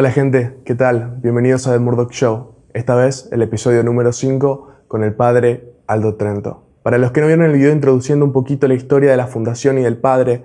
Hola 0.00 0.12
gente, 0.12 0.56
¿qué 0.64 0.76
tal? 0.76 1.18
Bienvenidos 1.24 1.66
a 1.66 1.72
The 1.72 1.80
Murdoch 1.80 2.12
Show. 2.12 2.54
Esta 2.72 2.94
vez 2.94 3.28
el 3.32 3.42
episodio 3.42 3.82
número 3.82 4.12
5 4.12 4.68
con 4.86 5.02
el 5.02 5.12
padre 5.12 5.72
Aldo 5.88 6.14
Trento. 6.14 6.68
Para 6.84 6.98
los 6.98 7.10
que 7.10 7.20
no 7.20 7.26
vieron 7.26 7.44
el 7.44 7.54
video 7.54 7.72
introduciendo 7.72 8.24
un 8.24 8.32
poquito 8.32 8.68
la 8.68 8.74
historia 8.74 9.10
de 9.10 9.16
la 9.16 9.26
fundación 9.26 9.76
y 9.76 9.82
del 9.82 9.96
padre, 9.96 10.44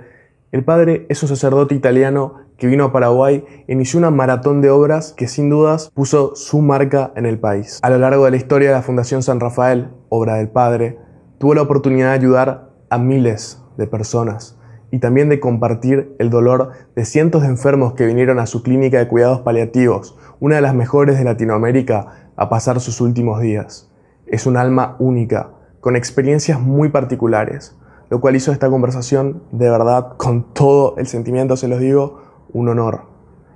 el 0.52 0.66
padre 0.66 1.05
es 1.08 1.21
un 1.21 1.29
sacerdote 1.29 1.76
italiano 1.76 2.38
que 2.58 2.66
vino 2.66 2.86
a 2.86 2.92
Paraguay 2.92 3.46
e 3.68 3.74
inició 3.74 4.00
una 4.00 4.10
maratón 4.10 4.60
de 4.62 4.71
obras 4.71 5.13
que 5.13 5.28
sin 5.28 5.52
dudas 5.52 5.92
puso 5.94 6.36
su 6.36 6.60
marca 6.60 7.12
en 7.16 7.28
el 7.28 7.38
país. 7.38 7.78
A 7.84 7.92
lo 7.92 8.00
largo 8.00 8.26
de 8.26 8.32
la 8.32 8.38
historia 8.38 8.70
de 8.70 8.76
la 8.76 8.82
Fundación 8.82 9.22
San 9.22 9.40
Rafael, 9.40 9.90
obra 10.10 10.38
del 10.38 10.50
padre, 10.50 10.98
tuvo 11.38 11.54
la 11.54 11.62
oportunidad 11.62 12.08
de 12.08 12.16
ayudar 12.16 12.72
a 12.90 12.98
miles 12.98 13.62
de 13.78 13.86
personas 13.86 14.58
y 14.94 15.00
también 15.00 15.28
de 15.28 15.39
compartir 15.39 16.16
el 16.20 16.30
dolor 16.30 16.70
de 16.96 17.04
cientos 17.04 17.42
de 17.42 17.48
enfermos 17.48 17.93
que 17.93 18.05
vinieron 18.05 18.38
a 18.38 18.46
su 18.46 18.62
clínica 18.62 19.00
de 19.00 19.07
cuidados 19.07 19.39
paliativos, 19.39 20.16
una 20.39 20.57
de 20.57 20.62
las 20.62 20.75
mejores 20.75 21.18
de 21.18 21.23
Latinoamérica, 21.23 22.29
a 22.36 22.47
pasar 22.47 22.79
sus 22.79 23.02
últimos 23.02 23.42
días. 23.42 23.92
Es 24.28 24.46
un 24.46 24.56
alma 24.56 24.96
única, 25.00 25.50
con 25.79 25.96
experiencias 25.96 26.61
muy 26.61 26.89
particulares, 26.89 27.75
lo 28.11 28.21
cual 28.21 28.36
hizo 28.36 28.52
esta 28.52 28.69
conversación 28.69 29.42
de 29.52 29.68
verdad, 29.68 30.16
con 30.18 30.54
todo 30.54 30.94
el 31.00 31.07
sentimiento, 31.07 31.57
se 31.57 31.68
los 31.68 31.80
digo, 31.80 32.22
un 32.53 32.69
honor. 32.69 33.05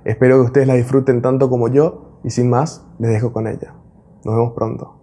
Espero 0.04 0.38
que 0.38 0.46
ustedes 0.46 0.66
la 0.66 0.74
disfruten 0.74 1.22
tanto 1.22 1.48
como 1.48 1.68
yo 1.68 2.18
y 2.24 2.30
sin 2.30 2.50
más, 2.50 2.84
les 2.98 3.12
dejo 3.12 3.32
con 3.32 3.46
ella. 3.46 3.74
Nos 4.24 4.34
vemos 4.34 4.54
pronto. 4.54 5.00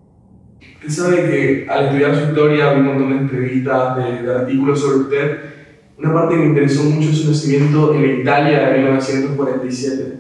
Usted 0.60 0.90
sabe 0.90 1.16
que 1.30 1.68
al 1.70 1.86
estudiar 1.86 2.14
su 2.14 2.24
historia, 2.26 2.74
vi 2.74 2.82
un 2.82 2.88
montón 2.88 3.10
de 3.12 3.18
entrevistas, 3.20 3.96
de, 3.96 4.34
artículos 4.34 4.82
sobre 4.82 4.98
usted, 4.98 5.55
una 5.98 6.14
parte 6.14 6.36
que 6.36 6.42
me 6.42 6.48
interesó 6.48 6.84
mucho 6.84 7.10
es 7.10 7.20
su 7.20 7.30
nacimiento 7.30 7.94
en 7.94 8.22
Italia 8.22 8.70
de 8.70 8.78
1947. 8.80 10.20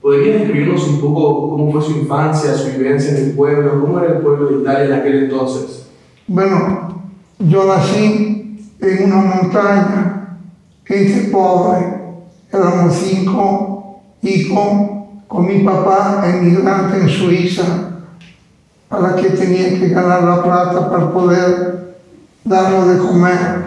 ¿Podría 0.00 0.38
describirnos 0.38 0.86
un 0.86 1.00
poco 1.00 1.50
cómo 1.50 1.72
fue 1.72 1.82
su 1.82 1.98
infancia, 1.98 2.54
su 2.54 2.68
vivencia 2.78 3.18
en 3.18 3.24
el 3.24 3.32
pueblo? 3.32 3.80
¿Cómo 3.80 3.98
era 3.98 4.14
el 4.14 4.22
pueblo 4.22 4.48
de 4.48 4.62
Italia 4.62 4.84
en 4.84 4.92
aquel 4.92 5.24
entonces? 5.24 5.88
Bueno, 6.28 7.02
yo 7.40 7.66
nací 7.66 8.60
en 8.80 9.04
una 9.04 9.16
montaña, 9.16 10.38
gente 10.84 11.28
pobre, 11.30 11.86
éramos 12.52 12.94
cinco 12.94 14.00
hijos 14.22 14.90
con 15.26 15.46
mi 15.46 15.64
papá 15.64 16.22
emigrante 16.24 17.00
en 17.00 17.08
Suiza, 17.08 17.64
para 18.88 19.16
que 19.16 19.30
tenía 19.30 19.78
que 19.78 19.88
ganar 19.88 20.22
la 20.22 20.42
plata 20.42 20.88
para 20.88 21.12
poder 21.12 21.96
darlo 22.44 22.86
de 22.86 22.98
comer 22.98 23.65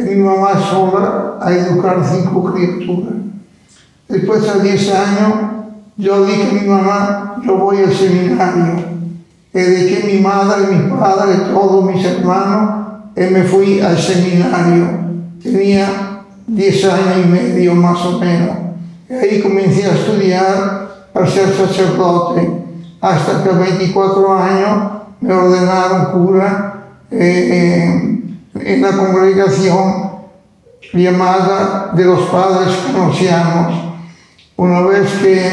mi 0.00 0.14
mamá 0.16 0.58
sola 0.58 1.38
a 1.40 1.52
educar 1.52 2.02
cinco 2.10 2.52
criaturas. 2.52 3.14
Después 4.08 4.42
de 4.42 4.70
10 4.70 4.94
años, 4.94 5.32
yo 5.96 6.24
dije 6.24 6.48
a 6.50 6.52
mi 6.52 6.68
mamá, 6.68 7.36
yo 7.44 7.56
voy 7.56 7.78
al 7.78 7.92
seminario. 7.92 8.92
Y 9.54 9.58
dejé 9.58 10.12
mi 10.12 10.20
madre, 10.20 10.66
mi 10.66 10.90
padre, 10.90 11.36
todos 11.52 11.84
mis 11.84 12.04
hermanos, 12.04 12.86
y 13.16 13.20
me 13.20 13.42
fui 13.44 13.80
al 13.80 13.98
seminario. 13.98 14.86
Tenía 15.42 16.24
10 16.46 16.84
años 16.86 17.24
y 17.24 17.28
medio 17.28 17.74
más 17.74 18.04
o 18.06 18.18
menos. 18.18 18.56
Y 19.08 19.14
ahí 19.14 19.42
comencé 19.42 19.84
a 19.84 19.94
estudiar 19.94 20.88
para 21.12 21.26
ser 21.26 21.54
sacerdote. 21.54 22.50
Hasta 23.00 23.42
que 23.42 23.50
a 23.50 23.52
24 23.52 24.32
años 24.32 24.92
me 25.20 25.34
ordenaron 25.34 26.12
cura. 26.12 26.84
Eh, 27.10 27.18
eh, 27.18 28.11
en 28.54 28.82
la 28.82 28.92
congregación 28.92 30.12
llamada 30.92 31.92
de 31.94 32.04
los 32.04 32.20
padres 32.28 32.74
conocianos. 32.92 33.94
Una 34.56 34.82
vez 34.82 35.10
que, 35.22 35.50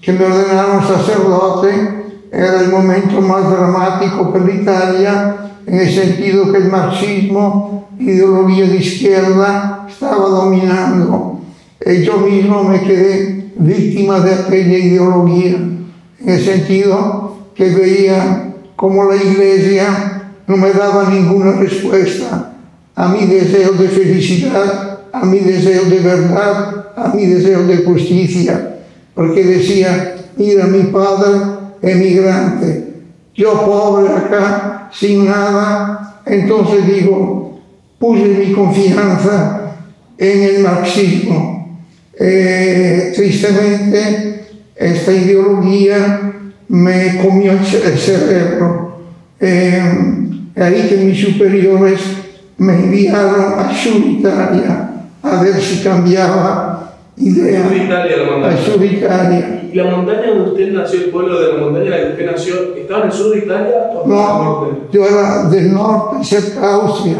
que 0.00 0.12
me 0.12 0.24
ordenaron 0.24 0.86
sacerdote, 0.86 2.00
era 2.32 2.60
el 2.60 2.68
momento 2.68 3.20
más 3.20 3.50
dramático 3.50 4.32
para 4.32 4.52
Italia, 4.52 5.36
en 5.66 5.78
el 5.78 5.94
sentido 5.94 6.50
que 6.50 6.58
el 6.58 6.70
marxismo, 6.70 7.88
ideología 7.98 8.66
de 8.66 8.76
izquierda, 8.76 9.86
estaba 9.88 10.28
dominando. 10.28 11.40
Y 11.84 12.02
yo 12.02 12.18
mismo 12.18 12.64
me 12.64 12.80
quedé 12.82 13.52
víctima 13.56 14.20
de 14.20 14.34
aquella 14.34 14.78
ideología, 14.78 15.56
en 15.56 16.28
el 16.28 16.44
sentido 16.44 17.36
que 17.54 17.70
veía 17.70 18.54
como 18.76 19.04
la 19.04 19.16
iglesia 19.16 20.19
no 20.50 20.56
me 20.56 20.72
daba 20.72 21.08
ninguna 21.08 21.52
respuesta 21.52 22.54
a 22.96 23.08
mi 23.08 23.24
deseo 23.24 23.70
de 23.74 23.88
felicidad, 23.88 24.98
a 25.12 25.24
mi 25.24 25.38
deseo 25.38 25.84
de 25.84 26.00
verdad, 26.00 26.86
a 26.96 27.14
mi 27.14 27.24
deseo 27.26 27.68
de 27.68 27.76
justicia, 27.84 28.78
porque 29.14 29.44
decía, 29.44 30.16
mira 30.36 30.66
mi 30.66 30.82
padre 30.90 31.38
emigrante, 31.82 32.94
yo 33.32 33.64
pobre 33.64 34.12
acá, 34.12 34.90
sin 34.92 35.26
nada, 35.26 36.20
entonces 36.26 36.84
digo, 36.84 37.60
puse 38.00 38.24
mi 38.24 38.52
confianza 38.52 39.76
en 40.18 40.42
el 40.42 40.62
marxismo. 40.64 41.78
Eh, 42.18 43.12
tristemente, 43.14 44.46
esta 44.74 45.12
ideología 45.12 46.32
me 46.66 47.18
comió 47.22 47.52
el 47.52 47.98
cerebro. 47.98 48.98
Eh, 49.38 50.19
ahí 50.56 50.88
que 50.88 50.96
mis 50.98 51.20
superiores 51.20 52.00
me 52.58 52.74
enviaron 52.74 53.58
a 53.58 53.72
Sur 53.74 53.96
Italia 54.04 54.90
a 55.22 55.42
ver 55.42 55.60
si 55.60 55.82
cambiaba 55.82 56.94
idea. 57.16 57.62
Sur 57.68 57.76
Italia, 57.76 58.16
la 58.16 58.30
montaña. 58.32 58.54
A 58.54 58.58
Sur 58.64 58.84
Italia. 58.84 59.62
¿Y 59.72 59.76
la 59.76 59.84
montaña 59.84 60.26
donde 60.34 60.50
usted 60.50 60.72
nació, 60.72 61.00
el 61.04 61.10
pueblo 61.10 61.40
de 61.40 61.52
la 61.52 61.60
montaña 61.60 61.96
que 61.96 62.10
usted 62.12 62.26
nació, 62.30 62.54
estaba 62.76 63.02
en 63.02 63.06
el 63.06 63.12
sur 63.12 63.30
de 63.32 63.38
Italia 63.38 63.74
o 63.94 64.04
en 64.04 64.10
el 64.10 64.16
No, 64.16 64.42
norte? 64.44 64.78
yo 64.92 65.06
era 65.06 65.44
del 65.44 65.72
norte, 65.72 66.24
cerca 66.24 66.60
de 66.60 66.72
Austria. 66.72 67.16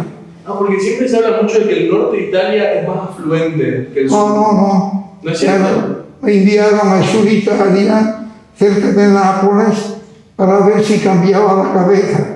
Ah, 0.47 0.55
porque 0.59 0.81
siempre 0.81 1.09
se 1.09 1.17
habla 1.17 1.43
mucho 1.43 1.61
de 1.61 1.69
que 1.69 1.85
el 1.85 1.91
norte 1.93 2.17
de 2.17 2.23
Italia 2.25 2.81
es 2.81 2.89
más 2.89 2.97
afluente 3.11 3.91
que 3.95 4.01
el 4.01 4.11
sur. 4.11 4.19
No, 4.19 4.35
no, 4.35 4.53
no. 4.53 5.17
¿No 5.23 5.31
es 5.31 5.39
cierto? 5.39 6.05
Me 6.23 6.33
enviaron 6.39 6.81
a 6.89 7.03
Sur 7.03 7.27
Italia, 7.29 8.25
cerca 8.59 8.87
de 8.93 9.09
Nápoles, 9.09 9.95
para 10.35 10.61
ver 10.67 10.83
si 10.83 10.99
cambiaba 10.99 11.63
la 11.63 11.73
cabeza. 11.73 12.27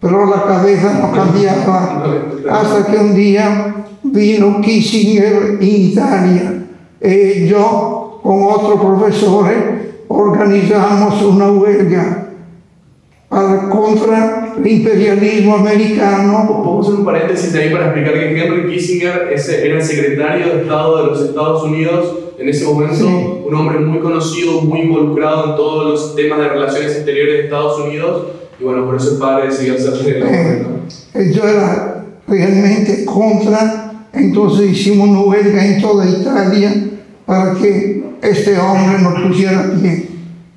Pero 0.00 0.26
la 0.26 0.44
cabeza 0.44 0.98
no 1.00 1.12
cambiaba. 1.12 2.04
Hasta 2.48 2.86
que 2.90 2.96
un 2.96 3.14
día 3.14 3.74
vino 4.02 4.60
Kissinger 4.60 5.58
en 5.60 5.62
Italia. 5.62 6.66
Y 7.02 7.46
yo, 7.46 8.20
con 8.22 8.42
otro 8.44 8.80
profesor, 8.80 9.46
organizamos 10.08 11.22
una 11.22 11.50
huelga 11.50 12.28
para, 13.28 13.68
contra 13.68 14.54
el 14.58 14.66
imperialismo 14.66 15.54
americano 15.54 16.46
Vamos 16.48 16.86
a 16.86 16.88
hacer 16.88 17.00
un 17.00 17.06
paréntesis 17.06 17.54
ahí 17.54 17.70
para 17.70 17.86
explicar 17.86 18.14
que 18.14 18.42
Henry 18.42 18.70
Kissinger 18.72 19.30
ese 19.32 19.66
era 19.66 19.76
el 19.76 19.84
secretario 19.84 20.46
de 20.46 20.62
Estado 20.62 20.98
de 20.98 21.06
los 21.06 21.22
Estados 21.22 21.62
Unidos 21.62 22.16
en 22.38 22.48
ese 22.48 22.64
momento, 22.64 22.94
Sí. 22.94 23.04
un 23.46 23.54
hombre 23.54 23.78
muy 23.80 23.98
conocido, 23.98 24.62
muy 24.62 24.80
involucrado 24.80 25.50
en 25.50 25.56
todos 25.56 25.90
los 25.90 26.16
temas 26.16 26.38
de 26.38 26.48
relaciones 26.48 26.92
exteriores 26.96 27.34
de 27.34 27.44
Estados 27.44 27.78
Unidos, 27.80 28.28
y 28.60 28.64
bueno, 28.64 28.84
por 28.84 28.96
eso 28.96 29.12
el 29.12 29.18
padre 29.18 29.48
decidió 29.48 29.74
hacerse 29.74 30.18
el 30.18 30.22
hombre, 30.22 30.62
¿no? 30.62 31.20
Eh, 31.20 31.40
era 31.42 32.04
realmente 32.26 33.04
contra, 33.06 34.06
entonces 34.12 34.72
hicimos 34.72 35.08
una 35.08 35.20
huelga 35.20 35.64
en 35.64 35.80
toda 35.80 36.06
Italia 36.06 36.72
para 37.24 37.54
que 37.54 38.04
este 38.20 38.58
hombre 38.58 38.98
nos 38.98 39.22
pusiera 39.22 39.70
pie. 39.80 40.08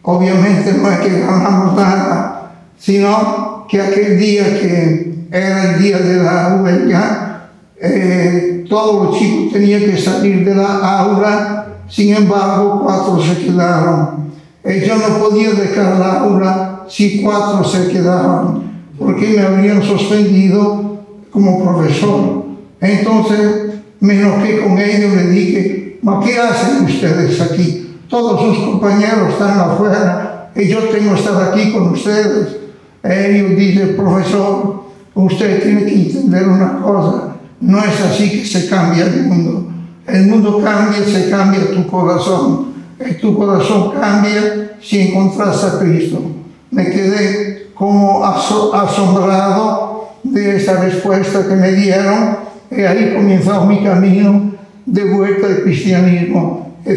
Obviamente 0.01 0.73
no 0.73 0.91
es 0.91 0.99
que 0.99 1.19
ganamos 1.21 1.75
nada, 1.75 2.51
sino 2.77 3.65
que 3.69 3.81
aquel 3.81 4.19
día 4.19 4.43
que 4.59 5.13
era 5.31 5.73
el 5.73 5.81
día 5.81 5.97
de 5.99 6.23
la 6.23 6.61
huelga, 6.61 7.49
eh, 7.79 8.65
todos 8.67 9.05
los 9.05 9.17
chicos 9.17 9.53
tenían 9.53 9.81
que 9.81 9.97
salir 9.97 10.43
de 10.43 10.55
la 10.55 10.99
aula, 10.99 11.67
sin 11.87 12.13
embargo 12.15 12.81
cuatro 12.83 13.21
se 13.21 13.45
quedaron. 13.45 14.33
Yo 14.65 14.95
no 14.95 15.17
podía 15.19 15.51
dejar 15.51 15.99
la 15.99 16.19
aula 16.19 16.72
si 16.94 17.24
cuatro 17.24 17.63
se 17.63 17.88
quedaban, 17.88 18.72
porque 19.00 19.30
me 19.30 19.42
habrían 19.42 19.81
suspendido 19.81 21.00
como 21.31 21.63
profesor. 21.63 22.45
Entonces 22.80 23.80
me 24.00 24.19
enojé 24.19 24.60
con 24.60 24.78
ellos, 24.78 25.16
le 25.16 25.30
dije, 25.30 26.00
¿ma 26.04 26.22
qué 26.24 26.38
hacen 26.38 26.86
ustedes 26.86 27.42
aquí? 27.42 27.98
Todos 28.07 28.40
sus 28.42 28.63
compañeros 28.66 29.30
están 29.30 29.60
afuera 29.60 30.51
y 30.56 30.68
yo 30.68 30.81
tengo 30.90 31.16
que 31.16 31.19
estar 31.19 31.51
aquí 31.51 31.72
con 31.72 31.90
ustedes. 31.94 32.57
Ellos 33.01 33.57
dicen, 33.57 33.95
profesor, 33.95 34.84
usted 35.16 35.63
tiene 35.63 35.86
que 35.86 35.95
entender 35.95 36.48
una 36.48 36.80
cosa, 36.80 37.38
no 37.60 37.80
es 37.80 38.01
así 38.01 38.30
que 38.30 38.45
se 38.45 38.69
cambia 38.69 39.06
el 39.06 39.24
mundo. 39.24 39.68
El 40.06 40.28
mundo 40.28 40.62
cambia, 40.63 41.04
se 41.04 41.28
cambia 41.31 41.72
tu 41.72 41.88
corazón. 41.88 42.68
Y 43.04 43.16
tu 43.16 43.36
corazón 43.36 43.94
cambia 44.00 44.78
si 44.80 45.00
encontras 45.00 45.63
a 45.63 45.80
Cristo. 45.80 46.43
Me 46.73 46.89
quedé 46.89 47.67
como 47.75 48.23
aso- 48.25 48.73
asombrado 48.73 50.09
de 50.23 50.57
esa 50.57 50.81
respuesta 50.81 51.47
que 51.47 51.55
me 51.55 51.71
dieron 51.71 52.37
y 52.71 52.81
ahí 52.81 53.13
comenzó 53.15 53.65
mi 53.65 53.83
camino 53.83 54.51
de 54.85 55.03
vuelta 55.05 55.47
al 55.47 55.61
cristianismo. 55.63 56.75
Y 56.85 56.95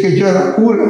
que 0.00 0.16
yo 0.16 0.28
era 0.28 0.52
cura, 0.54 0.84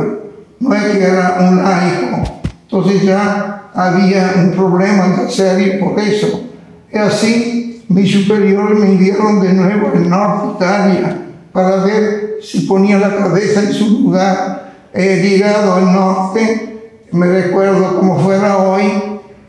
era 1.03 1.37
un 1.41 1.57
laico. 1.63 2.31
Entonces 2.63 3.03
ya 3.03 3.71
había 3.75 4.33
un 4.37 4.51
problema 4.53 5.29
serio 5.29 5.81
por 5.81 5.99
eso. 6.01 6.45
Y 6.93 6.99
así 6.99 7.85
mis 7.89 8.13
superiores 8.13 8.79
me 8.79 8.87
enviaron 8.87 9.41
de 9.41 9.53
nuevo 9.55 9.91
al 9.95 10.09
norte 10.09 10.65
Italia 10.65 11.19
para 11.53 11.77
ver 11.85 12.37
si 12.43 12.61
ponía 12.61 12.99
la 12.99 13.17
cabeza 13.17 13.63
en 13.63 13.73
su 13.73 13.89
lugar. 14.03 14.73
He 14.93 15.17
llegado 15.23 15.75
al 15.75 15.93
norte, 15.93 16.78
me 17.13 17.27
recuerdo 17.27 17.97
como 17.99 18.19
fuera 18.21 18.59
hoy, 18.59 18.85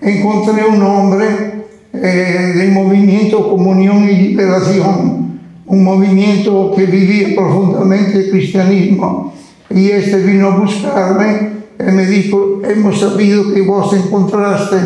encontré 0.02 0.66
un 0.66 0.82
hombre 0.82 1.66
eh, 1.94 2.54
del 2.56 2.72
movimiento 2.72 3.50
Comunión 3.50 4.10
y 4.10 4.16
Liberación, 4.16 5.40
un 5.66 5.84
movimiento 5.84 6.72
que 6.76 6.86
vivía 6.86 7.36
profundamente 7.36 8.18
el 8.18 8.32
cristianismo. 8.32 9.34
Y 9.70 9.90
este 9.90 10.18
vino 10.18 10.48
a 10.48 10.58
buscarme 10.58 11.50
y 11.80 11.92
me 11.92 12.06
dijo, 12.06 12.62
hemos 12.68 13.00
sabido 13.00 13.54
que 13.54 13.62
vos 13.62 13.94
encontraste 13.94 14.78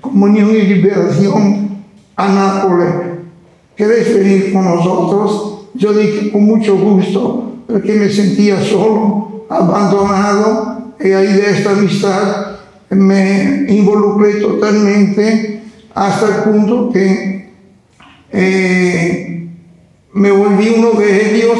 Comunión 0.00 0.50
y 0.50 0.62
Liberación 0.62 1.68
a 2.16 2.28
Nápoles. 2.28 2.94
¿Querés 3.76 4.14
venir 4.14 4.52
con 4.52 4.64
nosotros? 4.64 5.68
Yo 5.74 5.92
dije 5.92 6.32
con 6.32 6.44
mucho 6.44 6.76
gusto, 6.76 7.52
porque 7.66 7.94
me 7.94 8.08
sentía 8.08 8.60
solo, 8.62 9.44
abandonado, 9.48 10.77
y 11.00 11.12
ahí 11.12 11.32
de 11.32 11.50
esta 11.50 11.70
amistad 11.70 12.58
me 12.90 13.66
involucré 13.68 14.34
totalmente 14.34 15.62
hasta 15.94 16.26
el 16.26 16.42
punto 16.44 16.90
que 16.92 17.50
eh, 18.32 19.48
me 20.12 20.30
volví 20.30 20.74
uno 20.76 20.92
de 20.92 21.36
ellos, 21.36 21.58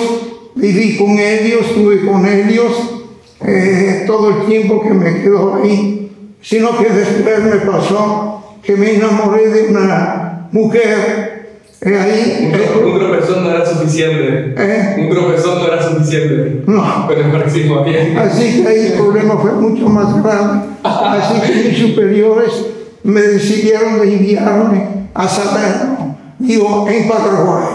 viví 0.54 0.96
con 0.96 1.18
ellos, 1.18 1.66
estuve 1.66 2.04
con 2.04 2.26
ellos 2.26 3.04
eh, 3.40 4.04
todo 4.06 4.30
el 4.30 4.46
tiempo 4.46 4.82
que 4.82 4.90
me 4.90 5.22
quedó 5.22 5.56
ahí, 5.56 6.10
sino 6.40 6.76
que 6.78 6.88
después 6.88 7.42
me 7.44 7.56
pasó 7.70 8.58
que 8.62 8.76
me 8.76 8.94
enamoré 8.94 9.48
de 9.48 9.68
una 9.68 10.48
mujer 10.52 11.37
ahí, 11.80 12.52
un, 12.52 12.88
un 12.88 12.98
tropezón 12.98 13.44
no 13.44 13.50
era 13.50 13.64
suficiente. 13.64 14.54
¿Eh? 14.56 14.96
Un 14.98 15.10
tropezón 15.10 15.58
no 15.58 15.66
era 15.66 15.82
suficiente. 15.82 16.62
No. 16.66 17.04
Pero 17.08 17.20
el 17.20 17.32
marxismo 17.32 17.84
bien. 17.84 18.18
Así 18.18 18.62
que 18.62 18.68
ahí 18.68 18.86
el 18.86 18.92
problema 18.94 19.36
fue 19.38 19.52
mucho 19.52 19.88
más 19.88 20.20
grave. 20.22 20.60
Así 20.82 21.40
que 21.40 21.68
mis 21.68 21.78
superiores 21.78 22.66
me 23.04 23.20
decidieron 23.20 24.00
de 24.00 24.14
enviarme 24.14 25.08
a 25.14 25.28
Salerno, 25.28 26.18
digo, 26.38 26.88
en 26.88 27.08
Paraguay. 27.08 27.66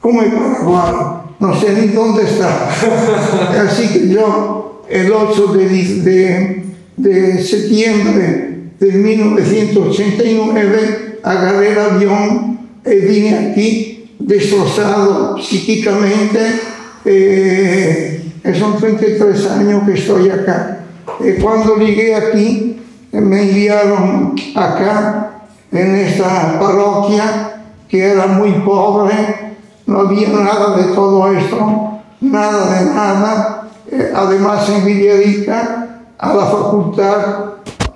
¿Cómo 0.00 0.22
en 0.22 0.32
Paraguay? 0.32 0.94
No 1.38 1.54
sé 1.58 1.72
ni 1.74 1.88
dónde 1.88 2.24
está. 2.24 2.68
Así 3.64 3.88
que 3.88 4.08
yo, 4.08 4.82
el 4.88 5.12
8 5.12 5.46
de, 5.54 5.68
de, 5.68 6.64
de 6.96 7.42
septiembre 7.42 8.48
de 8.80 8.92
1989, 8.92 11.18
agarré 11.22 11.72
el 11.72 11.78
avión 11.78 12.57
y 12.84 12.94
vine 12.94 13.50
aquí 13.50 14.14
destrozado 14.18 15.38
psíquicamente. 15.38 16.60
Eh, 17.04 18.32
son 18.58 18.76
33 18.78 19.46
años 19.50 19.82
que 19.84 19.94
estoy 19.94 20.30
acá. 20.30 20.80
Eh, 21.20 21.38
cuando 21.40 21.76
llegué 21.76 22.14
aquí, 22.14 22.80
me 23.12 23.42
enviaron 23.42 24.34
acá, 24.54 25.30
en 25.72 25.94
esta 25.96 26.58
parroquia, 26.58 27.62
que 27.88 28.02
era 28.02 28.26
muy 28.26 28.52
pobre, 28.64 29.56
no 29.86 30.00
había 30.00 30.28
nada 30.28 30.76
de 30.76 30.94
todo 30.94 31.32
esto, 31.32 32.00
nada 32.20 32.78
de 32.78 32.86
nada. 32.86 33.68
Eh, 33.90 34.12
además, 34.14 34.68
en 34.68 34.84
Villarica, 34.84 35.88
a 36.18 36.34
la 36.34 36.46
facultad 36.46 37.44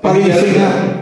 para 0.00 0.19
enseñar. 0.19 1.01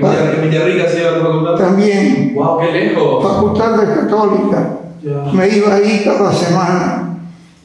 Villarrica 0.00 0.88
se 0.88 1.00
iba 1.00 1.08
a 1.10 1.12
la 1.12 1.24
facultad. 1.24 1.54
También, 1.56 2.32
¡Wow, 2.34 2.58
qué 2.58 2.72
lejos! 2.72 3.22
facultad 3.22 3.76
de 3.78 3.94
católica. 3.94 4.70
Ya. 5.02 5.32
Me 5.32 5.48
iba 5.48 5.74
ahí 5.74 6.02
cada 6.04 6.32
semana. 6.32 7.18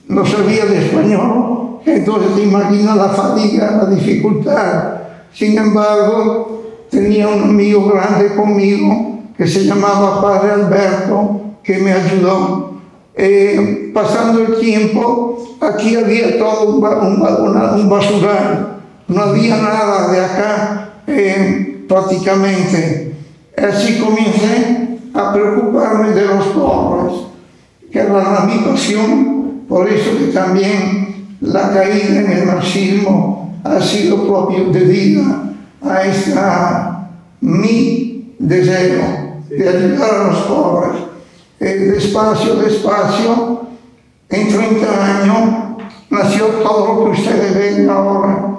No 0.07 0.25
sabía 0.25 0.65
de 0.65 0.85
español. 0.85 1.79
Entonces 1.85 2.35
te 2.35 2.43
imaginas 2.43 2.95
la 2.95 3.09
fatiga, 3.09 3.71
la 3.71 3.85
dificultad. 3.87 4.93
Sin 5.33 5.57
embargo, 5.57 6.63
tenía 6.89 7.27
un 7.27 7.43
amigo 7.43 7.89
grande 7.89 8.35
conmigo 8.35 9.19
que 9.35 9.47
se 9.47 9.65
llamaba 9.65 10.21
Padre 10.21 10.51
Alberto, 10.51 11.41
que 11.63 11.77
me 11.79 11.91
ayudó. 11.91 12.73
Eh, 13.15 13.91
pasando 13.93 14.41
el 14.41 14.59
tiempo, 14.59 15.57
aquí 15.61 15.95
había 15.95 16.37
todo 16.37 16.77
un, 16.77 16.83
un 16.83 17.79
un 17.79 17.89
basural. 17.89 18.77
No 19.07 19.21
había 19.21 19.57
nada 19.57 20.11
de 20.11 20.19
acá 20.19 20.89
eh, 21.07 21.72
prácticamente. 21.93 23.13
Así 23.55 23.99
comencé 23.99 24.97
a 25.13 25.31
preocuparme 25.31 26.09
de 26.09 26.25
los 26.25 26.45
pobres, 26.47 27.13
que 27.91 27.99
era 27.99 28.45
mi 28.45 28.57
pasión, 28.59 29.61
por 29.69 29.87
eso 29.87 30.17
que 30.17 30.31
también 30.33 31.37
la 31.39 31.71
caída 31.71 32.21
en 32.21 32.31
el 32.31 32.45
marxismo 32.47 33.59
ha 33.63 33.79
sido 33.79 34.27
propio 34.27 34.71
debida 34.71 35.53
a 35.83 36.03
esta 36.03 37.09
mi 37.41 38.33
deseo 38.39 39.37
de 39.49 39.69
ayudar 39.69 40.15
a 40.15 40.27
los 40.31 40.37
pobres. 40.43 41.01
Eh, 41.59 41.91
despacio, 41.93 42.55
despacio, 42.55 43.67
en 44.29 44.47
30 44.47 45.21
años 45.21 45.77
nació 46.09 46.45
todo 46.45 46.87
lo 46.87 47.05
que 47.05 47.21
ustedes 47.21 47.55
ven 47.55 47.89
ahora 47.89 48.53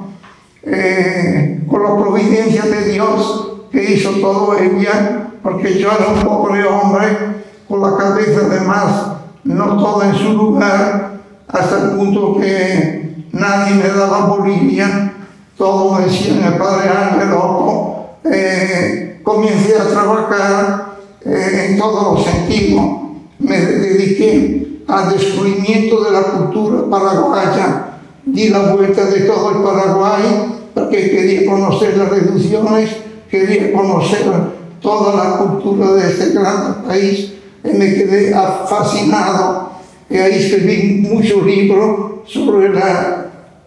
eh, 0.66 1.61
con 1.69 1.82
la 1.82 1.96
providencia 1.96 2.62
de 2.62 2.93
Dios 2.93 3.52
que 3.70 3.93
hizo 3.93 4.11
todo 4.20 4.56
ella, 4.56 5.31
porque 5.43 5.78
yo 5.78 5.90
era 5.93 6.08
un 6.08 6.22
pobre 6.22 6.64
hombre 6.64 7.44
con 7.69 7.81
la 7.81 7.96
cabeza 7.96 8.49
de 8.49 8.61
más, 8.61 9.06
no 9.44 9.76
todo 9.76 10.02
en 10.02 10.14
su 10.14 10.32
lugar, 10.32 11.20
hasta 11.49 11.82
el 11.82 11.90
punto 11.96 12.38
que 12.40 13.26
nadie 13.32 13.75
me 13.75 13.88
daba 13.88 14.26
bolilla, 14.26 15.12
todo 15.58 15.99
decían 15.99 16.44
el 16.44 16.58
padre 16.58 16.88
Ángel 16.88 17.31
loco, 17.31 18.19
eh, 18.25 19.20
comencé 19.22 19.76
a 19.78 19.88
trabajar 19.88 20.96
eh, 21.25 21.69
en 21.70 21.78
todos 21.78 22.14
los 22.14 22.25
sentidos, 22.25 22.84
me 23.38 23.58
dediqué 23.58 24.82
al 24.87 25.11
descubrimiento 25.11 26.05
de 26.05 26.11
la 26.11 26.22
cultura 26.22 26.90
paraguaya, 26.90 27.94
di 28.26 28.49
la 28.49 28.73
vuelta 28.75 29.05
de 29.06 29.21
todo 29.21 29.50
el 29.50 29.62
Paraguay 29.62 30.23
porque 30.75 31.11
quería 31.11 31.50
conocer 31.50 31.97
las 31.97 32.09
reducciones, 32.09 32.90
quería 33.31 33.73
conocer 33.73 34.25
toda 34.81 35.14
la 35.14 35.37
cultura 35.38 35.93
de 35.93 36.11
este 36.11 36.31
gran 36.31 36.83
país 36.85 37.33
y 37.64 37.69
me 37.69 37.95
quedé 37.95 38.35
fascinado. 38.69 39.71
Y 40.11 40.16
ahí 40.16 40.35
escribí 40.35 41.07
muchos 41.09 41.45
libros 41.47 42.21
sobre 42.26 42.71
las 42.71 43.07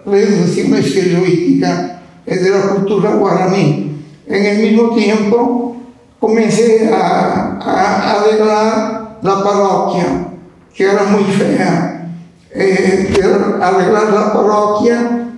reducciones 0.06 0.94
jesuíticas 0.94 1.92
de 2.26 2.50
la 2.50 2.62
cultura 2.62 3.12
guaraní. 3.12 3.92
En 4.28 4.46
el 4.46 4.58
mismo 4.60 4.94
tiempo 4.94 5.78
comencé 6.20 6.90
a, 6.94 7.58
a 7.62 8.12
arreglar 8.12 9.18
la 9.22 9.44
parroquia, 9.44 10.28
que 10.76 10.84
era 10.84 11.04
muy 11.04 11.24
fea 11.24 11.87
eh, 12.52 13.14
arreglar 13.62 14.14
la 14.14 14.34
parroquia 14.34 15.30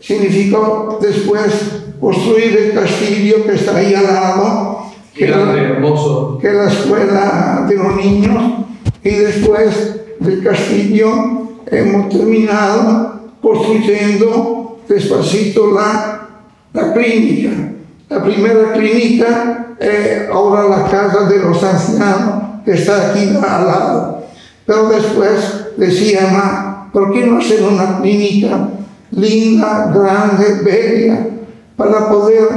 significó 0.00 0.98
después 1.00 1.52
construir 2.00 2.56
el 2.56 2.72
castillo 2.72 3.44
que 3.44 3.54
está 3.54 3.76
ahí 3.76 3.94
al 3.94 4.04
lado, 4.04 4.86
que 5.14 5.26
hermoso. 5.28 6.38
que 6.40 6.52
la 6.52 6.68
escuela 6.68 7.66
de 7.68 7.74
los 7.74 7.96
niños, 7.96 8.64
y 9.02 9.10
después 9.10 9.96
del 10.20 10.42
castillo 10.42 11.48
hemos 11.66 12.08
terminado 12.08 13.20
construyendo 13.42 14.80
despacito 14.88 15.72
la, 15.72 16.28
la 16.72 16.92
clínica. 16.92 17.50
La 18.08 18.22
primera 18.24 18.72
clínica, 18.72 19.74
eh, 19.78 20.28
ahora 20.32 20.68
la 20.68 20.90
casa 20.90 21.28
de 21.28 21.38
los 21.38 21.62
ancianos, 21.62 22.64
que 22.64 22.72
está 22.72 23.10
aquí 23.10 23.28
al 23.28 23.66
lado. 23.66 24.24
Pero 24.64 24.88
después 24.88 25.67
decía, 25.78 26.28
ma, 26.32 26.90
¿por 26.92 27.12
qué 27.12 27.24
no 27.24 27.38
hacer 27.38 27.62
una 27.62 28.00
clínica 28.00 28.70
linda, 29.12 29.92
grande, 29.94 30.60
bella, 30.64 31.26
para 31.76 32.10
poder 32.10 32.48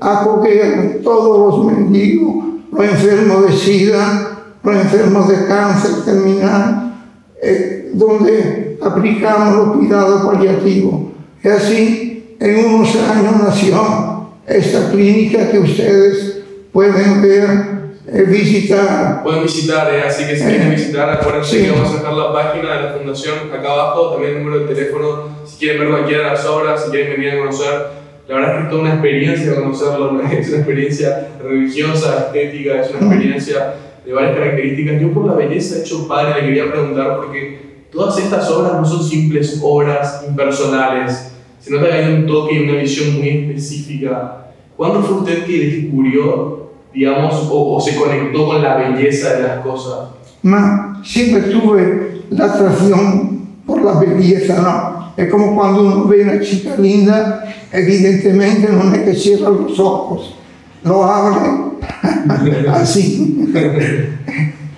acoger 0.00 1.00
todos 1.04 1.38
los 1.38 1.66
mendigos, 1.66 2.44
los 2.72 2.84
enfermos 2.84 3.46
de 3.46 3.52
SIDA, 3.52 4.38
los 4.62 4.76
enfermos 4.76 5.28
de 5.28 5.46
cáncer 5.46 6.04
terminal, 6.04 6.94
eh, 7.42 7.90
donde 7.94 8.78
aplicamos 8.82 9.56
los 9.56 9.76
cuidados 9.76 10.22
paliativos? 10.24 10.94
Y 11.44 11.48
así, 11.48 12.36
en 12.40 12.64
unos 12.64 12.96
años 12.96 13.34
nació 13.42 14.28
esta 14.46 14.90
clínica 14.90 15.50
que 15.50 15.58
ustedes 15.58 16.38
pueden 16.72 17.20
ver 17.20 17.81
visitar. 18.06 19.22
Pueden 19.22 19.42
visitar, 19.44 19.94
eh, 19.94 20.02
así 20.06 20.26
que 20.26 20.36
si 20.36 20.42
Eh, 20.42 20.46
quieren 20.48 20.70
visitar, 20.70 21.10
acuérdense 21.10 21.58
sí. 21.58 21.64
que 21.64 21.70
vamos 21.70 21.90
a 21.90 21.98
dejar 21.98 22.12
la 22.14 22.32
página 22.32 22.76
de 22.76 22.82
la 22.82 22.92
fundación 22.94 23.34
acá 23.52 23.72
abajo, 23.72 24.12
también 24.12 24.36
el 24.36 24.44
número 24.44 24.64
de 24.64 24.74
teléfono, 24.74 25.28
si 25.44 25.56
quieren 25.58 25.80
ver 25.80 25.90
cualquiera 25.90 26.24
de 26.24 26.30
las 26.30 26.46
obras, 26.46 26.84
si 26.84 26.90
quieren 26.90 27.12
venir 27.12 27.34
a 27.34 27.38
conocer. 27.38 28.02
La 28.28 28.36
verdad 28.36 28.50
es 28.50 28.56
que 28.58 28.62
es 28.64 28.70
toda 28.70 28.82
una 28.82 28.92
experiencia 28.92 29.54
conocerlo, 29.54 30.12
¿no? 30.12 30.22
es 30.30 30.48
una 30.48 30.58
experiencia 30.58 31.28
religiosa, 31.42 32.26
estética, 32.26 32.80
es 32.80 32.90
una 32.90 33.06
experiencia 33.06 33.74
de 34.04 34.12
varias 34.12 34.36
características. 34.36 35.00
Yo 35.00 35.12
por 35.12 35.26
la 35.26 35.34
belleza 35.34 35.78
hecho 35.78 36.08
padre 36.08 36.40
le 36.40 36.48
quería 36.48 36.70
preguntar 36.72 37.16
porque 37.16 37.86
todas 37.92 38.18
estas 38.18 38.50
obras 38.50 38.74
no 38.74 38.84
son 38.84 39.02
simples 39.02 39.60
obras 39.62 40.24
impersonales, 40.26 41.32
se 41.60 41.70
nota 41.70 41.88
que 41.88 41.92
hay 41.92 42.12
un 42.14 42.26
toque 42.26 42.54
y 42.54 42.68
una 42.68 42.80
visión 42.80 43.14
muy 43.18 43.28
específica. 43.28 44.46
¿Cuándo 44.76 45.02
fue 45.02 45.18
usted 45.18 45.44
que 45.44 45.58
descubrió, 45.66 46.71
digamos, 46.94 47.48
o, 47.50 47.80
se 47.80 47.96
conectó 47.96 48.46
con 48.46 48.62
la 48.62 48.76
belleza 48.76 49.34
de 49.34 49.42
las 49.42 49.60
cosas? 49.60 50.08
Ma 50.42 51.00
siempre 51.04 51.42
tuve 51.42 52.22
la 52.30 52.46
atracción 52.46 53.46
por 53.66 53.82
la 53.82 54.00
belleza, 54.00 54.60
¿no? 54.60 55.12
Es 55.16 55.30
como 55.30 55.54
cuando 55.54 55.82
uno 55.82 56.04
ve 56.06 56.22
una 56.22 56.40
chica 56.40 56.76
linda, 56.76 57.44
evidentemente 57.70 58.68
no 58.72 58.94
es 58.94 59.02
que 59.02 59.14
cierra 59.14 59.50
los 59.50 59.78
ojos, 59.78 60.34
lo 60.84 61.04
abre 61.04 61.38
así. 62.70 63.52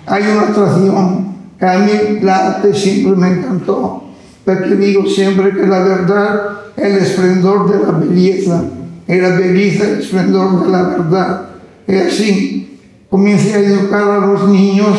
Hay 0.07 0.23
una 0.23 0.41
atracción 0.41 1.25
a 1.59 1.77
mí 1.79 2.19
la 2.21 2.47
arte 2.47 2.73
siempre 2.73 3.15
me 3.15 3.27
encantó, 3.29 4.03
porque 4.43 4.75
digo 4.75 5.05
siempre 5.05 5.51
que 5.51 5.65
la 5.65 5.79
verdad 5.79 6.41
es 6.75 6.83
el 6.83 6.97
esplendor 6.97 7.71
de 7.71 7.85
la 7.85 7.91
belleza, 7.97 8.63
y 9.07 9.15
la 9.15 9.29
belleza 9.29 9.85
el 9.85 9.99
esplendor 9.99 10.65
de 10.65 10.71
la 10.71 10.83
verdad. 10.83 11.49
Y 11.87 11.95
así 11.95 12.79
comencé 13.09 13.53
a 13.53 13.59
educar 13.59 14.09
a 14.09 14.25
los 14.25 14.49
niños 14.49 14.97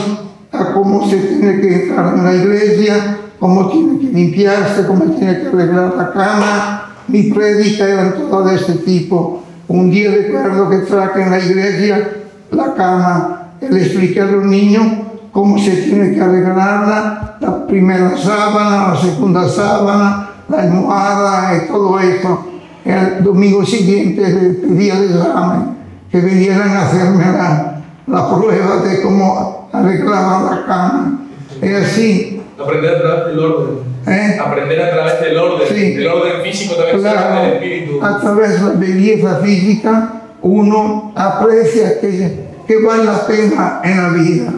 a 0.52 0.72
cómo 0.72 1.08
se 1.08 1.16
tiene 1.16 1.60
que 1.60 1.82
entrar 1.82 2.14
en 2.14 2.24
la 2.24 2.34
iglesia, 2.34 3.18
cómo 3.38 3.68
tiene 3.68 3.98
que 3.98 4.06
limpiarse, 4.06 4.86
cómo 4.86 5.04
tiene 5.16 5.40
que 5.40 5.46
arreglar 5.48 5.94
la 5.96 6.12
cama. 6.12 6.82
Mi 7.08 7.24
prédica 7.24 7.88
eran 7.88 8.14
todas 8.30 8.50
de 8.50 8.56
este 8.56 8.84
tipo. 8.84 9.42
Un 9.68 9.90
día 9.90 10.10
recuerdo 10.10 10.70
que 10.70 10.78
traje 10.78 11.22
en 11.22 11.30
la 11.30 11.38
iglesia 11.38 12.08
la 12.52 12.74
cama 12.74 13.52
le 13.60 13.82
expliqué 13.82 14.20
a 14.20 14.26
los 14.26 14.44
niños 14.44 14.86
cómo 15.32 15.58
se 15.58 15.72
tiene 15.72 16.14
que 16.14 16.20
arreglarla, 16.20 17.36
la 17.40 17.66
primera 17.66 18.16
sábana, 18.16 18.94
la 18.94 19.00
segunda 19.00 19.48
sábana, 19.48 20.30
la 20.48 20.62
almohada 20.62 21.56
y 21.56 21.66
todo 21.66 21.98
esto. 21.98 22.46
El 22.84 23.24
domingo 23.24 23.66
siguiente 23.66 24.22
le 24.22 24.50
pedí 24.50 24.90
al 24.90 25.04
examen 25.04 25.76
que 26.16 26.26
vinieran 26.26 26.70
a 26.70 26.86
hacerme 26.86 27.24
la, 27.26 27.82
la 28.06 28.36
prueba 28.36 28.76
de 28.78 29.02
cómo 29.02 29.68
arreglaban 29.70 30.44
la 30.46 30.66
cama. 30.66 31.18
Y 31.62 31.68
así, 31.74 32.32
Aprender 32.58 32.96
a 32.96 33.00
través 33.02 33.26
del 33.26 33.38
orden. 33.38 33.76
¿eh? 34.06 34.38
Aprender 34.40 34.80
a 34.80 34.90
través 34.92 35.20
del 35.20 35.36
orden. 35.36 35.68
Sí. 35.68 35.92
El 35.98 36.06
orden 36.06 36.42
físico 36.42 36.74
también 36.74 37.02
se 37.02 37.04
llama 37.04 37.20
del 37.20 37.50
Claro, 37.50 37.54
espíritu. 37.54 38.02
a 38.02 38.20
través 38.20 38.50
de 38.54 38.68
la 38.68 38.74
belleza 38.80 39.36
física 39.44 40.12
uno 40.40 41.12
aprecia 41.14 42.00
que, 42.00 42.46
que 42.66 42.82
vale 42.82 43.04
la 43.04 43.26
pena 43.26 43.80
en 43.84 44.02
la 44.02 44.08
vida. 44.08 44.52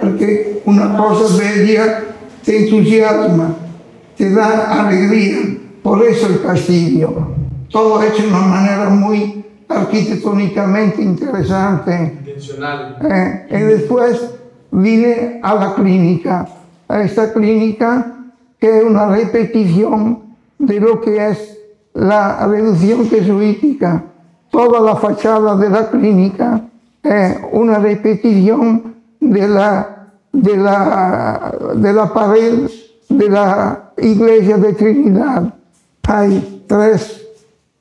Porque 0.00 0.62
una 0.64 0.96
cosa 0.96 1.36
bella 1.38 2.04
te 2.44 2.64
entusiasma, 2.66 3.56
te 4.16 4.30
da 4.32 4.80
alegría. 4.86 5.38
Por 5.82 6.04
eso 6.04 6.28
el 6.28 6.40
castillo. 6.42 7.12
Todo 7.68 8.00
hecho 8.02 8.22
de 8.22 8.28
una 8.28 8.38
manera 8.42 8.88
muy 8.90 9.44
arquitectónicamente 9.70 11.00
interesante. 11.02 12.18
Intencional. 12.18 12.98
Eh, 13.02 13.46
y 13.50 13.58
después 13.58 14.34
vine 14.70 15.40
a 15.42 15.54
la 15.54 15.74
clínica, 15.74 16.46
a 16.88 17.02
esta 17.02 17.32
clínica 17.32 18.16
que 18.58 18.78
es 18.78 18.84
una 18.84 19.06
repetición 19.06 20.36
de 20.58 20.80
lo 20.80 21.00
que 21.00 21.28
es 21.28 21.58
la 21.94 22.46
reducción 22.46 23.08
jesuítica. 23.08 24.04
Toda 24.50 24.80
la 24.80 24.96
fachada 24.96 25.56
de 25.56 25.70
la 25.70 25.88
clínica 25.88 26.62
es 27.02 27.38
una 27.52 27.78
repetición 27.78 28.96
de 29.20 29.48
la, 29.48 30.08
de 30.32 30.56
la, 30.56 31.54
de 31.74 31.92
la 31.92 32.12
pared 32.12 32.68
de 33.08 33.28
la 33.28 33.92
iglesia 33.96 34.58
de 34.58 34.72
Trinidad. 34.74 35.54
Hay 36.02 36.64
tres 36.66 37.26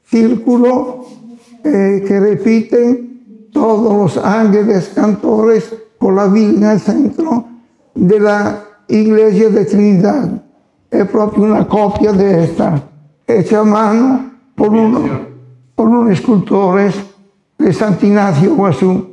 círculos 0.05 1.18
eh, 1.63 2.03
que 2.07 2.19
repiten 2.19 3.49
todos 3.51 4.15
los 4.15 4.25
ángeles 4.25 4.91
cantores 4.95 5.73
con 5.97 6.15
la 6.15 6.27
Virgen 6.27 6.63
al 6.63 6.79
centro 6.79 7.45
de 7.93 8.19
la 8.19 8.63
iglesia 8.87 9.49
de 9.49 9.65
Trinidad. 9.65 10.43
Es 10.89 11.07
proprio 11.07 11.43
una 11.43 11.67
copia 11.67 12.11
de 12.13 12.45
esta, 12.45 12.81
hecha 13.27 13.59
a 13.59 13.63
mano 13.63 14.31
por, 14.55 14.69
uno, 14.69 15.01
por 15.75 15.87
unos 15.87 16.11
escultores 16.11 16.95
de 17.57 17.73
San 17.73 17.97
Ignacio 18.01 18.55
Guazú, 18.55 19.09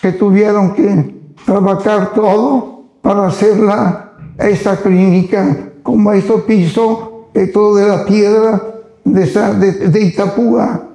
que 0.00 0.12
tuvieron 0.12 0.74
que 0.74 1.14
trabajar 1.46 2.12
todo 2.12 2.84
para 3.00 3.26
hacer 3.26 3.58
la, 3.58 4.12
esta 4.38 4.76
clínica, 4.76 5.70
como 5.82 6.12
este 6.12 6.34
piso, 6.38 7.28
y 7.34 7.50
todo 7.50 7.76
de 7.76 7.88
la 7.88 8.04
piedra 8.04 8.62
de, 9.04 9.26
de, 9.26 9.88
de 9.88 10.00
Itapúa, 10.00 10.88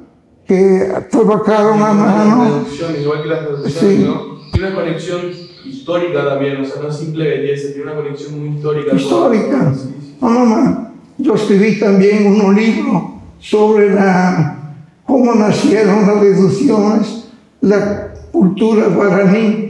que 0.49 0.91
trabajaron 1.11 1.79
a 1.79 1.93
mano. 1.93 2.65
igual 2.99 3.21
que 3.21 3.29
las 3.29 3.71
Sí. 3.71 4.03
¿no? 4.03 4.39
Tiene 4.51 4.69
una 4.69 4.75
conexión 4.77 5.21
histórica 5.63 6.25
también, 6.25 6.61
o 6.61 6.65
sea, 6.65 6.81
no 6.81 6.89
es 6.89 6.97
simple 6.97 7.23
belleza, 7.29 7.67
tiene 7.67 7.83
una 7.83 7.95
conexión 8.01 8.39
muy 8.39 8.57
histórica. 8.57 8.95
histórica. 8.95 9.73
Sí, 9.75 9.89
sí. 10.01 10.15
No, 10.19 10.27
mamá, 10.27 10.91
yo 11.19 11.35
escribí 11.35 11.79
también 11.79 12.25
un 12.25 12.55
libro 12.55 13.21
sobre 13.39 13.93
la, 13.93 14.73
cómo 15.05 15.35
nacieron 15.35 16.07
las 16.07 16.19
reducciones, 16.19 17.25
la 17.61 18.11
cultura 18.31 18.87
guaraní, 18.87 19.67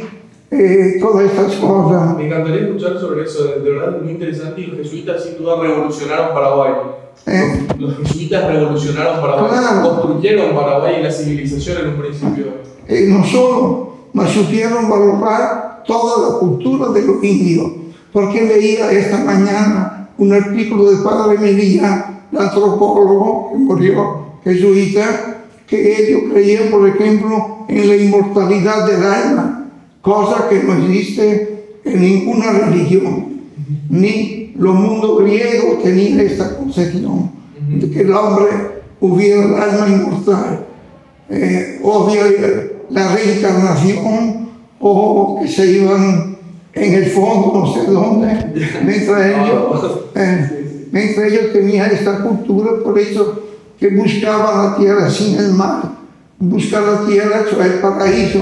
eh, 0.51 0.97
todas 0.99 1.25
estas 1.25 1.55
cosas. 1.55 2.17
Me 2.17 2.25
encantaría 2.27 2.61
escuchar 2.61 2.99
sobre 2.99 3.23
eso, 3.23 3.43
de 3.45 3.69
verdad 3.69 3.95
es 3.97 4.03
muy 4.03 4.11
interesante 4.13 4.61
y 4.61 4.67
los 4.67 4.77
jesuitas 4.77 5.23
sin 5.23 5.37
duda 5.37 5.61
revolucionaron 5.61 6.33
Paraguay. 6.33 6.71
Eh. 7.27 7.67
Los 7.77 7.97
jesuitas 7.97 8.47
revolucionaron 8.47 9.21
Paraguay, 9.21 9.51
Claro. 9.51 10.01
construyeron 10.01 10.55
Paraguay 10.55 10.95
y 10.99 11.03
la 11.03 11.11
civilización 11.11 11.77
en 11.81 11.87
un 11.89 11.95
principio. 12.01 12.45
Eh, 12.87 13.05
no 13.09 13.23
solo, 13.23 13.93
mas 14.13 14.31
supieron 14.31 14.89
valorar 14.89 15.83
toda 15.85 16.29
la 16.29 16.39
cultura 16.39 16.89
de 16.89 17.01
los 17.03 17.23
indios, 17.23 17.71
porque 18.11 18.41
leía 18.41 18.91
esta 18.91 19.17
mañana 19.23 20.09
un 20.17 20.33
artículo 20.33 20.89
de 20.91 20.97
Padre 21.03 21.37
Melilla, 21.37 22.23
el 22.31 22.37
antropólogo 22.39 23.51
que 23.51 23.57
murió, 23.59 24.25
jesuita, 24.43 25.43
que 25.67 26.03
ellos 26.09 26.21
creían, 26.31 26.69
por 26.71 26.87
ejemplo, 26.87 27.65
en 27.67 27.87
la 27.87 27.95
inmortalidad 27.95 28.87
del 28.87 29.03
alma, 29.03 29.48
cosa 30.01 30.47
que 30.49 30.63
no 30.63 30.73
existe 30.73 31.65
en 31.83 32.01
ninguna 32.01 32.51
religión, 32.51 33.41
ni 33.89 34.53
los 34.57 34.75
mundos 34.75 35.23
griegos 35.23 35.83
tenían 35.83 36.19
esta 36.19 36.57
concepción, 36.57 37.31
de 37.69 37.89
que 37.89 38.01
el 38.01 38.11
hombre 38.11 38.47
hubiera 38.99 39.43
el 39.43 39.55
alma 39.55 39.87
inmortal 39.87 40.65
eh, 41.29 41.79
obvio 41.83 42.23
la 42.89 43.15
reencarnación 43.15 44.49
o 44.79 45.39
que 45.39 45.47
se 45.47 45.71
iban 45.73 46.37
en 46.73 46.93
el 46.93 47.05
fondo, 47.07 47.59
no 47.59 47.73
sé 47.73 47.91
dónde, 47.91 48.51
mientras 48.83 49.25
ellos, 49.25 49.99
eh, 50.15 50.87
mientras 50.91 51.31
ellos 51.31 51.53
tenían 51.53 51.91
esta 51.91 52.23
cultura, 52.23 52.83
por 52.83 52.97
eso 52.97 53.43
que 53.79 53.89
buscaban 53.89 54.71
la 54.71 54.77
tierra 54.77 55.09
sin 55.09 55.37
el 55.37 55.53
mar, 55.53 55.83
buscar 56.39 56.81
la 56.81 57.05
tierra, 57.05 57.43
eso 57.47 57.61
es 57.61 57.73
el 57.73 57.79
paraíso. 57.79 58.39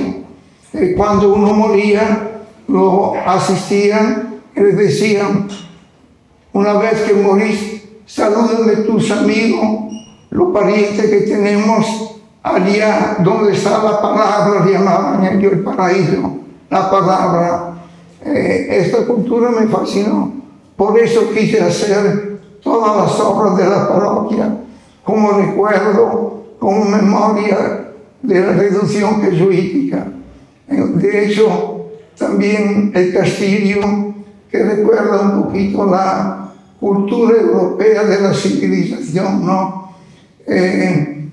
Eh, 0.73 0.93
cuando 0.95 1.33
uno 1.33 1.53
moría, 1.53 2.41
lo 2.67 3.13
asistían 3.25 4.41
y 4.55 4.59
le 4.59 4.73
decían, 4.73 5.47
una 6.53 6.73
vez 6.73 7.01
que 7.01 7.13
morís, 7.13 7.83
salúdame 8.05 8.77
tus 8.77 9.09
amigos, 9.11 9.93
los 10.29 10.53
parientes 10.53 11.09
que 11.09 11.21
tenemos 11.21 12.15
allá 12.43 13.17
donde 13.19 13.53
está 13.53 13.83
la 13.83 14.01
palabra, 14.01 14.65
llamaban 14.65 15.25
ellos 15.25 15.53
el 15.53 15.59
paraíso, 15.59 16.37
la 16.69 16.91
palabra. 16.91 17.73
Eh, 18.25 18.67
esta 18.69 19.05
cultura 19.05 19.51
me 19.51 19.67
fascinó. 19.67 20.33
Por 20.75 20.99
eso 20.99 21.31
quise 21.33 21.61
hacer 21.61 22.39
todas 22.61 22.97
las 22.97 23.19
obras 23.19 23.57
de 23.57 23.65
la 23.65 23.87
parroquia 23.87 24.57
como 25.07 25.31
recuerdo, 25.31 26.43
como 26.59 26.83
memoria 26.83 27.93
de 28.21 28.39
la 28.41 28.51
reducción 28.51 29.21
jesuítica. 29.21 30.05
Eh, 30.69 30.83
De 30.95 31.25
hecho, 31.25 31.91
también 32.17 32.91
el 32.93 33.13
castillo, 33.13 33.81
que 34.49 34.63
recuerda 34.63 35.21
un 35.21 35.43
poquito 35.43 35.85
la 35.85 36.51
cultura 36.79 37.37
europea 37.37 38.03
de 38.03 38.21
la 38.21 38.33
civilización, 38.33 39.45
¿no? 39.45 39.93
Eh, 40.45 41.29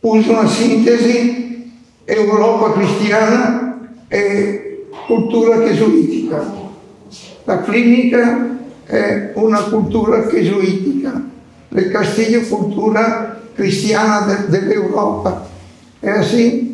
puso 0.00 0.32
una 0.32 0.48
síntesis 0.48 1.42
Europa 2.06 2.72
cristiana, 2.74 3.78
è 4.08 4.78
cultura 5.06 5.64
gesuitica. 5.64 6.42
La 7.44 7.60
clinica 7.62 8.58
è 8.86 9.32
una 9.34 9.62
cultura 9.62 10.26
gesuitica, 10.28 11.22
il 11.68 11.90
Castillo 11.90 12.40
è 12.40 12.48
cultura 12.48 13.40
cristiana 13.54 14.20
de, 14.26 14.58
dell'Europa. 14.58 15.48
E 16.00 16.12
così 16.12 16.71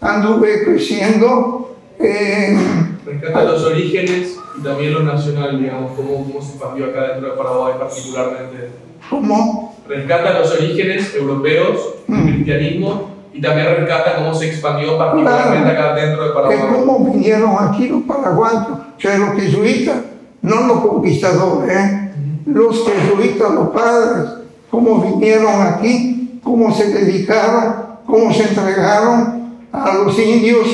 anduve 0.00 0.64
crescendo. 0.64 1.76
E, 1.98 2.56
Rescata 3.04 3.44
los 3.44 3.64
orígenes 3.64 4.36
y 4.58 4.62
también 4.62 4.94
lo 4.94 5.02
nacional, 5.02 5.58
digamos, 5.60 5.92
cómo, 5.96 6.24
cómo 6.24 6.42
se 6.42 6.50
expandió 6.52 6.86
acá 6.86 7.12
dentro 7.12 7.30
de 7.30 7.36
Paraguay 7.36 7.74
particularmente. 7.78 8.70
¿Cómo? 9.08 9.76
Rescata 9.88 10.40
los 10.40 10.52
orígenes 10.52 11.14
europeos 11.14 11.96
Mm. 12.08 12.28
cristianismo 12.28 13.10
y 13.32 13.40
también 13.40 13.66
rescata 13.66 14.16
cómo 14.16 14.32
se 14.34 14.46
expandió 14.46 14.96
particularmente 14.96 15.70
acá 15.70 15.94
dentro 15.94 16.28
de 16.28 16.34
Paraguay. 16.34 16.58
come 16.86 17.10
vinieron 17.10 17.56
aquí 17.60 17.88
los 17.88 18.02
paraguayos, 18.04 18.78
cioè 18.98 19.18
los 19.18 19.34
jesuitas, 19.34 19.96
non 20.42 20.68
los 20.68 20.80
conquistadores, 20.80 21.76
¿eh? 21.76 22.10
los 22.46 22.84
jesuitas, 22.86 23.50
los 23.50 23.68
padres, 23.70 24.30
cómo 24.70 25.00
vinieron 25.00 25.60
aquí, 25.62 26.40
cómo 26.44 26.72
se 26.72 26.92
dedicaron, 26.92 27.74
cómo 28.06 28.32
se 28.32 28.44
entregaron 28.44 29.45
a 29.72 29.94
los 29.94 30.18
indios, 30.18 30.66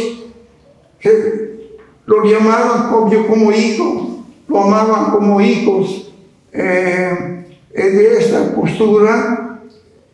que 1.01 1.79
lo 2.07 2.25
llamaban 2.25 2.91
como 2.91 3.53
hijos, 3.53 4.19
lo 4.49 4.63
amaban 4.63 5.11
como 5.11 5.41
hijos. 5.41 6.13
Eh, 6.53 7.33
de 7.75 8.19
esta 8.19 8.55
postura 8.55 9.61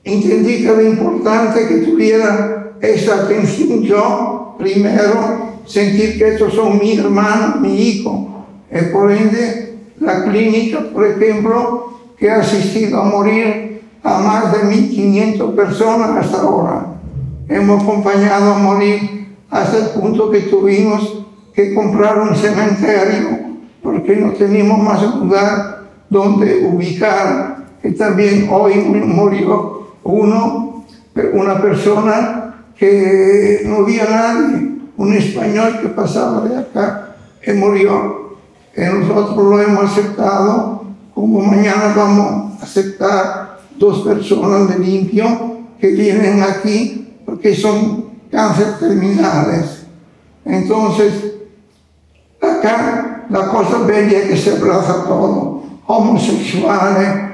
entendí 0.04 0.62
que 0.62 0.68
era 0.68 0.82
importante 0.82 1.66
que 1.66 1.78
tuviera 1.78 2.72
esta 2.80 3.24
atención 3.24 3.82
yo, 3.82 4.54
primero, 4.58 5.60
sentir 5.66 6.18
que 6.18 6.34
estos 6.34 6.54
son 6.54 6.78
mi 6.78 6.96
hermano, 6.96 7.56
mi 7.60 7.80
hijo, 7.80 8.46
y 8.70 8.92
por 8.92 9.10
ende 9.10 9.78
la 10.00 10.24
clínica, 10.24 10.80
por 10.92 11.06
ejemplo, 11.06 11.92
que 12.18 12.30
ha 12.30 12.40
asistido 12.40 13.00
a 13.00 13.04
morir 13.04 13.82
a 14.02 14.18
más 14.20 14.52
de 14.52 14.58
1.500 14.60 15.54
personas 15.54 16.24
hasta 16.24 16.40
ahora. 16.40 16.87
Hemos 17.48 17.82
acompañado 17.82 18.54
a 18.54 18.58
morir 18.58 19.34
hasta 19.48 19.78
el 19.78 19.86
punto 20.00 20.30
que 20.30 20.40
tuvimos 20.42 21.24
que 21.54 21.74
comprar 21.74 22.18
un 22.20 22.36
cementerio 22.36 23.38
porque 23.82 24.16
no 24.16 24.32
teníamos 24.32 24.78
más 24.78 25.02
lugar 25.16 25.84
donde 26.10 26.66
ubicar. 26.66 27.64
Y 27.82 27.92
también 27.92 28.48
hoy 28.50 28.74
murió 28.74 29.94
uno, 30.04 30.84
una 31.32 31.62
persona 31.62 32.64
que 32.76 33.62
no 33.64 33.76
había 33.76 34.04
nadie, 34.04 34.76
un 34.98 35.12
español 35.14 35.78
que 35.80 35.88
pasaba 35.88 36.46
de 36.46 36.58
acá 36.58 37.16
y 37.46 37.52
murió. 37.52 38.36
Y 38.76 38.82
nosotros 38.82 39.36
lo 39.38 39.60
hemos 39.60 39.84
aceptado, 39.84 40.84
como 41.14 41.40
mañana 41.40 41.94
vamos 41.96 42.60
a 42.60 42.64
aceptar 42.64 43.58
dos 43.78 44.02
personas 44.02 44.68
de 44.68 44.78
limpio 44.84 45.26
que 45.80 45.88
vienen 45.88 46.42
aquí 46.42 46.97
porque 47.38 47.54
son 47.54 48.06
cáncer 48.32 48.78
terminales. 48.80 49.84
Entonces, 50.44 51.12
acá 52.40 53.26
la 53.30 53.48
cosa 53.48 53.78
bella 53.86 54.18
es 54.18 54.28
que 54.28 54.36
se 54.36 54.56
abraza 54.56 55.04
todo, 55.04 55.62
homosexuales, 55.86 57.30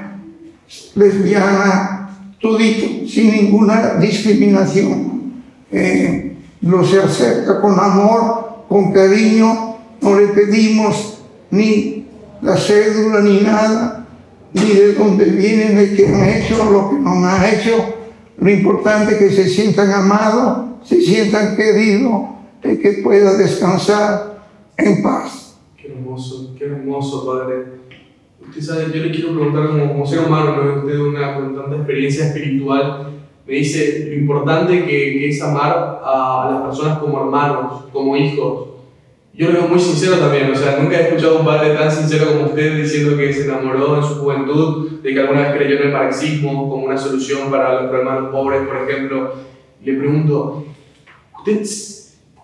lesbianas, 0.93 2.09
todito, 2.39 3.07
sin 3.07 3.31
ninguna 3.31 3.95
discriminación. 3.95 5.41
Eh, 5.71 6.37
lo 6.61 6.85
se 6.85 6.99
acerca 6.99 7.59
con 7.59 7.79
amor, 7.79 8.65
con 8.69 8.93
cariño, 8.93 9.77
no 10.01 10.19
le 10.19 10.27
pedimos 10.27 11.19
ni 11.49 12.05
la 12.43 12.55
cédula 12.57 13.21
ni 13.21 13.41
nada, 13.41 14.05
ni 14.53 14.69
de 14.69 14.93
dónde 14.93 15.25
vienen, 15.25 15.75
de 15.75 15.95
qué 15.95 16.07
han 16.07 16.29
hecho, 16.29 16.63
lo 16.69 16.91
que 16.91 16.95
no 16.97 17.25
han 17.25 17.43
hecho. 17.43 17.94
Lo 18.37 18.49
importante 18.49 19.13
es 19.13 19.17
que 19.17 19.29
se 19.29 19.49
sientan 19.49 19.91
amados, 19.91 20.65
se 20.83 21.01
sientan 21.01 21.55
queridos 21.55 22.23
y 22.63 22.77
que 22.77 23.01
puedan 23.03 23.37
descansar 23.37 24.39
en 24.77 25.01
paz. 25.01 25.57
Qué 25.77 25.87
hermoso, 25.87 26.53
qué 26.57 26.65
hermoso, 26.65 27.25
Padre. 27.25 27.75
Usted 28.47 28.61
sabe, 28.61 28.85
yo 28.93 29.03
le 29.03 29.11
quiero 29.11 29.33
preguntar 29.33 29.67
como, 29.67 29.87
como 29.87 30.05
ser 30.05 30.19
humano, 30.19 30.55
¿no? 30.55 30.81
usted 30.81 30.99
una 30.99 31.35
con 31.35 31.55
tanta 31.55 31.75
experiencia 31.77 32.27
espiritual, 32.27 33.11
me 33.47 33.55
dice 33.55 34.07
lo 34.09 34.15
importante 34.15 34.85
que, 34.85 34.87
que 34.87 35.29
es 35.29 35.41
amar 35.41 36.01
a, 36.03 36.49
las 36.51 36.61
personas 36.63 36.99
como 36.99 37.19
hermanos, 37.19 37.83
como 37.91 38.17
hijos. 38.17 38.69
Yo 39.33 39.47
lo 39.49 39.53
veo 39.53 39.67
muy 39.67 39.79
sincero 39.79 40.17
también, 40.17 40.51
o 40.51 40.55
sea, 40.55 40.79
nunca 40.79 40.97
he 40.97 41.03
escuchado 41.03 41.37
a 41.37 41.39
un 41.41 41.45
padre 41.45 41.75
tan 41.75 41.91
sincero 41.91 42.27
como 42.31 42.45
usted 42.47 42.81
diciendo 42.81 43.17
que 43.17 43.33
se 43.33 43.43
enamoró 43.43 43.97
en 43.97 44.03
su 44.03 44.15
juventud, 44.15 44.84
de 45.05 45.13
que 45.13 45.19
alguna 45.19 45.41
vez 45.41 45.53
creyó 45.53 45.77
en 45.77 45.87
el 45.87 45.93
marxismo 45.93 46.67
como 46.67 46.85
una 46.85 46.97
solución 46.97 47.51
para 47.51 47.81
los 47.81 47.89
problemas 47.89 48.15
de 48.15 48.21
los 48.21 48.31
pobres, 48.31 48.61
por 48.67 48.89
ejemplo. 48.89 49.33
Le 49.83 49.93
pregunto, 49.93 50.65
¿usted 51.37 51.63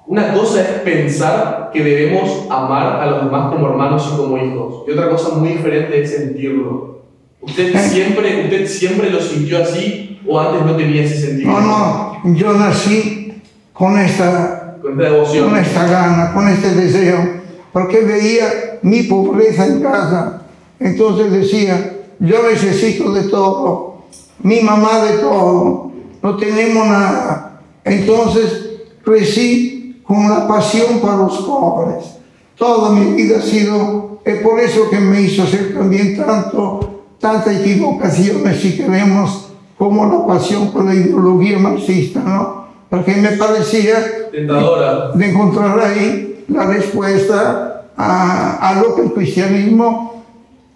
una 0.05 0.31
cosa 0.33 0.61
es 0.61 0.67
pensar 0.81 1.71
que 1.73 1.83
debemos 1.83 2.45
amar 2.51 3.01
a 3.01 3.05
los 3.07 3.25
demás 3.25 3.51
como 3.51 3.67
hermanos 3.69 4.11
y 4.13 4.17
como 4.17 4.37
hijos, 4.37 4.83
y 4.87 4.91
otra 4.91 5.09
cosa 5.09 5.35
muy 5.35 5.49
diferente 5.49 6.03
es 6.03 6.11
sentirlo. 6.11 7.01
¿Usted 7.41 7.75
siempre, 7.79 8.43
usted 8.43 8.67
siempre 8.67 9.09
lo 9.09 9.19
sintió 9.19 9.63
así 9.63 10.19
o 10.27 10.39
antes 10.39 10.63
no 10.63 10.75
tenía 10.75 11.03
ese 11.03 11.19
sentimiento? 11.19 11.61
No, 11.61 12.19
no, 12.23 12.35
yo 12.35 12.53
nací 12.53 13.41
con 13.73 13.97
esta, 13.97 14.77
Con 14.81 14.91
esta 14.99 15.03
devoción. 15.03 15.49
con 15.49 15.57
esta 15.57 15.87
gana, 15.87 16.33
con 16.33 16.47
este 16.47 16.75
deseo, 16.75 17.41
porque 17.73 18.01
veía 18.01 18.79
mi 18.83 19.03
pobreza 19.03 19.65
en 19.65 19.81
casa. 19.81 20.43
Entonces 20.79 21.31
decía, 21.31 22.00
yo 22.21 22.43
necesito 22.43 23.11
de 23.11 23.23
todo, 23.23 24.03
mi 24.43 24.61
mamá 24.61 25.03
de 25.05 25.17
todo, 25.17 25.91
no 26.21 26.37
tenemos 26.37 26.87
nada. 26.87 27.61
Entonces 27.83 28.69
crecí 29.03 30.01
con 30.05 30.29
la 30.29 30.47
pasión 30.47 30.99
para 30.99 31.17
los 31.17 31.37
pobres. 31.39 32.17
Toda 32.55 32.91
mi 32.91 33.13
vida 33.13 33.39
ha 33.39 33.41
sido, 33.41 34.19
es 34.23 34.39
por 34.41 34.59
eso 34.59 34.87
que 34.91 34.99
me 34.99 35.21
hizo 35.21 35.41
hacer 35.43 35.73
también 35.73 36.15
tanto, 36.15 37.05
tanta 37.19 37.51
equivocaciones, 37.59 38.61
si 38.61 38.77
queremos, 38.77 39.47
como 39.75 40.05
la 40.05 40.27
pasión 40.27 40.71
por 40.71 40.85
la 40.85 40.93
ideología 40.93 41.57
marxista, 41.57 42.19
¿no? 42.19 42.67
Porque 42.87 43.15
me 43.15 43.31
parecía 43.31 44.29
Tentadora. 44.31 45.11
de 45.15 45.27
encontrar 45.27 45.79
ahí 45.79 46.45
la 46.49 46.67
respuesta 46.67 47.87
a, 47.97 48.69
a 48.69 48.75
lo 48.79 48.93
que 48.93 49.01
el 49.03 49.13
cristianismo 49.13 50.23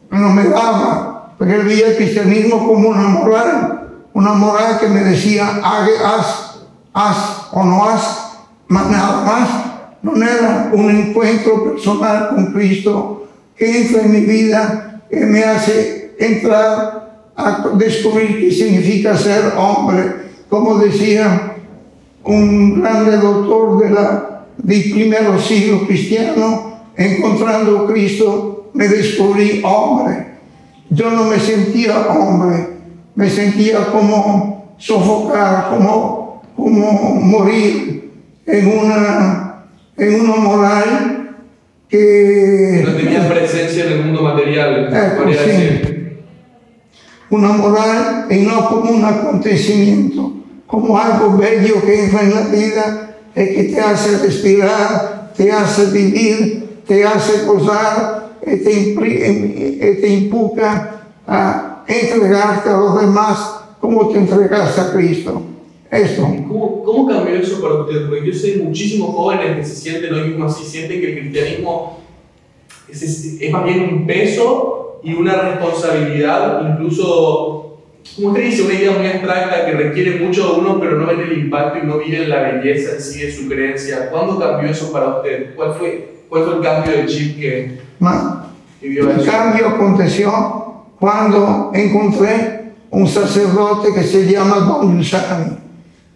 no 0.10 0.30
me 0.30 0.46
daba, 0.46 1.15
porque 1.38 1.58
veía 1.58 1.88
el 1.88 1.98
cristianismo 1.98 2.66
como 2.66 2.90
una 2.90 3.08
moral, 3.08 3.90
una 4.14 4.34
moral 4.34 4.80
que 4.80 4.88
me 4.88 5.04
decía, 5.04 5.62
haz, 5.64 6.62
haz 6.94 7.48
o 7.52 7.64
no 7.64 7.86
haz, 7.86 8.38
más 8.68 8.90
nada 8.90 9.26
más. 9.26 9.50
No 10.02 10.24
era 10.24 10.70
un 10.72 10.90
encuentro 10.90 11.72
personal 11.72 12.30
con 12.30 12.54
Cristo 12.54 13.28
que 13.56 13.82
entra 13.82 14.04
en 14.04 14.12
mi 14.12 14.22
vida, 14.22 15.02
que 15.10 15.26
me 15.26 15.44
hace 15.44 16.16
entrar 16.20 17.32
a 17.36 17.70
descubrir 17.74 18.40
qué 18.40 18.52
significa 18.52 19.18
ser 19.18 19.54
hombre, 19.58 20.26
como 20.50 20.78
decía 20.78 21.56
un 22.24 22.82
grande 22.82 23.18
doctor 23.18 23.84
de 23.84 23.90
la, 23.90 24.46
del 24.58 24.92
primer 24.92 25.42
siglo 25.42 25.86
cristiano, 25.86 26.82
encontrando 26.96 27.80
a 27.80 27.88
Cristo, 27.88 28.70
me 28.74 28.88
descubrí 28.88 29.62
hombre. 29.64 30.35
Yo 30.90 31.10
no 31.12 31.26
me 31.26 31.40
sentía 31.40 32.08
hombre, 32.08 32.68
me 33.16 33.30
sentía 33.30 33.88
como 33.88 34.76
sofocar, 34.78 35.70
como, 35.70 36.44
como 36.56 37.16
morir 37.16 38.12
en 38.46 38.68
una, 38.68 39.66
en 39.98 40.22
una 40.22 40.36
moral 40.36 41.36
que... 41.90 42.84
No 42.86 42.94
tenía 42.96 43.28
presencia 43.28 43.86
en 43.86 43.92
el 43.94 44.04
mundo 44.06 44.22
material, 44.22 44.90
Eh, 44.94 45.12
podría 45.18 45.44
sí. 45.44 45.50
decir. 45.50 46.24
una 47.32 47.50
moral 47.50 48.28
y 48.30 48.36
no 48.44 48.70
como 48.70 48.92
un 48.92 49.04
acontecimiento, 49.06 50.34
como 50.68 50.98
algo 50.98 51.38
bello 51.38 51.82
que 51.84 52.06
entra 52.06 52.22
en 52.22 52.36
la 52.36 52.42
vida 52.42 53.16
y 53.36 53.56
que 53.56 53.64
te 53.74 53.82
hace 53.82 54.18
respirar, 54.20 55.32
te 55.36 55.52
hace 55.52 55.86
vivir, 55.92 56.82
te 56.88 57.04
hace 57.04 57.44
gozar 57.46 58.25
te, 58.46 58.96
impri- 58.96 59.98
y 59.98 60.02
te 60.02 60.08
impuca 60.08 61.02
a 61.28 61.84
entregarte 61.88 62.70
a 62.70 62.78
los 62.78 63.02
demás 63.02 63.62
como 63.80 64.10
te 64.10 64.20
entregaste 64.20 64.82
a 64.82 64.92
Cristo. 64.94 65.42
Esto. 65.92 66.24
¿Cómo, 66.48 66.84
¿Cómo 66.84 67.08
cambió 67.08 67.36
eso 67.36 67.62
para 67.62 67.76
usted? 67.76 68.08
Porque 68.08 68.26
yo 68.28 68.34
sé 68.34 68.58
muchísimos 68.62 69.16
jóvenes 69.16 69.58
que 69.58 69.64
se 69.66 69.76
sienten 69.76 70.14
hoy 70.14 70.30
mismo 70.30 70.46
así, 70.46 70.64
sienten 70.66 71.00
que 71.00 71.14
el 71.14 71.20
cristianismo 71.20 72.00
es, 72.90 73.02
es, 73.02 73.42
es 73.42 73.52
más 73.52 73.64
bien 73.64 73.82
un 73.82 74.08
peso 74.08 75.00
y 75.04 75.14
una 75.14 75.40
responsabilidad, 75.42 76.68
incluso 76.74 77.78
como 78.16 78.30
usted 78.30 78.44
dice, 78.44 78.64
una 78.64 78.74
idea 78.74 78.92
muy 78.92 79.08
abstracta 79.08 79.66
que 79.66 79.72
requiere 79.72 80.20
mucho 80.24 80.54
de 80.54 80.60
uno, 80.60 80.80
pero 80.80 81.00
no 81.00 81.08
ven 81.08 81.22
el 81.22 81.38
impacto 81.38 81.80
y 81.84 81.88
no 81.88 81.98
miren 81.98 82.30
la 82.30 82.42
belleza 82.52 82.96
en 82.96 83.02
sí 83.02 83.22
de 83.22 83.32
su 83.32 83.48
creencia. 83.48 84.10
¿Cuándo 84.12 84.40
cambió 84.40 84.70
eso 84.70 84.92
para 84.92 85.18
usted? 85.18 85.56
¿Cuál 85.56 85.74
fue, 85.74 86.15
cuál 86.30 86.44
fue 86.46 86.56
el 86.56 86.62
cambio 86.62 86.92
del 86.98 87.08
chip 87.08 87.40
que, 87.40 87.80
que 88.80 88.90
vio 88.90 89.10
eso? 89.10 89.26
cambio 89.32 89.68
aconteció 89.70 90.32
quando 91.00 91.72
incontré 91.76 92.74
un 92.92 93.08
sacerdote 93.08 93.94
che 93.94 94.04
si 94.04 94.26
chiama 94.28 94.58
Don 94.60 94.98
Giussani, 94.98 95.58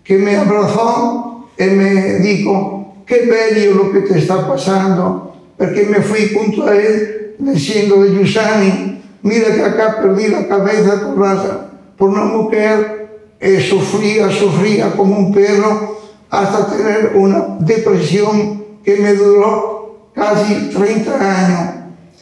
che 0.04 0.18
mi 0.18 0.34
abbracciò 0.36 1.46
e 1.56 1.68
mi 1.68 2.20
dijo, 2.20 3.04
che 3.06 3.26
bello 3.28 3.74
lo 3.76 3.92
che 3.92 4.04
ti 4.04 4.20
sta 4.22 4.44
passando, 4.44 5.34
perché 5.58 5.84
mi 5.86 6.00
fui 6.02 6.30
junto 6.34 6.64
a 6.66 6.74
él 6.74 7.36
diciendo 7.38 8.02
de 8.02 8.14
Giussani, 8.16 9.02
mira 9.22 9.54
que 9.54 9.62
acá 9.64 10.00
perdí 10.02 10.28
la 10.28 10.48
cabeza 10.48 11.02
por, 11.14 11.18
la- 11.18 11.70
por 11.98 12.10
una 12.10 12.24
mujer, 12.26 13.08
eh, 13.40 13.60
sufría, 13.60 14.30
sufría 14.30 14.92
como 14.96 15.18
un 15.18 15.34
perro, 15.34 15.98
hasta 16.30 16.68
tener 16.68 17.12
una 17.16 17.58
depresión 17.60 18.64
que 18.84 18.98
me 18.98 19.14
duró 19.16 19.79
casi 20.14 20.70
30 20.70 21.14
años. 21.16 21.76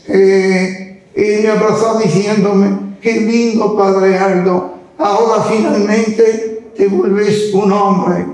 Eh, 0.07 1.03
y 1.15 1.43
me 1.43 1.49
abrazó 1.49 1.97
diciéndome, 1.99 2.95
qué 3.01 3.21
lindo 3.21 3.75
Padre 3.75 4.17
Aldo, 4.17 4.75
ahora 4.97 5.43
finalmente 5.43 6.71
te 6.75 6.87
vuelves 6.87 7.53
un 7.53 7.71
hombre. 7.71 8.25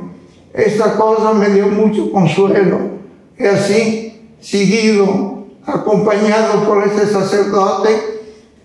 Esta 0.53 0.95
cosa 0.95 1.33
me 1.33 1.49
dio 1.49 1.67
mucho 1.67 2.11
consuelo. 2.11 2.79
Y 3.37 3.45
así, 3.45 4.21
seguido, 4.39 5.45
acompañado 5.65 6.65
por 6.67 6.83
este 6.83 7.07
sacerdote, 7.07 7.89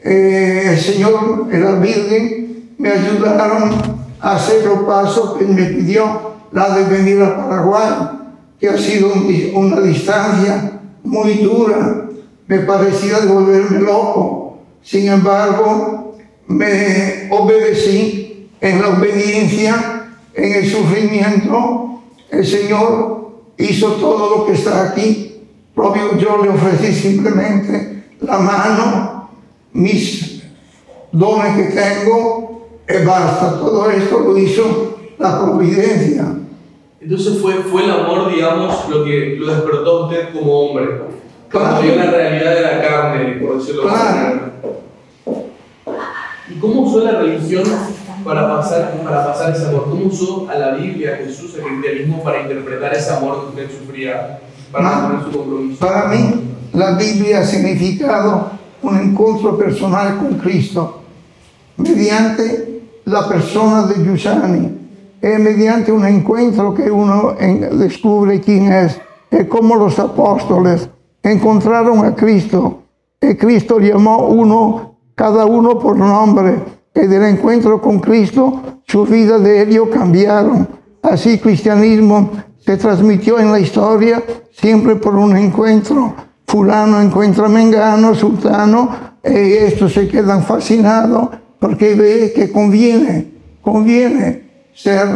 eh, 0.03 0.71
el 0.71 0.79
Señor 0.79 1.47
la 1.53 1.73
Virgen 1.73 2.75
me 2.79 2.91
ayudaron 2.91 3.71
a 4.21 4.37
hacer 4.37 4.65
los 4.65 4.81
pasos 4.81 5.39
que 5.39 5.45
me 5.45 5.65
pidió, 5.65 6.33
la 6.53 6.71
de 6.71 6.85
venir 6.85 7.23
a 7.23 7.37
Paraguay, 7.37 7.93
que 8.59 8.69
ha 8.69 8.79
sido 8.79 9.13
una 9.55 9.81
distancia 9.81 10.78
muy 11.09 11.35
dura. 11.35 12.09
Me 12.47 12.61
parecía 12.61 13.21
de 13.21 13.27
volverme 13.27 13.81
loco. 13.81 14.59
Sin 14.83 15.09
embargo, 15.09 16.17
me 16.47 17.29
obedecí 17.31 18.49
en 18.61 18.81
la 18.81 18.89
obediencia, 18.91 20.09
en 20.35 20.53
el 20.53 20.71
sufrimiento. 20.71 22.03
El 22.31 22.47
Señor 22.47 23.31
hizo 23.57 23.93
todo 23.95 24.39
lo 24.39 24.47
que 24.47 24.53
está 24.53 24.91
aquí. 24.91 25.43
Propio 25.75 26.17
yo 26.19 26.43
le 26.43 26.51
ofrecí 26.51 26.93
simplemente 26.93 28.05
la 28.21 28.39
mano, 28.39 29.31
mis 29.73 30.43
dones 31.13 31.57
que 31.57 31.75
tengo, 31.75 32.69
y 32.89 33.05
basta. 33.05 33.59
Todo 33.59 33.91
esto 33.91 34.21
lo 34.21 34.39
hizo 34.39 34.99
la 35.19 35.45
providencia. 35.45 36.35
Entonces 37.01 37.39
fue, 37.41 37.55
fue 37.55 37.85
el 37.85 37.91
amor, 37.91 38.31
digamos, 38.33 38.89
lo 38.89 39.05
que 39.05 39.37
lo 39.39 39.55
despertó 39.55 39.91
a 39.91 40.07
usted 40.07 40.33
como 40.33 40.61
hombre. 40.61 41.03
Claro. 41.49 41.81
vio 41.81 41.95
la 41.95 42.11
realidad 42.11 42.55
de 42.55 42.61
la 42.61 42.83
carne, 42.83 43.41
por 43.41 43.59
decirlo 43.59 43.83
Claro. 43.85 44.51
¿Y 46.51 46.59
cómo 46.59 46.83
usó 46.83 47.05
la 47.05 47.21
religión 47.21 47.63
para 48.25 48.49
pasar, 48.49 49.01
para 49.03 49.27
pasar 49.27 49.55
ese 49.55 49.67
amor? 49.67 49.85
¿Cómo 49.89 50.07
usó 50.07 50.49
a 50.51 50.59
la 50.59 50.71
Biblia, 50.73 51.15
a 51.15 51.17
Jesús, 51.25 51.55
el 51.57 51.63
cristianismo 51.63 52.23
para 52.23 52.43
interpretar 52.43 52.93
ese 52.95 53.13
amor 53.13 53.43
que 53.43 53.63
usted 53.63 53.79
sufría, 53.79 54.41
para 54.73 54.85
mantener 54.85 55.25
su 55.25 55.39
compromiso? 55.39 55.87
Para 55.87 56.09
mí, 56.09 56.55
la 56.73 56.97
Biblia 56.97 57.41
ha 57.41 57.45
significado 57.45 58.51
un 58.83 58.99
encuentro 58.99 59.57
personal 59.57 60.19
con 60.19 60.35
Cristo 60.39 61.03
mediante 61.77 62.83
la 63.05 63.29
persona 63.29 63.87
de 63.87 64.05
Giussani 64.05 64.78
e 65.21 65.39
mediante 65.39 65.91
un 65.91 66.07
encuentro 66.07 66.75
que 66.75 66.91
uno 66.91 67.35
descubre 67.73 68.41
quién 68.41 68.73
es. 68.73 69.01
Es 69.31 69.47
como 69.47 69.77
los 69.77 69.99
apóstoles 69.99 70.89
encontraron 71.23 72.05
a 72.05 72.15
Cristo 72.15 72.83
y 73.21 73.35
Cristo 73.35 73.81
llamó 73.81 74.29
uno, 74.29 74.97
cada 75.15 75.45
uno 75.45 75.79
por 75.79 75.97
nombre. 75.97 76.79
Y 76.95 77.07
del 77.07 77.25
encuentro 77.25 77.81
con 77.81 78.01
Cristo, 78.01 78.61
su 78.87 79.05
vida 79.05 79.39
de 79.39 79.63
ellos 79.63 79.89
cambiaron. 79.93 80.69
Así 81.03 81.39
cristianismo 81.39 82.31
se 82.59 82.77
transmitió 82.77 83.39
en 83.39 83.53
la 83.53 83.61
historia 83.61 84.23
siempre 84.53 84.97
por 84.97 85.15
un 85.15 85.37
encuentro. 85.37 86.15
Fulano 86.47 87.01
encuentra 87.01 87.47
a 87.47 87.49
Mengano, 87.49 88.15
Sultano, 88.15 88.89
y 89.23 89.53
estos 89.53 89.93
se 89.93 90.09
quedan 90.09 90.43
fascinados 90.43 91.29
porque 91.61 91.95
ve 91.95 92.33
que 92.35 92.51
conviene, 92.51 93.33
conviene 93.61 94.48
ser 94.83 95.07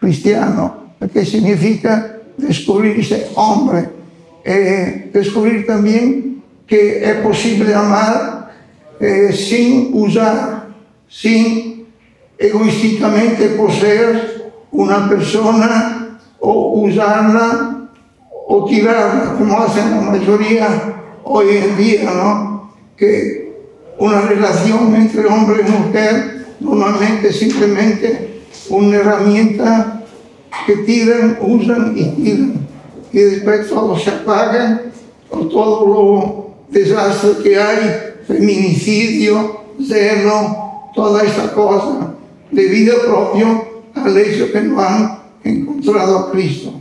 cristiano, 0.00 0.94
porque 0.98 1.24
significa 1.24 2.16
descubrirse 2.36 3.28
hombre, 3.36 4.00
Eh, 4.42 5.10
descubrir 5.12 5.66
también 5.66 6.42
que 6.66 7.04
es 7.04 7.16
posible 7.16 7.74
amar 7.74 8.50
eh, 8.98 9.30
sin 9.34 9.90
usar, 9.92 10.68
sin 11.06 11.86
egoísticamente 12.38 13.50
poseer 13.50 14.50
una 14.72 15.06
persona 15.10 16.18
o 16.38 16.80
usarla 16.80 17.90
o 18.48 18.64
tirarla, 18.64 19.34
como 19.36 19.58
hacen 19.58 19.90
la 19.90 20.00
mayoría 20.00 20.68
hoy 21.22 21.58
en 21.58 21.76
día, 21.76 22.10
¿no? 22.10 22.72
Que 22.96 23.52
una 23.98 24.22
relación 24.22 24.94
entre 24.96 25.26
hombre 25.26 25.64
y 25.66 25.70
mujer 25.70 26.46
normalmente 26.60 27.30
simplemente 27.30 28.29
una 28.70 28.96
herramienta 28.96 30.02
que 30.66 30.76
tiran, 30.76 31.38
usan 31.40 31.94
y 31.96 32.04
tiran. 32.22 32.66
Y 33.12 33.18
después 33.18 33.68
todo 33.68 33.98
se 33.98 34.10
apaga, 34.10 34.82
con 35.28 35.48
todo 35.48 35.86
lo 35.86 36.50
desastre 36.68 37.42
que 37.42 37.60
hay, 37.60 38.14
feminicidio, 38.26 39.60
celo, 39.86 40.90
toda 40.94 41.22
esta 41.22 41.52
cosa, 41.52 42.14
debido 42.50 43.00
propio 43.02 43.64
al 43.94 44.16
hecho 44.16 44.52
que 44.52 44.60
no 44.60 44.80
han 44.80 45.18
encontrado 45.42 46.18
a 46.18 46.30
Cristo. 46.30 46.72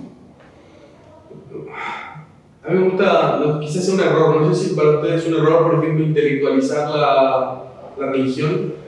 A 2.64 2.72
mí 2.72 2.80
me 2.80 2.90
gusta, 2.90 3.60
quizás 3.62 3.84
sea 3.84 3.94
un 3.96 4.00
error, 4.00 4.42
no 4.42 4.54
sé 4.54 4.70
si 4.70 4.76
para 4.76 5.00
ustedes 5.00 5.24
es 5.24 5.28
un 5.30 5.40
error, 5.40 5.72
por 5.72 5.84
ejemplo, 5.84 6.06
intelectualizar 6.06 6.90
la, 6.92 7.64
la 7.98 8.12
religión. 8.12 8.79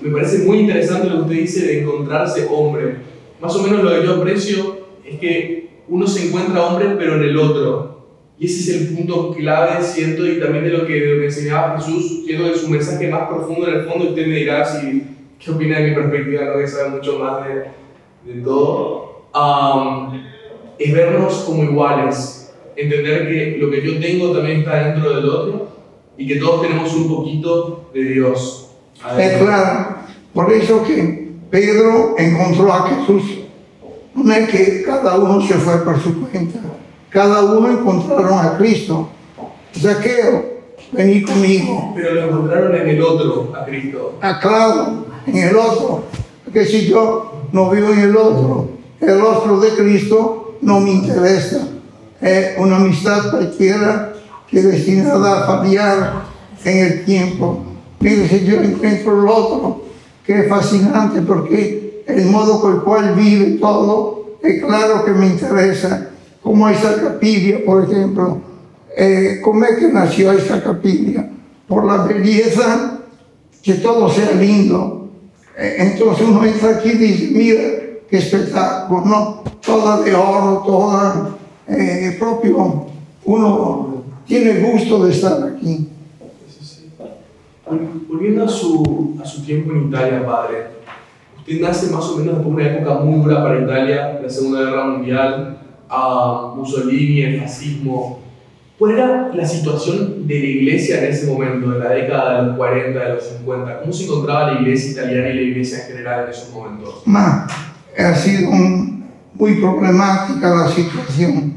Me 0.00 0.10
parece 0.10 0.38
muy 0.38 0.60
interesante 0.60 1.08
lo 1.08 1.16
que 1.16 1.22
usted 1.22 1.34
dice 1.34 1.66
de 1.66 1.82
encontrarse 1.82 2.46
hombre. 2.50 2.96
Más 3.40 3.54
o 3.56 3.62
menos 3.62 3.82
lo 3.82 3.90
que 3.90 4.06
yo 4.06 4.14
aprecio 4.14 4.80
es 5.04 5.18
que 5.18 5.68
uno 5.88 6.06
se 6.06 6.28
encuentra 6.28 6.66
hombre, 6.66 6.94
pero 6.98 7.16
en 7.16 7.22
el 7.22 7.36
otro. 7.36 7.90
Y 8.38 8.46
ese 8.46 8.60
es 8.60 8.80
el 8.80 8.96
punto 8.96 9.32
clave, 9.32 9.84
siento, 9.84 10.26
y 10.26 10.40
también 10.40 10.64
de 10.64 10.70
lo 10.70 10.86
que, 10.86 10.94
que 10.94 11.24
enseñaba 11.26 11.78
Jesús, 11.78 12.22
siento 12.24 12.48
de 12.48 12.54
su 12.54 12.70
mensaje 12.70 13.08
más 13.08 13.28
profundo 13.28 13.68
en 13.68 13.74
el 13.74 13.84
fondo, 13.84 14.08
usted 14.08 14.26
me 14.26 14.36
dirá 14.36 14.64
si, 14.64 15.02
qué 15.38 15.50
opina 15.50 15.78
de 15.78 15.88
mi 15.88 15.94
perspectiva, 15.94 16.44
¿no? 16.44 16.58
que 16.58 16.66
sabe 16.66 16.90
mucho 16.90 17.18
más 17.18 17.46
de, 17.46 18.32
de 18.32 18.40
todo. 18.42 19.26
Es 20.78 20.94
vernos 20.94 21.34
como 21.46 21.64
iguales, 21.64 22.54
entender 22.76 23.28
que 23.28 23.58
lo 23.58 23.70
que 23.70 23.82
yo 23.82 24.00
tengo 24.00 24.32
también 24.32 24.60
está 24.60 24.84
dentro 24.88 25.14
del 25.14 25.28
otro 25.28 25.68
y 26.16 26.26
que 26.26 26.36
todos 26.36 26.62
tenemos 26.62 26.94
un 26.94 27.08
poquito 27.08 27.90
de 27.92 28.04
Dios. 28.04 28.59
Es 29.18 29.38
claro, 29.38 29.96
por 30.34 30.52
eso 30.52 30.82
que 30.82 31.32
Pedro 31.50 32.14
encontró 32.18 32.72
a 32.72 32.88
Jesús. 32.88 33.22
No 34.14 34.32
es 34.32 34.48
que 34.50 34.82
cada 34.82 35.18
uno 35.18 35.40
se 35.40 35.54
fue 35.54 35.82
por 35.84 35.98
su 36.00 36.28
cuenta, 36.28 36.58
cada 37.08 37.42
uno 37.42 37.70
encontraron 37.70 38.38
a 38.38 38.58
Cristo. 38.58 39.08
Zaqueo, 39.76 40.44
vení 40.92 41.22
conmigo. 41.22 41.92
Pero 41.96 42.14
lo 42.14 42.24
encontraron 42.24 42.74
en 42.74 42.88
el 42.88 43.02
otro, 43.02 43.52
a 43.56 43.64
Cristo. 43.64 44.18
Aclaro 44.20 45.06
en 45.26 45.36
el 45.36 45.56
otro, 45.56 46.04
porque 46.44 46.66
si 46.66 46.86
yo 46.86 47.46
no 47.52 47.70
vivo 47.70 47.90
en 47.90 48.00
el 48.00 48.16
otro, 48.16 48.68
el 49.00 49.20
rostro 49.20 49.60
de 49.60 49.70
Cristo 49.70 50.56
no 50.60 50.80
me 50.80 50.90
interesa. 50.90 51.68
Es 52.20 52.58
una 52.58 52.76
amistad 52.76 53.30
cualquiera 53.30 54.12
que 54.48 54.58
es 54.58 54.64
destinada 54.70 55.44
a 55.44 55.46
fallar 55.46 56.12
en 56.64 56.78
el 56.78 57.04
tiempo. 57.04 57.64
Mire, 58.00 58.46
yo 58.46 58.62
encuentro 58.62 59.22
el 59.22 59.28
otro, 59.28 59.82
que 60.24 60.40
es 60.40 60.48
fascinante 60.48 61.20
porque 61.20 62.02
el 62.06 62.26
modo 62.26 62.60
con 62.60 62.76
el 62.76 62.80
cual 62.80 63.14
vive 63.14 63.58
todo, 63.58 64.38
es 64.42 64.64
claro 64.64 65.04
que 65.04 65.10
me 65.12 65.26
interesa. 65.26 66.08
Como 66.42 66.66
esta 66.68 66.94
capilla, 66.94 67.58
por 67.64 67.84
ejemplo. 67.84 68.40
Eh, 68.96 69.40
¿Cómo 69.44 69.64
es 69.64 69.78
que 69.78 69.88
nació 69.88 70.32
esta 70.32 70.62
capilla? 70.62 71.28
Por 71.68 71.84
la 71.84 72.04
belleza 72.04 73.00
que 73.62 73.74
todo 73.74 74.08
sea 74.08 74.32
lindo. 74.32 75.10
Eh, 75.58 75.76
Entonces 75.78 76.26
uno 76.26 76.44
entra 76.44 76.70
aquí 76.70 76.88
y 76.90 76.96
dice, 76.96 77.28
mira 77.32 77.60
qué 78.08 78.16
espectáculo, 78.16 79.04
¿no? 79.04 79.42
Toda 79.64 80.00
de 80.00 80.14
oro, 80.14 80.62
toda 80.66 81.36
eh, 81.68 82.16
propio. 82.18 82.86
Uno 83.24 84.02
tiene 84.26 84.60
gusto 84.60 85.04
de 85.04 85.12
estar 85.12 85.44
aquí. 85.44 85.86
Volviendo 88.08 88.44
a 88.44 88.48
su, 88.48 89.16
a 89.22 89.24
su 89.24 89.44
tiempo 89.44 89.72
en 89.72 89.88
Italia, 89.88 90.24
padre, 90.26 90.66
usted 91.38 91.60
nace 91.60 91.90
más 91.90 92.04
o 92.04 92.16
menos 92.16 92.36
después 92.36 92.56
de 92.56 92.62
una 92.62 92.72
época 92.72 92.94
muy 93.00 93.22
dura 93.22 93.42
para 93.42 93.60
Italia, 93.60 94.20
la 94.22 94.28
Segunda 94.28 94.60
Guerra 94.60 94.86
Mundial, 94.86 95.58
a 95.88 96.52
Mussolini, 96.56 97.22
el 97.22 97.40
fascismo. 97.40 98.20
¿Cuál 98.78 98.92
era 98.92 99.30
la 99.34 99.46
situación 99.46 100.26
de 100.26 100.38
la 100.38 100.46
iglesia 100.46 101.04
en 101.04 101.12
ese 101.12 101.26
momento, 101.26 101.72
en 101.72 101.80
la 101.80 101.90
década 101.90 102.40
de 102.40 102.46
los 102.48 102.56
40, 102.56 102.98
de 102.98 103.14
los 103.14 103.24
50? 103.24 103.80
¿Cómo 103.80 103.92
se 103.92 104.04
encontraba 104.04 104.52
la 104.52 104.60
iglesia 104.60 104.92
italiana 104.92 105.28
y 105.28 105.34
la 105.34 105.42
iglesia 105.42 105.78
en 105.80 105.86
general 105.88 106.24
en 106.24 106.30
esos 106.30 106.52
momentos? 106.52 107.02
Ma 107.04 107.46
ha 107.98 108.14
sido 108.14 108.50
muy 109.34 109.54
problemática 109.60 110.54
la 110.54 110.68
situación, 110.68 111.54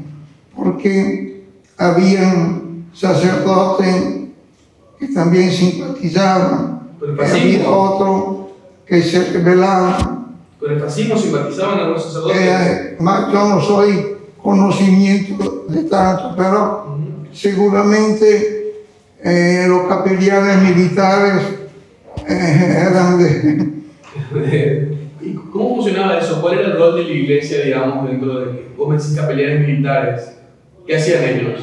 porque 0.54 1.44
habían 1.78 2.84
sacerdotes 2.92 4.13
que 4.98 5.08
también 5.08 5.50
simpatizaban, 5.50 6.90
había 7.18 7.68
otro 7.68 8.50
que 8.86 9.02
se 9.02 9.32
rebelaba. 9.32 10.26
¿Con 10.58 10.72
el 10.72 10.80
fascismo 10.80 11.16
simpatizaban 11.18 11.80
algunos 11.80 12.04
sacerdotes? 12.04 12.40
Eh, 12.40 12.96
ma 13.00 13.30
yo 13.32 13.48
no 13.48 13.60
soy 13.60 14.16
conocimiento 14.42 15.64
de 15.68 15.84
tanto, 15.84 16.34
pero 16.36 16.86
Ujú. 16.88 17.34
seguramente 17.34 18.84
eh, 19.22 19.64
los 19.68 19.86
capellanes 19.88 20.62
militares 20.62 21.42
eh, 22.28 22.86
eran 22.90 23.18
de... 23.18 23.74
¿Y 25.20 25.32
cómo 25.50 25.76
funcionaba 25.76 26.18
eso? 26.18 26.40
¿Cuál 26.42 26.58
era 26.58 26.68
el 26.68 26.76
rol 26.76 26.96
de 26.96 27.04
la 27.04 27.12
iglesia, 27.12 27.62
digamos, 27.64 28.06
dentro 28.08 28.40
de 28.40 28.64
vos 28.76 28.88
me 28.88 28.96
decís 28.96 29.16
capellanes 29.16 29.66
militares? 29.66 30.32
¿Qué 30.86 30.96
hacían 30.96 31.24
ellos? 31.24 31.60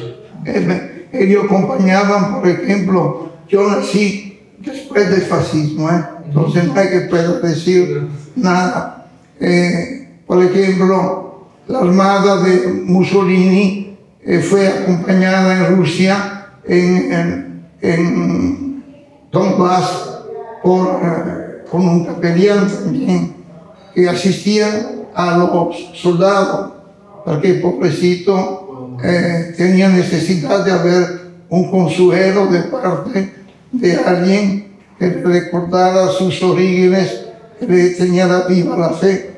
Ellos 1.12 1.44
acompañaban, 1.44 2.40
por 2.40 2.48
ejemplo, 2.48 3.32
yo 3.48 3.68
nací 3.68 4.40
después 4.58 5.10
del 5.10 5.22
fascismo, 5.22 5.90
¿eh? 5.90 6.04
entonces 6.26 6.64
no 6.64 6.74
hay 6.74 6.88
que 6.88 7.00
puedo 7.02 7.40
decir 7.40 8.08
nada. 8.34 9.06
Eh, 9.40 10.08
por 10.26 10.42
ejemplo, 10.42 11.48
la 11.68 11.80
armada 11.80 12.42
de 12.42 12.68
Mussolini 12.84 13.98
eh, 14.24 14.38
fue 14.38 14.68
acompañada 14.68 15.56
en 15.56 15.76
Rusia, 15.76 16.46
en, 16.64 17.12
en, 17.12 17.64
en 17.82 18.84
Donbass, 19.30 20.20
por, 20.62 21.00
eh, 21.02 21.64
con 21.70 21.88
un 21.88 22.04
capellán 22.04 22.68
también, 22.68 23.34
que 23.94 24.08
asistían 24.08 25.02
a 25.14 25.36
los 25.36 25.76
soldados, 25.94 26.72
porque 27.24 27.54
pobrecito 27.54 28.61
eh, 29.02 29.54
tenía 29.56 29.88
necesidad 29.88 30.64
de 30.64 30.72
haber 30.72 31.20
un 31.48 31.70
consuelo 31.70 32.46
de 32.46 32.62
parte 32.62 33.32
de 33.72 33.96
alguien 33.96 34.76
que 34.98 35.06
le 35.08 35.22
recordara 35.22 36.08
sus 36.08 36.42
orígenes, 36.42 37.26
que 37.58 37.66
le 37.66 37.90
tenía 37.90 38.46
viva 38.48 38.76
la 38.76 38.90
fe. 38.90 39.34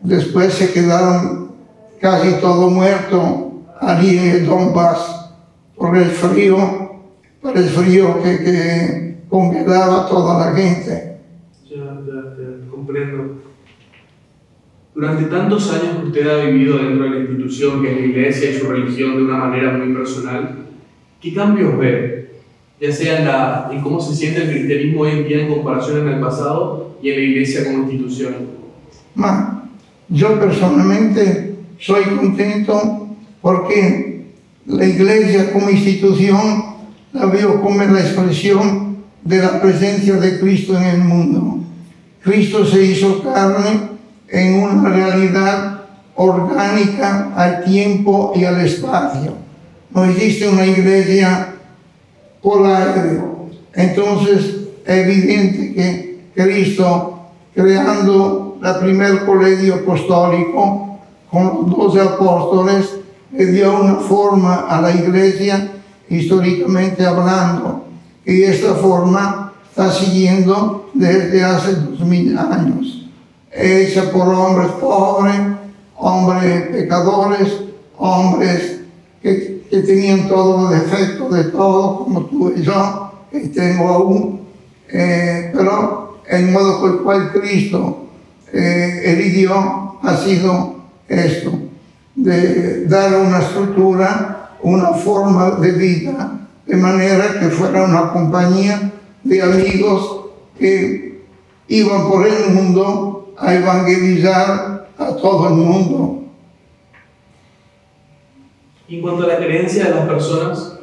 Después 0.00 0.54
se 0.54 0.72
quedaron 0.72 1.52
casi 2.00 2.32
todos 2.40 2.72
muertos 2.72 3.22
allí 3.80 4.18
en 4.18 4.46
Donbass 4.46 5.30
por 5.76 5.96
el 5.96 6.10
frío, 6.10 7.02
por 7.42 7.56
el 7.56 7.68
frío 7.68 8.22
que, 8.22 8.38
que 8.38 9.18
congelaba 9.28 10.04
a 10.04 10.08
toda 10.08 10.46
la 10.46 10.56
gente. 10.56 11.18
Ya, 11.68 11.76
ya, 11.76 12.70
comprendo. 12.70 13.47
Durante 14.98 15.26
tantos 15.26 15.70
años 15.70 15.98
que 16.00 16.06
usted 16.08 16.28
ha 16.28 16.44
vivido 16.46 16.76
dentro 16.76 17.04
de 17.04 17.10
la 17.10 17.18
institución, 17.20 17.80
que 17.80 17.92
es 17.92 18.00
la 18.00 18.06
iglesia 18.06 18.50
y 18.50 18.58
su 18.58 18.66
religión, 18.66 19.14
de 19.14 19.22
una 19.22 19.36
manera 19.36 19.78
muy 19.78 19.94
personal, 19.94 20.56
¿qué 21.20 21.32
cambios 21.32 21.78
ve? 21.78 22.30
Ya 22.80 22.90
sea 22.90 23.20
en, 23.20 23.24
la, 23.26 23.70
en 23.72 23.80
cómo 23.80 24.00
se 24.00 24.12
siente 24.12 24.42
el 24.42 24.50
cristianismo 24.50 25.02
hoy 25.02 25.10
en 25.10 25.28
día 25.28 25.42
en 25.42 25.54
comparación 25.54 26.00
en 26.00 26.14
el 26.14 26.20
pasado 26.20 26.96
y 27.00 27.10
en 27.10 27.16
la 27.16 27.22
iglesia 27.22 27.64
como 27.64 27.84
institución. 27.84 28.34
Ma 29.14 29.70
yo 30.08 30.40
personalmente 30.40 31.54
soy 31.78 32.02
contento 32.16 33.06
porque 33.40 34.24
la 34.66 34.84
iglesia 34.84 35.52
como 35.52 35.70
institución 35.70 36.64
la 37.12 37.26
veo 37.26 37.62
como 37.62 37.84
la 37.84 38.00
expresión 38.00 38.96
de 39.22 39.38
la 39.38 39.62
presencia 39.62 40.14
de 40.14 40.40
Cristo 40.40 40.76
en 40.76 40.82
el 40.82 40.98
mundo. 40.98 41.60
Cristo 42.20 42.64
se 42.64 42.84
hizo 42.84 43.22
carne 43.22 43.97
en 44.30 44.62
una 44.62 44.88
realidad 44.90 45.82
orgánica 46.16 47.32
al 47.36 47.64
tiempo 47.64 48.32
y 48.34 48.44
al 48.44 48.60
espacio. 48.60 49.34
No 49.90 50.04
existe 50.04 50.48
una 50.48 50.66
iglesia 50.66 51.54
por 52.42 52.66
aire. 52.66 53.20
Entonces 53.74 54.56
es 54.84 55.06
evidente 55.06 55.74
que 55.74 56.20
Cristo, 56.34 57.20
creando 57.54 58.58
el 58.62 58.74
primer 58.76 59.24
colegio 59.24 59.76
apostólico 59.76 60.98
con 61.30 61.44
los 61.44 61.70
doce 61.70 62.00
apóstoles, 62.00 62.96
le 63.32 63.46
dio 63.46 63.80
una 63.80 63.96
forma 63.96 64.66
a 64.68 64.80
la 64.80 64.90
iglesia 64.90 65.70
históricamente 66.08 67.04
hablando. 67.04 67.84
Y 68.24 68.42
esta 68.42 68.74
forma 68.74 69.52
está 69.70 69.90
siguiendo 69.92 70.90
desde 70.94 71.44
hace 71.44 71.74
dos 71.76 72.00
mil 72.00 72.36
años. 72.36 72.97
Hecha 73.52 74.10
por 74.10 74.28
hombres 74.28 74.68
pobres, 74.80 75.40
hombres 75.96 76.68
pecadores, 76.68 77.48
hombres 77.96 78.80
que, 79.22 79.66
que 79.70 79.80
tenían 79.80 80.28
todos 80.28 80.62
los 80.62 80.70
defectos 80.70 81.34
de 81.34 81.44
todo, 81.44 82.04
como 82.04 82.26
tú 82.26 82.52
y 82.56 82.62
yo, 82.62 83.12
que 83.30 83.40
tengo 83.48 83.88
aún. 83.88 84.40
Eh, 84.90 85.50
pero 85.54 86.18
el 86.28 86.50
modo 86.50 86.80
por 86.80 86.90
el 86.90 86.96
cual 86.98 87.32
Cristo 87.32 88.06
eh, 88.52 89.02
eligió 89.04 89.98
ha 90.02 90.16
sido 90.16 90.76
esto, 91.08 91.52
de 92.14 92.86
dar 92.86 93.14
una 93.20 93.40
estructura, 93.40 94.56
una 94.62 94.88
forma 94.90 95.52
de 95.52 95.72
vida, 95.72 96.48
de 96.66 96.76
manera 96.76 97.40
que 97.40 97.48
fuera 97.48 97.84
una 97.84 98.12
compañía 98.12 98.92
de 99.22 99.42
amigos 99.42 100.26
que 100.58 101.22
iban 101.68 102.08
por 102.08 102.26
el 102.26 102.50
mundo 102.50 103.17
a 103.38 103.54
evangelizar 103.54 104.88
a 104.98 105.16
todo 105.16 105.48
el 105.48 105.54
mundo. 105.54 106.24
Y 108.88 108.96
en 108.96 109.02
cuanto 109.02 109.24
a 109.24 109.26
la 109.28 109.36
creencia 109.36 109.84
de 109.84 109.90
las 109.90 110.08
personas, 110.08 110.78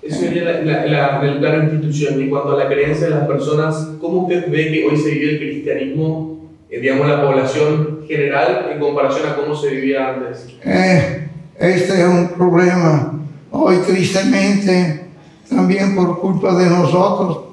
eso 0.00 0.20
sería 0.20 0.44
la, 0.44 0.60
la, 0.62 0.86
la, 0.86 1.20
del 1.20 1.38
plano 1.38 1.64
institución. 1.64 2.20
En 2.20 2.30
cuanto 2.30 2.52
a 2.52 2.64
la 2.64 2.68
creencia 2.68 3.08
de 3.08 3.14
las 3.14 3.26
personas, 3.26 3.88
¿cómo 4.00 4.22
usted 4.22 4.50
ve 4.50 4.70
que 4.70 4.86
hoy 4.86 4.96
se 4.96 5.10
vive 5.10 5.32
el 5.32 5.38
cristianismo, 5.38 6.38
eh, 6.70 6.80
digamos, 6.80 7.08
la 7.08 7.20
población 7.20 8.04
general, 8.06 8.68
en 8.72 8.78
comparación 8.78 9.28
a 9.28 9.36
cómo 9.36 9.54
se 9.54 9.70
vivía 9.70 10.08
antes? 10.08 10.46
Eh, 10.64 11.28
este 11.58 12.00
es 12.00 12.08
un 12.08 12.28
problema. 12.28 13.20
Hoy, 13.50 13.78
tristemente, 13.86 15.08
también 15.50 15.96
por 15.96 16.20
culpa 16.20 16.54
de 16.54 16.70
nosotros, 16.70 17.46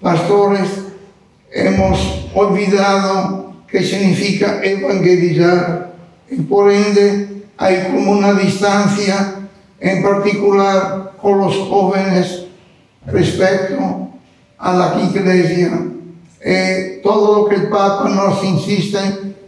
pastores, 0.00 0.86
hemos 1.50 2.28
olvidado 2.34 3.54
qué 3.70 3.82
significa 3.82 4.60
evangelizar. 4.62 5.92
Y 6.30 6.36
por 6.42 6.70
ende, 6.70 7.44
hay 7.56 7.88
como 7.92 8.12
una 8.12 8.34
distancia, 8.34 9.34
en 9.80 10.02
particular 10.02 11.12
con 11.20 11.38
los 11.38 11.56
jóvenes, 11.56 12.44
respecto 13.06 14.08
a 14.58 14.72
la 14.74 15.00
iglesia. 15.02 15.70
Eh, 16.40 17.00
todo 17.02 17.42
lo 17.42 17.48
que 17.48 17.56
el 17.56 17.68
Papa 17.68 18.08
nos 18.08 18.42
insiste 18.44 18.98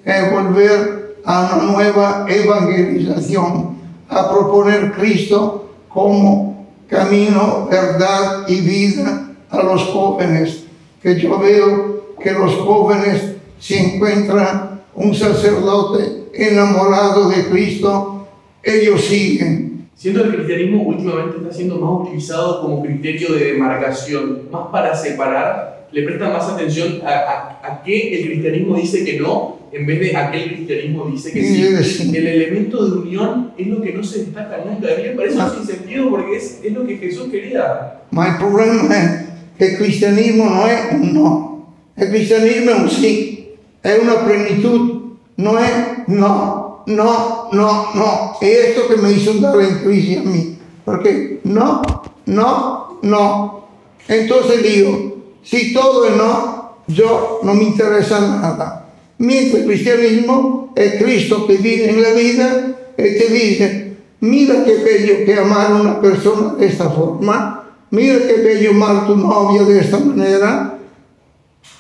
es 0.05 0.33
volver 0.33 1.17
a 1.25 1.55
una 1.55 1.73
nueva 1.73 2.27
evangelización, 2.29 3.79
a 4.09 4.31
proponer 4.31 4.93
Cristo 4.93 5.71
como 5.89 6.67
camino, 6.89 7.69
verdad 7.71 8.49
y 8.49 8.61
vida 8.61 9.31
a 9.51 9.63
los 9.63 9.85
jóvenes. 9.85 10.65
Que 11.03 11.19
yo 11.19 11.39
veo 11.39 12.15
que 12.23 12.33
los 12.33 12.55
jóvenes 12.57 13.37
si 13.61 13.75
encuentran 13.77 14.81
un 14.95 15.15
sacerdote 15.15 16.25
enamorado 16.35 17.29
de 17.29 17.45
Cristo, 17.49 18.27
ellos 18.63 19.05
siguen. 19.05 19.89
Siento 19.95 20.23
que 20.23 20.29
el 20.31 20.37
cristianismo 20.37 20.83
últimamente 20.83 21.37
está 21.39 21.53
siendo 21.53 21.77
más 21.77 22.09
utilizado 22.09 22.63
como 22.63 22.83
criterio 22.83 23.35
de 23.35 23.53
demarcación, 23.53 24.49
más 24.51 24.69
para 24.73 24.97
separar, 24.97 25.89
le 25.93 26.03
prestan 26.03 26.33
más 26.33 26.49
atención 26.49 27.01
a, 27.05 27.11
a, 27.11 27.61
a 27.63 27.83
qué 27.85 28.19
el 28.19 28.27
cristianismo 28.27 28.77
dice 28.77 29.05
que 29.05 29.21
no, 29.21 29.59
en 29.73 29.87
vez 29.87 30.01
de 30.01 30.17
a 30.17 30.31
qué 30.31 30.45
el 30.45 30.55
cristianismo 30.55 31.07
dice 31.07 31.33
que 31.33 31.43
sí. 31.43 31.85
Sí. 31.85 32.17
El 32.17 32.27
elemento 32.27 32.85
de 32.85 32.99
unión 32.99 33.53
es 33.59 33.67
lo 33.67 33.83
que 33.83 33.93
no 33.93 34.03
se 34.03 34.25
destaca 34.25 34.65
nunca. 34.65 34.89
A 34.93 34.97
mí 34.97 35.03
me 35.09 35.11
parece 35.11 35.39
un 35.39 35.51
sinsentido 35.51 36.11
porque 36.11 36.37
es, 36.37 36.61
es 36.65 36.73
lo 36.73 36.87
que 36.87 36.97
Jesús 36.97 37.29
quería. 37.31 38.01
Il 38.11 38.37
problema 38.39 38.89
è 38.89 39.27
che 39.57 39.65
il 39.67 39.77
cristianismo 39.77 40.45
non 40.49 40.67
è 40.67 40.89
un 40.93 41.11
no, 41.13 41.75
il 41.95 42.09
cristianismo 42.09 42.71
è 42.71 42.75
un 42.75 42.89
sì, 42.89 43.40
è 43.81 43.99
una 44.01 44.17
plenitud, 44.17 45.01
no 45.37 45.57
è 45.59 46.05
no, 46.07 46.83
no, 46.87 47.49
no, 47.53 47.91
no. 47.95 48.39
E 48.41 48.49
esto 48.49 48.87
che 48.87 48.97
mi 48.97 49.13
hizo 49.13 49.31
andare 49.31 49.67
in 49.67 49.81
crisi 49.83 50.17
a 50.17 50.23
mí, 50.23 50.59
perché 50.85 51.41
no, 51.43 51.81
no, 52.25 52.99
no. 53.03 53.69
Entonces 54.07 54.63
digo, 54.63 55.11
Si 55.43 55.73
todo 55.73 56.05
es 56.05 56.17
no, 56.17 56.77
yo 56.87 57.41
no 57.43 57.55
me 57.55 57.65
interesa 57.65 58.21
nada. 58.21 58.89
Mientras 59.19 59.63
el 59.63 59.67
cristianismo 59.67 60.73
es 60.77 61.03
Cristo 61.03 61.47
que 61.47 61.57
vive 61.57 61.91
en 61.91 62.03
la 62.03 62.11
vida 62.11 62.77
y 62.97 63.03
te 63.03 63.29
dice, 63.29 63.97
mira 64.21 64.65
qué 64.65 64.77
bello 64.77 65.25
que 65.25 65.35
amar 65.35 65.73
a 65.73 65.75
una 65.77 66.01
persona 66.01 66.55
de 66.55 66.67
esta 66.67 66.91
forma, 66.91 67.65
mira 67.91 68.19
qué 68.27 68.43
bello 68.43 68.71
amar 68.71 68.97
a 68.97 69.07
tu 69.07 69.17
novia 69.17 69.63
de 69.63 69.81
esta 69.81 69.99
manera, 69.99 70.79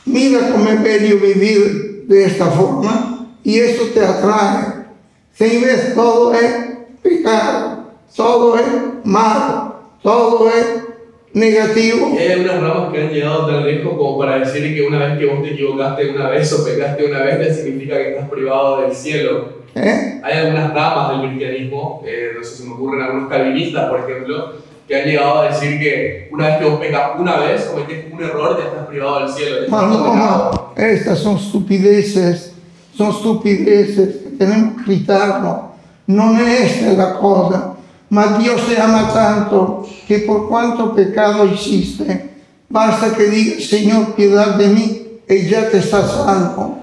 mira 0.06 0.50
cómo 0.50 0.68
es 0.68 0.82
bello 0.82 1.18
vivir 1.18 2.04
de 2.06 2.24
esta 2.24 2.46
forma 2.46 3.28
y 3.42 3.58
eso 3.58 3.84
te 3.94 4.04
atrae. 4.04 4.80
Si 5.32 5.58
ves, 5.58 5.94
todo 5.94 6.34
es 6.34 6.54
pecado, 7.02 7.92
todo 8.14 8.58
es 8.58 8.66
malo, 9.04 9.76
todo 10.02 10.48
es 10.48 10.80
negativo. 11.32 12.10
Y 12.14 12.18
hay 12.18 12.32
algunas 12.32 12.60
ramas 12.62 12.92
que 12.92 13.00
han 13.00 13.10
llegado 13.10 13.46
tan 13.46 13.64
lejos 13.64 13.94
como 13.96 14.18
para 14.18 14.40
decir 14.40 14.74
que 14.74 14.86
una 14.86 14.98
vez 14.98 15.18
que 15.18 15.26
vos 15.26 15.42
te 15.42 15.54
equivocaste 15.54 16.10
una 16.10 16.28
vez 16.28 16.52
o 16.52 16.64
pecaste 16.64 17.06
una 17.06 17.22
vez, 17.22 17.56
significa 17.56 17.96
que 17.96 18.10
estás 18.10 18.28
privado 18.28 18.82
del 18.82 18.94
cielo. 18.94 19.60
¿eh? 19.74 20.20
Hay 20.22 20.38
algunas 20.38 20.74
ramas 20.74 21.10
del 21.10 21.30
cristianismo, 21.30 22.02
eh, 22.06 22.32
no 22.36 22.44
sé 22.44 22.56
si 22.56 22.68
me 22.68 22.74
ocurren 22.74 23.02
algunos 23.02 23.28
calvinistas, 23.28 23.88
por 23.88 24.00
ejemplo, 24.00 24.54
que 24.90 25.00
han 25.00 25.06
llegado 25.06 25.42
a 25.42 25.44
decir 25.50 25.78
que 25.78 26.28
una 26.32 26.48
vez 26.48 26.58
que 26.58 26.64
vos 26.64 26.80
pecas 26.80 27.12
una 27.16 27.36
vez, 27.36 27.62
cometés 27.62 28.12
un 28.12 28.20
error, 28.20 28.58
ya 28.58 28.64
estás 28.64 28.86
privado 28.88 29.20
del 29.20 29.28
cielo. 29.28 29.56
no, 29.70 30.72
estas 30.76 31.20
son 31.20 31.36
estupideces, 31.36 32.54
son 32.96 33.10
estupideces 33.10 34.36
tenemos 34.36 34.82
que 34.82 34.94
quitarlo. 34.94 35.70
No 36.08 36.36
es 36.40 36.82
la 36.96 37.18
cosa. 37.18 37.74
Mas 38.08 38.42
Dios 38.42 38.66
te 38.66 38.80
ama 38.80 39.12
tanto 39.12 39.86
que 40.08 40.20
por 40.20 40.48
cuanto 40.48 40.92
pecado 40.92 41.46
hiciste, 41.46 42.30
basta 42.68 43.14
que 43.14 43.30
digas, 43.30 43.64
Señor, 43.64 44.14
piedad 44.14 44.56
de 44.56 44.66
mí, 44.66 45.02
y 45.28 45.48
ya 45.48 45.68
te 45.68 45.78
estás 45.78 46.10
salvo. 46.10 46.78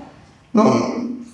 No, 0.53 0.63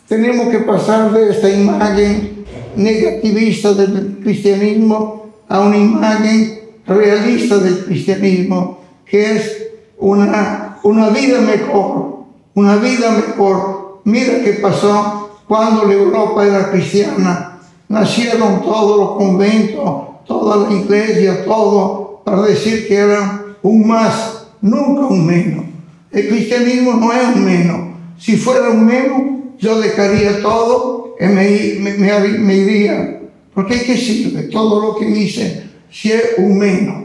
tenemos 0.08 0.48
que 0.48 0.60
pasar 0.60 1.12
de 1.12 1.30
esta 1.30 1.50
imagen 1.50 2.46
negativista 2.76 3.74
del 3.74 4.18
cristianismo 4.24 5.28
a 5.48 5.60
una 5.60 5.78
imagen 5.78 6.63
realista 6.86 7.58
del 7.58 7.86
cristianismo, 7.86 8.80
que 9.06 9.36
es 9.36 9.64
una, 9.98 10.78
una 10.84 11.10
vida 11.10 11.40
mejor, 11.42 12.24
una 12.56 12.76
vida 12.78 13.12
mejor. 13.12 14.02
Mira 14.06 14.42
qué 14.44 14.54
pasó 14.54 15.40
cuando 15.48 15.86
la 15.86 15.94
Europa 15.94 16.46
era 16.46 16.72
cristiana. 16.72 17.60
Nacieron 17.88 18.62
todos 18.62 18.98
los 18.98 19.18
conventos, 19.18 20.26
toda 20.26 20.68
la 20.68 20.74
iglesia, 20.76 21.46
todo, 21.46 22.22
para 22.26 22.42
decir 22.42 22.88
que 22.88 22.96
era 22.96 23.46
un 23.62 23.88
más, 23.88 24.48
nunca 24.62 25.06
un 25.08 25.26
menos. 25.26 25.66
El 26.12 26.28
cristianismo 26.30 26.94
no 26.94 27.12
es 27.14 27.36
un 27.36 27.46
menos. 27.46 27.80
Si 28.18 28.36
fuera 28.38 28.70
un 28.70 28.86
menos, 28.86 29.22
yo 29.60 29.80
dejaría 29.80 30.42
todo 30.42 31.16
y 31.20 31.26
me, 31.26 31.76
me, 31.80 31.98
me- 31.98 32.38
me 32.40 32.56
iría. 32.56 33.22
Porque 33.54 33.84
¿qué 33.84 33.96
sirve 33.98 34.44
todo 34.44 34.82
lo 34.82 34.96
que 34.96 35.10
hice 35.10 35.64
si 35.94 36.12
es 36.12 36.24
un 36.38 36.58
menos? 36.58 37.04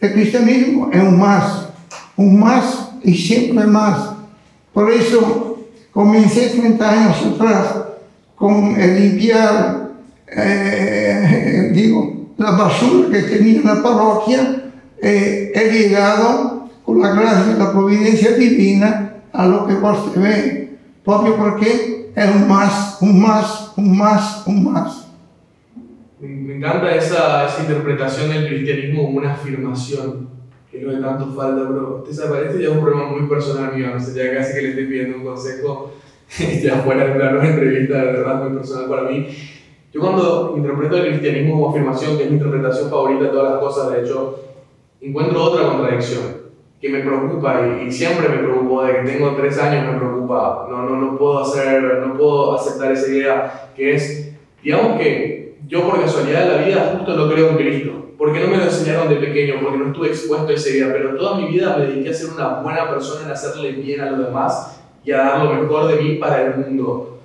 El 0.00 0.14
cristianismo 0.14 0.90
es 0.90 1.00
un 1.00 1.18
más, 1.18 1.68
un 2.16 2.40
más 2.40 2.88
y 3.04 3.14
siempre 3.14 3.66
más. 3.66 4.14
Por 4.72 4.90
eso 4.90 5.58
comencé 5.92 6.48
30 6.48 6.90
años 6.90 7.16
atrás 7.34 7.66
con 8.34 8.74
el 8.80 9.00
limpiar, 9.00 9.90
eh, 10.26 11.70
digo, 11.74 12.30
la 12.38 12.52
basura 12.52 13.10
que 13.10 13.22
tenía 13.22 13.60
en 13.60 13.66
la 13.66 13.82
parroquia. 13.82 14.64
Eh, 15.00 15.52
he 15.54 15.70
llegado, 15.70 16.70
con 16.84 17.00
la 17.00 17.10
gracia 17.10 17.52
de 17.52 17.58
la 17.58 17.70
providencia 17.70 18.32
divina, 18.32 19.16
a 19.32 19.46
lo 19.46 19.66
que 19.66 19.74
vos 19.74 20.12
te 20.12 20.18
ve. 20.18 20.78
Propio 21.04 21.36
porque 21.36 22.10
es 22.14 22.34
un 22.34 22.48
más, 22.48 22.96
un 23.00 23.20
más, 23.20 23.72
un 23.76 23.96
más, 23.96 24.46
un 24.46 24.72
más. 24.72 25.01
Me, 26.22 26.54
encanta 26.54 26.94
esa, 26.94 27.46
esa 27.46 27.62
interpretación 27.62 28.30
del 28.30 28.46
cristianismo 28.46 29.06
como 29.06 29.18
una 29.18 29.32
afirmación, 29.32 30.28
que 30.70 30.80
no 30.80 30.92
de 30.92 31.00
tanto 31.02 31.26
falta, 31.32 31.64
bro. 31.64 31.96
Usted 31.96 32.12
sabe, 32.12 32.46
este 32.46 32.62
ya 32.62 32.68
es 32.68 32.76
un 32.76 32.80
problema 32.80 33.10
muy 33.10 33.28
personal 33.28 33.74
mío, 33.74 33.88
no 33.92 33.98
sé, 33.98 34.14
ya 34.14 34.32
casi 34.32 34.54
que 34.54 34.62
le 34.62 34.68
estoy 34.68 34.86
pidiendo 34.86 35.18
un 35.18 35.24
consejo, 35.24 35.94
ya 36.62 36.76
fuera 36.76 37.06
de 37.06 37.14
plano 37.16 37.40
de 37.40 37.48
entrevista, 37.48 37.98
de 37.98 38.12
verdad, 38.12 38.44
muy 38.44 38.56
personal 38.56 38.88
para 38.88 39.10
mí. 39.10 39.26
Yo 39.92 40.00
cuando 40.00 40.54
interpreto 40.56 40.96
el 40.98 41.08
cristianismo 41.08 41.54
como 41.54 41.70
afirmación, 41.70 42.16
que 42.16 42.22
es 42.22 42.30
mi 42.30 42.36
interpretación 42.36 42.88
favorita 42.88 43.24
de 43.24 43.30
todas 43.30 43.52
las 43.54 43.60
cosas, 43.60 43.90
de 43.90 44.02
hecho, 44.02 44.44
encuentro 45.00 45.42
otra 45.42 45.66
contradicción 45.70 46.22
que 46.80 46.88
me 46.88 47.00
preocupa 47.00 47.66
y, 47.66 47.88
y 47.88 47.92
siempre 47.92 48.28
me 48.28 48.38
preocupó, 48.38 48.84
de 48.84 48.92
que 48.92 49.10
tengo 49.10 49.34
tres 49.34 49.58
años 49.58 49.92
me 49.92 49.98
preocupa, 49.98 50.68
no, 50.70 50.84
no, 50.84 50.96
no 50.96 51.18
puedo 51.18 51.40
hacer, 51.40 51.82
no 51.98 52.16
puedo 52.16 52.54
aceptar 52.54 52.92
esa 52.92 53.10
idea, 53.10 53.72
que 53.74 53.94
es, 53.94 54.36
digamos 54.62 55.00
que 55.00 55.41
yo 55.68 55.88
por 55.88 56.00
casualidad 56.00 56.44
de 56.44 56.56
la 56.56 56.66
vida 56.66 56.94
justo 56.96 57.16
no 57.16 57.32
creo 57.32 57.50
en 57.50 57.56
Cristo, 57.56 58.06
porque 58.18 58.40
no 58.40 58.48
me 58.48 58.58
lo 58.58 58.64
enseñaron 58.64 59.08
de 59.08 59.16
pequeño, 59.16 59.54
porque 59.62 59.78
no 59.78 59.86
estuve 59.88 60.08
expuesto 60.08 60.48
a 60.48 60.54
esa 60.54 60.70
idea, 60.70 60.92
pero 60.92 61.16
toda 61.16 61.38
mi 61.38 61.48
vida 61.48 61.76
me 61.76 61.86
dediqué 61.86 62.10
a 62.10 62.14
ser 62.14 62.30
una 62.30 62.60
buena 62.60 62.88
persona, 62.88 63.26
en 63.26 63.32
hacerle 63.32 63.72
bien 63.72 64.00
a 64.00 64.10
los 64.10 64.26
demás 64.26 64.80
y 65.04 65.12
a 65.12 65.18
dar 65.18 65.44
lo 65.44 65.54
mejor 65.54 65.88
de 65.88 66.02
mí 66.02 66.16
para 66.16 66.42
el 66.42 66.56
mundo. 66.56 67.18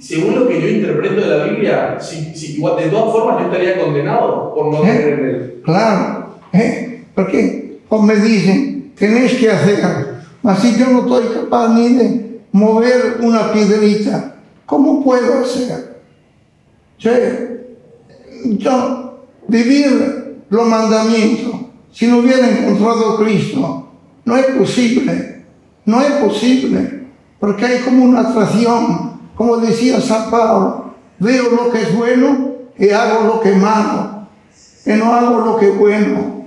Según 0.00 0.34
lo 0.36 0.48
que 0.48 0.60
yo 0.60 0.68
interpreto 0.68 1.20
de 1.20 1.26
la 1.26 1.44
Biblia, 1.44 1.98
si, 2.00 2.34
si, 2.34 2.56
igual, 2.56 2.76
de 2.76 2.88
todas 2.88 3.12
formas 3.12 3.40
yo 3.40 3.46
estaría 3.46 3.80
condenado 3.80 4.54
por 4.54 4.66
no 4.72 4.78
¿Eh? 4.78 4.82
creer 4.82 5.18
en 5.18 5.24
él. 5.26 5.60
Claro, 5.64 6.34
¿eh? 6.52 7.04
porque 7.14 7.80
como 7.88 8.02
me 8.02 8.16
dicen, 8.16 8.92
tenés 8.96 9.34
que 9.34 9.50
hacer, 9.50 9.78
así 10.44 10.76
yo 10.78 10.86
no 10.90 11.00
estoy 11.00 11.34
capaz 11.34 11.68
ni 11.74 11.94
de 11.94 12.40
mover 12.52 13.18
una 13.20 13.52
piedrita, 13.52 14.36
¿cómo 14.66 15.02
puedo 15.02 15.40
hacer? 15.40 15.87
Yo, 16.98 17.10
yo 18.44 19.20
vivir 19.46 20.42
los 20.50 20.66
mandamientos, 20.66 21.54
si 21.92 22.06
no 22.06 22.18
hubiera 22.18 22.48
encontrado 22.48 23.16
Cristo, 23.18 23.88
no 24.24 24.36
es 24.36 24.46
posible, 24.46 25.44
no 25.84 26.00
es 26.00 26.12
posible, 26.12 27.04
porque 27.38 27.64
hay 27.64 27.80
como 27.80 28.04
una 28.04 28.20
atracción, 28.20 29.20
como 29.34 29.56
decía 29.58 30.00
San 30.00 30.30
Pablo, 30.30 30.94
veo 31.18 31.50
lo 31.50 31.70
que 31.70 31.82
es 31.82 31.96
bueno 31.96 32.52
y 32.78 32.90
hago 32.90 33.24
lo 33.24 33.40
que 33.40 33.52
es 33.52 33.56
malo 33.56 34.18
que 34.88 34.96
no 34.96 35.12
hago 35.12 35.40
lo 35.40 35.56
que 35.58 35.68
es 35.68 35.78
bueno. 35.78 36.44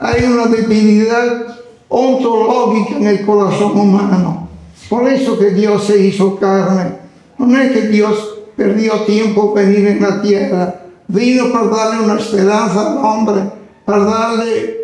Hay 0.00 0.24
una 0.24 0.46
debilidad 0.46 1.46
ontológica 1.88 2.96
en 2.96 3.06
el 3.06 3.24
corazón 3.24 3.78
humano. 3.78 4.48
Por 4.88 5.08
eso 5.08 5.38
que 5.38 5.50
Dios 5.50 5.84
se 5.84 5.96
hizo 6.06 6.36
carne. 6.40 6.96
No 7.38 7.56
es 7.56 7.70
que 7.70 7.82
Dios 7.82 8.35
perdió 8.56 9.00
tiempo 9.02 9.52
venir 9.54 9.86
en 9.86 10.02
la 10.02 10.20
tierra. 10.22 10.82
Vino 11.08 11.52
para 11.52 11.66
darle 11.68 12.04
una 12.04 12.18
esperanza 12.18 12.92
al 12.92 12.98
hombre, 12.98 13.42
para 13.84 14.04
darle, 14.04 14.76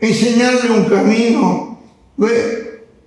enseñarle 0.00 0.70
un 0.70 0.84
camino. 0.84 1.78
Ve- 2.16 2.58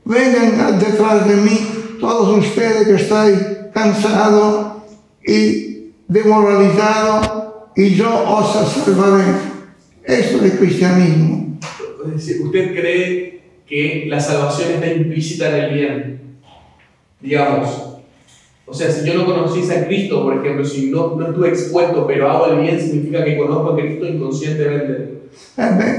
Vengan 0.06 0.78
detrás 0.80 1.26
de 1.28 1.36
mí 1.38 1.60
todos 2.02 2.38
ustedes 2.46 2.86
que 2.86 2.96
estáis 2.96 3.38
cansados 3.74 4.84
y 5.26 5.92
demoralizados 6.10 7.54
y 7.76 7.96
yo 7.96 8.10
os 8.28 8.52
salvaré. 8.54 9.24
Esto 10.04 10.38
es 10.38 10.44
el 10.44 10.60
cristianismo. 10.60 11.58
¿usted 12.44 12.74
cree 12.76 13.44
que 13.66 14.04
la 14.10 14.20
salvación 14.20 14.74
está 14.74 14.88
implícita 14.92 15.50
en 15.58 15.64
el 15.64 15.74
bien? 15.74 16.22
Digamos. 17.22 17.93
O 18.74 18.76
sea, 18.76 18.90
si 18.90 19.06
yo 19.06 19.14
no 19.14 19.26
conociese 19.28 19.78
a 19.78 19.86
Cristo, 19.86 20.24
por 20.24 20.36
ejemplo, 20.38 20.66
si 20.66 20.90
no, 20.90 21.16
no 21.16 21.28
estuve 21.28 21.50
expuesto, 21.50 22.08
pero 22.08 22.28
hago 22.28 22.48
el 22.48 22.62
bien, 22.62 22.82
significa 22.82 23.24
que 23.24 23.38
conozco 23.38 23.70
a 23.70 23.76
Cristo 23.78 24.08
inconscientemente, 24.08 25.20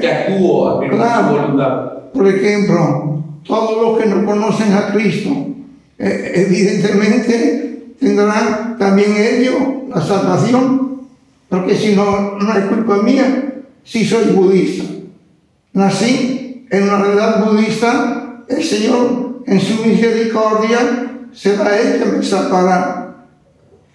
que 0.01 0.09
actúo 0.09 0.69
a 0.71 0.81
Claro. 0.81 1.29
su 1.29 1.35
voluntad. 1.37 1.93
Por 2.13 2.27
ejemplo, 2.27 3.23
todos 3.47 3.81
los 3.81 3.99
que 4.01 4.09
no 4.09 4.27
conocen 4.27 4.73
a 4.73 4.93
Cristo, 4.93 5.31
eh, 6.01 6.33
evidentemente 6.35 7.93
tendrán 8.01 8.77
también 8.77 9.13
ellos 9.19 9.55
la 9.89 10.01
salvación, 10.01 11.03
porque 11.49 11.77
si 11.77 11.95
no, 11.95 12.39
no 12.41 12.53
es 12.59 12.65
culpa 12.65 12.97
mía 13.05 13.55
si 13.85 14.05
soy 14.05 14.33
budista. 14.33 14.83
Nací 15.75 16.67
en 16.71 16.83
una 16.83 16.99
realidad 16.99 17.45
budista, 17.45 18.43
el 18.49 18.65
Señor 18.65 19.43
en 19.47 19.61
su 19.61 19.85
misericordia 19.87 21.13
será 21.35 21.79
Él 21.81 21.99
que 22.03 22.05
me 22.17 22.23
salvará. 22.23 23.17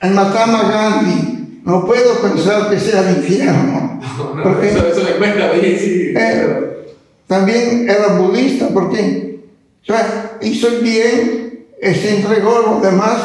En 0.02 0.16
Mahatma 0.16 0.64
Gandhi 0.72 1.62
no 1.66 1.86
puedo 1.86 2.16
pensar 2.22 2.70
que 2.70 2.80
sea 2.80 3.02
el 3.10 3.18
infierno. 3.18 3.88
No, 4.20 4.36
no, 4.36 4.44
porque- 4.44 4.70
eso, 4.70 4.86
eso 4.88 5.02
me 5.04 5.12
cuesta 5.18 5.50
a 5.50 5.54
mí, 5.54 5.62
sí. 5.78 6.14
eh, 6.16 6.88
también 7.28 7.90
era 7.90 8.18
budista 8.18 8.68
porque 8.74 9.40
o 9.82 9.86
sea, 9.86 10.38
hizo 10.42 10.68
el 10.68 10.80
bien 10.82 11.66
y 11.82 11.94
se 11.96 12.18
entregó 12.18 12.58
a 12.58 12.72
los 12.74 12.82
demás 12.82 13.18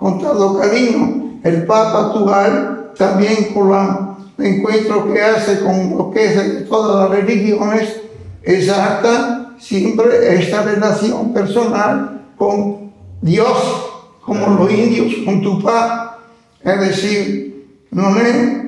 con 0.00 0.18
todo 0.20 0.58
cariño. 0.58 1.38
El 1.44 1.64
Papa 1.64 2.06
actual 2.06 2.90
también 2.98 3.52
con 3.54 3.70
la- 3.70 4.16
el 4.38 4.46
encuentro 4.46 5.12
que 5.12 5.22
hace 5.22 5.60
con 5.60 5.96
lo 5.96 6.10
que 6.10 6.24
es 6.24 6.36
de 6.36 6.60
todas 6.62 7.08
las 7.10 7.20
religiones, 7.20 8.00
exacta 8.42 9.52
siempre 9.58 10.34
esta 10.40 10.62
relación 10.62 11.32
personal 11.32 12.22
con 12.36 12.91
Dios, 13.22 13.90
como 14.20 14.48
los 14.58 14.70
indios 14.70 15.14
con 15.24 15.40
tu 15.40 15.62
papá. 15.62 16.18
Es 16.62 16.80
decir, 16.80 17.66
no 17.90 18.16
es 18.16 18.62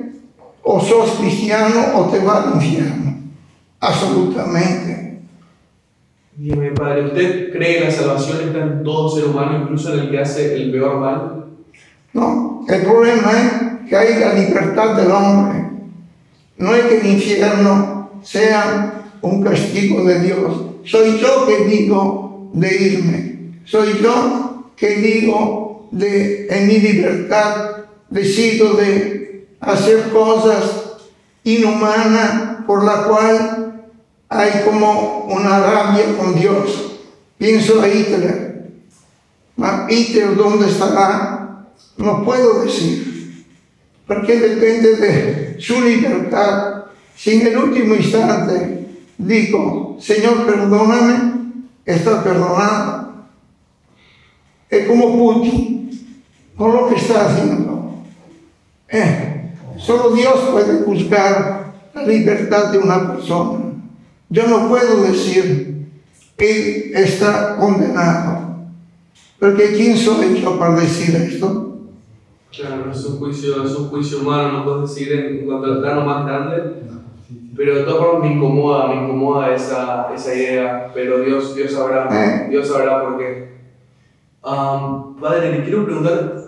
o 0.63 0.81
sos 0.81 1.11
cristiano 1.19 1.95
o 1.95 2.05
te 2.05 2.19
vas 2.19 2.47
al 2.47 2.55
infierno. 2.55 3.17
Absolutamente. 3.79 5.19
Dime, 6.37 6.71
Padre, 6.71 7.05
¿usted 7.05 7.53
cree 7.53 7.79
que 7.79 7.85
la 7.85 7.91
salvación 7.91 8.47
está 8.47 8.63
en 8.63 8.83
todo 8.83 9.09
ser 9.09 9.25
humano, 9.25 9.61
incluso 9.61 9.93
en 9.93 9.99
el 10.01 10.11
que 10.11 10.19
hace 10.19 10.55
el 10.55 10.71
peor 10.71 10.99
mal? 10.99 11.45
No, 12.11 12.65
el 12.67 12.81
problema 12.81 13.31
es 13.31 13.89
que 13.89 13.95
hay 13.95 14.19
la 14.19 14.33
libertad 14.33 14.95
del 14.95 15.11
hombre. 15.11 15.69
No 16.57 16.73
es 16.73 16.85
que 16.85 16.99
el 16.99 17.07
infierno 17.07 18.09
sea 18.23 19.03
un 19.21 19.43
castigo 19.43 20.03
de 20.03 20.19
Dios. 20.21 20.65
Soy 20.83 21.19
yo 21.19 21.45
que 21.45 21.65
digo 21.65 22.49
de 22.53 22.83
irme. 22.83 23.35
Soy 23.65 23.99
yo 24.01 24.44
que 24.75 24.95
digo 24.95 25.87
de 25.91 26.47
en 26.49 26.67
mi 26.67 26.79
libertad 26.79 27.85
decido 28.09 28.73
de 28.73 29.47
hacer 29.59 30.09
cosas 30.09 30.97
inhumanas 31.43 32.63
por 32.65 32.83
la 32.83 33.03
cual 33.03 33.85
hay 34.29 34.63
como 34.65 35.25
una 35.29 35.59
rabia 35.59 36.17
con 36.17 36.35
Dios. 36.35 36.99
Pienso 37.37 37.81
a 37.81 37.87
Hitler. 37.87 38.71
Hitler, 39.89 40.35
¿dónde 40.35 40.67
estará? 40.67 41.67
No 41.97 42.23
puedo 42.25 42.63
decir. 42.63 43.45
Porque 44.07 44.39
depende 44.39 44.95
de 44.95 45.55
su 45.59 45.81
libertad. 45.81 46.85
Si 47.15 47.39
en 47.39 47.47
el 47.47 47.57
último 47.57 47.95
instante 47.95 48.87
digo, 49.17 49.97
Señor, 49.99 50.45
perdóname, 50.45 51.63
está 51.85 52.23
perdonado. 52.23 53.04
Es 54.75 54.87
como 54.87 55.17
Putin, 55.17 55.89
con 56.57 56.73
lo 56.73 56.89
que 56.89 56.95
está 56.95 57.27
haciendo. 57.27 57.93
Eh, 58.89 59.51
solo 59.77 60.11
Dios 60.11 60.35
puede 60.51 60.83
juzgar 60.83 61.73
la 61.93 62.03
libertad 62.03 62.71
de 62.71 62.79
una 62.79 63.13
persona. 63.13 63.59
Yo 64.29 64.47
no 64.47 64.67
puedo 64.67 65.03
decir, 65.03 65.87
Él 66.37 66.91
está 66.93 67.55
condenado. 67.57 68.45
Porque 69.39 69.73
¿quién 69.73 69.97
soy 69.97 70.41
yo 70.41 70.59
para 70.59 70.75
decir 70.75 71.15
esto? 71.15 71.77
Claro, 72.51 72.91
es 72.91 73.05
un 73.05 73.19
juicio, 73.19 73.63
es 73.63 73.75
un 73.75 73.89
juicio 73.89 74.19
humano, 74.19 74.51
no 74.51 74.63
puedo 74.65 74.81
decir 74.81 75.11
en 75.13 75.45
cuanto 75.45 75.67
al 75.67 75.79
plano 75.79 76.05
más 76.05 76.25
grande. 76.25 76.81
Pero 77.55 77.75
de 77.75 77.83
todas 77.83 77.99
formas 77.99 78.29
me 78.29 78.35
incomoda, 78.35 78.87
me 78.87 79.03
incomoda 79.03 79.55
esa, 79.55 80.13
esa 80.13 80.35
idea. 80.35 80.91
Pero 80.93 81.21
Dios, 81.21 81.55
Dios 81.55 81.71
sabrá, 81.71 82.09
¿Eh? 82.11 82.47
Dios 82.49 82.67
sabrá 82.67 83.01
por 83.01 83.17
qué. 83.17 83.54
Um, 84.45 85.15
padre, 85.19 85.51
le 85.51 85.63
quiero 85.63 85.85
preguntar 85.85 86.39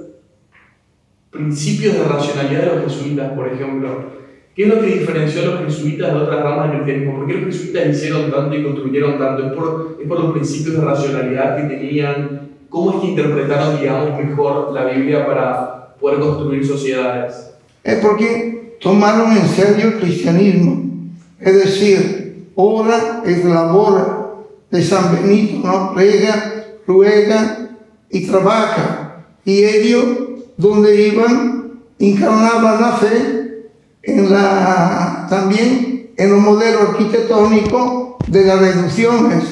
principios 1.32 1.96
de 1.96 2.04
racionalidad 2.04 2.62
de 2.62 2.76
los 2.76 2.94
jesuitas, 2.94 3.32
por 3.34 3.48
ejemplo. 3.48 4.18
¿Qué 4.56 4.64
es 4.64 4.70
lo 4.70 4.82
que 4.82 5.00
diferenció 5.00 5.42
a 5.42 5.46
los 5.46 5.60
jesuitas 5.66 6.14
de 6.14 6.20
otras 6.20 6.44
ramas 6.44 6.72
del 6.72 6.82
cristianismo? 6.82 7.18
¿Por 7.18 7.28
qué 7.28 7.34
los 7.34 7.46
jesuitas 7.46 7.88
hicieron 7.88 8.32
tanto 8.32 8.56
y 8.56 8.64
construyeron 8.64 9.18
tanto? 9.18 9.48
¿Es 9.48 9.54
por, 9.54 9.98
¿Es 10.00 10.08
por 10.08 10.20
los 10.20 10.32
principios 10.32 10.76
de 10.76 10.86
racionalidad 10.86 11.58
que 11.58 11.76
tenían? 11.76 12.50
¿Cómo 12.70 12.92
es 12.92 12.98
que 12.98 13.08
interpretaron, 13.08 13.80
digamos, 13.80 14.24
mejor 14.24 14.74
la 14.74 14.86
Biblia 14.86 15.26
para 15.26 15.96
poder 16.00 16.20
construir 16.20 16.66
sociedades? 16.68 17.52
Es 17.84 17.96
porque 17.96 18.78
tomaron 18.80 19.32
en 19.32 19.48
serio 19.48 19.88
el 19.88 20.00
cristianismo. 20.00 20.84
Es 21.40 21.56
decir, 21.56 22.50
hora 22.54 23.24
es 23.26 23.44
labor 23.44 24.46
de 24.70 24.84
San 24.84 25.16
Benito, 25.16 25.68
¿no? 25.68 25.94
Prega, 25.94 26.66
ruega 26.86 27.67
y 28.10 28.28
trabaja. 28.28 29.26
Y 29.46 29.64
ellos, 29.64 30.06
donde 30.58 31.08
iban, 31.08 31.82
encarnaban 32.00 32.82
la 32.82 32.92
fe 32.94 33.72
en 34.04 34.30
la, 34.32 35.28
también 35.30 36.12
en 36.16 36.30
el 36.30 36.38
modelo 36.38 36.80
arquitectónico 36.90 38.18
de 38.28 38.46
las 38.46 38.60
reducciones. 38.60 39.44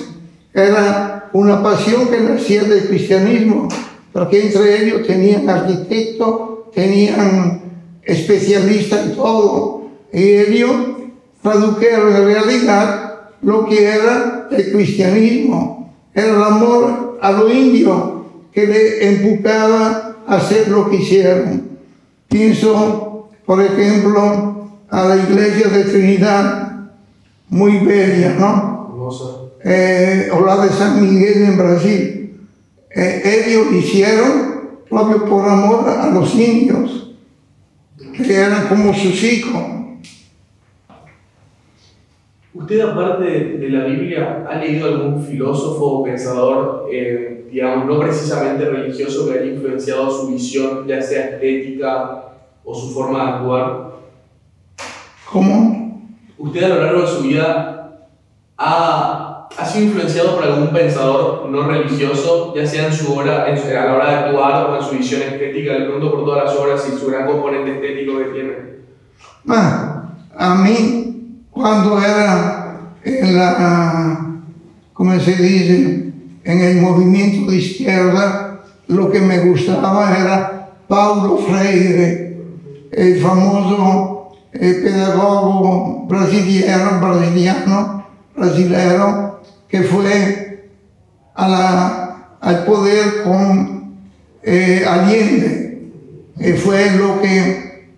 Era 0.54 1.30
una 1.34 1.62
pasión 1.62 2.08
que 2.08 2.20
nacía 2.22 2.64
del 2.64 2.88
cristianismo, 2.88 3.68
porque 4.14 4.48
entre 4.48 4.84
ellos 4.84 5.06
tenían 5.06 5.50
arquitectos, 5.50 6.72
tenían 6.74 7.62
especialistas 8.04 9.08
en 9.08 9.16
todo, 9.16 9.90
y 10.14 10.24
ellos 10.24 10.72
tradujeron 11.42 12.16
en 12.16 12.26
realidad 12.26 13.16
lo 13.42 13.66
que 13.66 13.84
era 13.84 14.48
el 14.50 14.72
cristianismo, 14.72 15.94
era 16.14 16.30
el 16.30 16.44
amor 16.44 17.18
a 17.22 17.32
lo 17.32 17.52
indio 17.52 18.15
que 18.56 18.66
le 18.66 19.10
empujaba 19.10 20.16
a 20.26 20.36
hacer 20.38 20.70
lo 20.70 20.90
que 20.90 20.96
hicieron. 20.96 21.78
Pienso, 22.30 23.30
por 23.46 23.62
ejemplo, 23.62 24.70
a 24.90 25.04
la 25.04 25.18
iglesia 25.18 25.68
de 25.68 25.84
Trinidad, 25.84 26.90
muy 27.50 27.80
bella, 27.80 28.36
¿no? 28.40 29.10
Eh, 29.62 30.30
o 30.32 30.46
la 30.46 30.66
de 30.66 30.70
San 30.70 31.02
Miguel 31.02 31.44
en 31.44 31.58
Brasil. 31.58 32.40
Eh, 32.96 33.46
ellos 33.46 33.74
hicieron 33.74 34.70
propio 34.90 35.26
por 35.26 35.50
amor 35.50 35.90
a 35.90 36.10
los 36.10 36.34
indios, 36.36 37.14
que 38.16 38.36
eran 38.36 38.70
como 38.70 38.94
sus 38.94 39.22
hijos. 39.22 39.64
¿Usted, 42.56 42.80
aparte 42.80 43.26
de 43.60 43.70
la 43.70 43.84
Biblia, 43.84 44.46
ha 44.50 44.56
leído 44.56 44.88
algún 44.88 45.22
filósofo 45.22 45.86
o 46.00 46.04
pensador, 46.04 46.88
eh, 46.90 47.48
digamos, 47.52 47.86
no 47.86 48.00
precisamente 48.00 48.64
religioso, 48.64 49.28
que 49.28 49.40
haya 49.40 49.52
influenciado 49.52 50.10
su 50.10 50.28
visión, 50.30 50.88
ya 50.88 51.02
sea 51.02 51.32
estética 51.32 52.24
o 52.64 52.74
su 52.74 52.94
forma 52.94 53.24
de 53.26 53.30
actuar? 53.32 53.86
¿Cómo? 55.32 56.02
¿Usted 56.38 56.64
a 56.64 56.70
lo 56.76 56.82
largo 56.84 57.02
de 57.02 57.08
su 57.08 57.24
vida 57.24 58.00
ha, 58.58 59.50
ha 59.58 59.66
sido 59.66 59.86
influenciado 59.88 60.36
por 60.36 60.46
algún 60.46 60.70
pensador 60.70 61.50
no 61.50 61.68
religioso, 61.68 62.54
ya 62.56 62.66
sea 62.66 62.88
en 62.88 62.94
su 62.94 63.14
hora, 63.16 63.50
en 63.50 63.58
su- 63.58 63.68
a 63.68 63.86
la 63.86 63.96
hora 63.96 64.10
de 64.10 64.16
actuar 64.16 64.70
o 64.70 64.76
en 64.78 64.82
su 64.82 64.96
visión 64.96 65.22
estética, 65.24 65.74
de 65.74 65.86
pronto 65.90 66.10
por 66.12 66.24
todas 66.24 66.46
las 66.46 66.56
obras 66.56 66.88
y 66.90 66.98
su 66.98 67.08
gran 67.08 67.28
componente 67.28 67.74
estético 67.76 68.18
que 68.20 68.26
tiene? 68.26 68.54
Ah, 69.50 70.04
a 70.38 70.56
mí, 70.56 71.05
cuando 71.56 71.98
era 72.02 72.82
en 73.06 73.38
la, 73.38 74.42
¿cómo 74.92 75.18
se 75.22 75.36
dice? 75.36 76.12
En 76.44 76.60
el 76.60 76.82
movimiento 76.82 77.50
de 77.50 77.58
izquierda, 77.58 78.60
lo 78.88 79.10
que 79.10 79.22
me 79.22 79.40
gustaba 79.40 80.18
era 80.18 80.70
Paulo 80.90 81.38
Freire, 81.38 82.38
el 82.92 83.22
famoso 83.22 84.32
eh, 84.52 84.82
pedagogo 84.84 86.06
brasileño, 86.08 87.00
brasiliano, 87.00 88.06
brasilero, 88.36 89.40
que 89.70 89.82
fue 89.84 90.70
al 91.36 92.66
poder 92.66 93.24
con 93.24 93.96
eh, 94.44 94.86
Allende, 94.86 95.90
que 96.38 96.54
fue 96.56 96.92
lo 96.92 97.22
que 97.22 97.92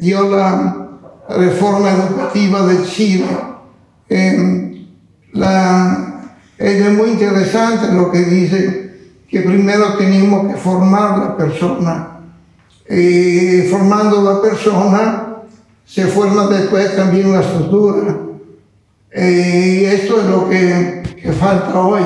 dio 0.00 0.30
la 0.30 0.81
reforma 1.36 1.90
educativa 1.90 2.66
de 2.66 2.84
Chile. 2.84 3.26
Eh, 4.08 4.86
es 6.58 6.92
muy 6.92 7.10
interesante 7.10 7.92
lo 7.92 8.10
que 8.10 8.20
dice, 8.20 8.82
que 9.28 9.40
primero 9.40 9.96
tenemos 9.96 10.52
que 10.52 10.58
formar 10.58 11.18
la 11.18 11.36
persona. 11.36 12.08
Y 12.88 13.62
formando 13.70 14.22
la 14.22 14.42
persona, 14.42 15.36
se 15.84 16.06
forma 16.06 16.46
después 16.46 16.94
también 16.96 17.32
la 17.32 17.40
estructura. 17.40 18.16
Eh, 19.10 19.78
y 19.80 19.84
esto 19.84 20.20
es 20.20 20.26
lo 20.26 20.48
que, 20.48 21.02
falta 21.38 21.78
hoy, 21.78 22.02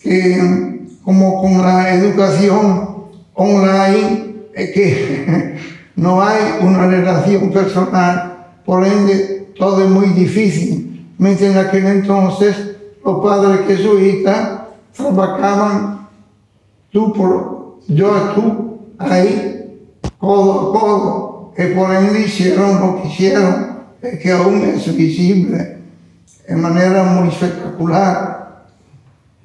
que 0.00 0.80
como 1.02 1.40
con 1.40 1.62
la 1.62 1.94
educación 1.94 3.04
online, 3.34 4.34
es 4.54 4.70
que 4.70 5.58
no 5.96 6.22
hay 6.22 6.58
una 6.60 6.86
relación 6.86 7.50
personal, 7.52 8.46
por 8.64 8.84
ende 8.84 9.52
todo 9.58 9.84
es 9.84 9.90
muy 9.90 10.08
difícil. 10.08 11.12
Mientras 11.18 11.50
en 11.50 11.58
aquel 11.58 11.86
entonces 11.86 12.76
los 13.04 13.24
padres 13.24 13.66
jesuitas 13.66 14.60
trabajaban 14.96 16.08
tú 16.90 17.12
por 17.12 17.54
yo 17.86 18.14
a 18.14 18.34
tú, 18.34 18.78
ahí, 18.98 19.78
codo 20.18 20.52
a 20.52 20.80
codo, 20.80 21.52
que 21.56 21.66
por 21.66 21.94
ende 21.94 22.20
hicieron 22.20 22.80
lo 22.80 23.02
que 23.02 23.08
hicieron, 23.08 23.78
que 24.00 24.32
aún 24.32 24.62
es 24.62 24.96
visible 24.96 25.78
de 26.48 26.56
manera 26.56 27.04
muy 27.04 27.28
espectacular. 27.28 28.64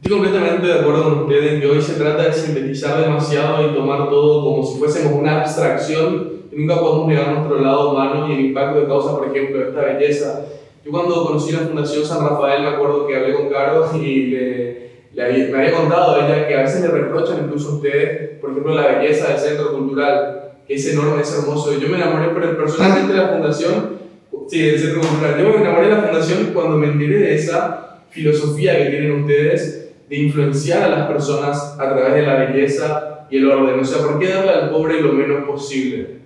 Estoy 0.02 0.18
completamente 0.18 0.68
de 0.68 0.80
acuerdo 0.80 1.04
con 1.04 1.24
usted 1.24 1.54
en 1.54 1.62
que 1.62 1.68
hoy 1.68 1.82
se 1.82 1.93
trata 1.93 2.24
de 2.24 2.34
sintetizar 2.34 3.02
demasiado 3.02 3.70
y 3.70 3.76
tomar 3.76 4.10
todo 4.10 4.43
como 4.43 4.66
si 4.66 4.80
fuésemos 4.80 5.14
una 5.14 5.41
abstracción 5.41 6.30
y 6.34 6.39
nunca 6.60 6.80
podemos 6.80 7.07
negar 7.07 7.32
nuestro 7.32 7.60
lado 7.60 7.91
humano 7.91 8.28
y 8.28 8.34
el 8.34 8.45
impacto 8.47 8.82
que 8.82 8.88
causa, 8.88 9.18
por 9.18 9.28
ejemplo, 9.28 9.62
esta 9.62 9.82
belleza. 9.82 10.45
Yo 10.84 10.91
cuando 10.91 11.26
conocí 11.26 11.51
la 11.51 11.60
Fundación 11.60 12.05
San 12.05 12.28
Rafael 12.28 12.62
me 12.62 12.70
acuerdo 12.70 13.07
que 13.07 13.16
hablé 13.16 13.34
con 13.34 13.49
Caro 13.49 13.89
y 14.01 14.28
le, 14.28 14.89
le 15.14 15.24
había, 15.24 15.47
me 15.47 15.57
había 15.60 15.74
contado 15.74 16.16
a 16.16 16.26
ella 16.26 16.47
que 16.47 16.55
a 16.55 16.62
veces 16.62 16.82
le 16.82 16.88
reprochan 16.89 17.45
incluso 17.45 17.70
a 17.70 17.76
ustedes, 17.76 18.39
por 18.39 18.51
ejemplo, 18.51 18.76
la 18.76 18.88
belleza 18.88 19.30
del 19.30 19.38
centro 19.38 19.72
cultural, 19.72 20.53
que 20.68 20.76
es 20.76 20.86
enorme, 20.88 21.22
es 21.22 21.38
hermoso. 21.38 21.78
Yo 21.80 21.88
me 21.88 21.97
enamoré 21.97 22.28
personalmente 22.55 23.14
de 23.14 23.20
la 23.20 23.30
Fundación, 23.30 23.99
sí, 24.47 24.62
del 24.62 24.80
centro 24.80 25.01
cultural. 25.01 25.39
Yo 25.39 25.49
me 25.49 25.55
enamoré 25.55 25.88
de 25.88 25.95
la 25.95 26.01
Fundación 26.01 26.51
cuando 26.53 26.78
me 26.78 26.88
enteré 26.88 27.20
de 27.20 27.36
esa 27.36 28.03
filosofía 28.10 28.78
que 28.78 28.89
tienen 28.89 29.22
ustedes 29.22 29.91
de 30.10 30.16
influenciar 30.16 30.84
a 30.84 30.89
las 30.89 31.07
personas 31.07 31.76
a 31.80 31.89
través 31.89 32.16
de 32.16 32.22
la 32.24 32.36
belleza 32.36 33.28
y 33.30 33.38
el 33.38 33.49
orden. 33.49 33.80
O 33.80 33.86
sea, 33.86 34.03
¿por 34.03 34.20
qué 34.20 34.30
darle 34.30 34.51
al 34.51 34.70
pobre 34.72 35.01
lo 35.01 35.14
menos 35.14 35.47
posible? 35.47 36.19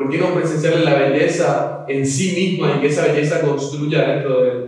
¿Por 0.00 0.08
qué 0.08 0.16
no 0.16 0.32
presenciarle 0.32 0.82
la 0.82 0.94
belleza 0.94 1.84
en 1.86 2.06
sí 2.06 2.32
misma 2.34 2.74
y 2.74 2.80
que 2.80 2.86
esa 2.86 3.02
belleza 3.02 3.42
construya 3.42 4.00
dentro 4.08 4.40
de 4.40 4.50
él? 4.50 4.64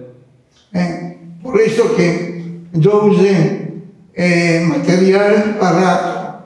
Eh, 0.75 1.19
por 1.43 1.59
eso 1.59 1.97
que 1.97 2.45
yo 2.75 3.07
usé 3.07 3.73
eh, 4.13 4.63
material 4.69 5.57
barato, 5.59 6.45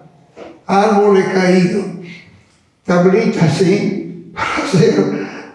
árboles 0.66 1.24
caídos, 1.34 1.84
tablitas 2.84 3.42
así, 3.42 4.30
para 4.32 4.68
hacer 4.68 4.94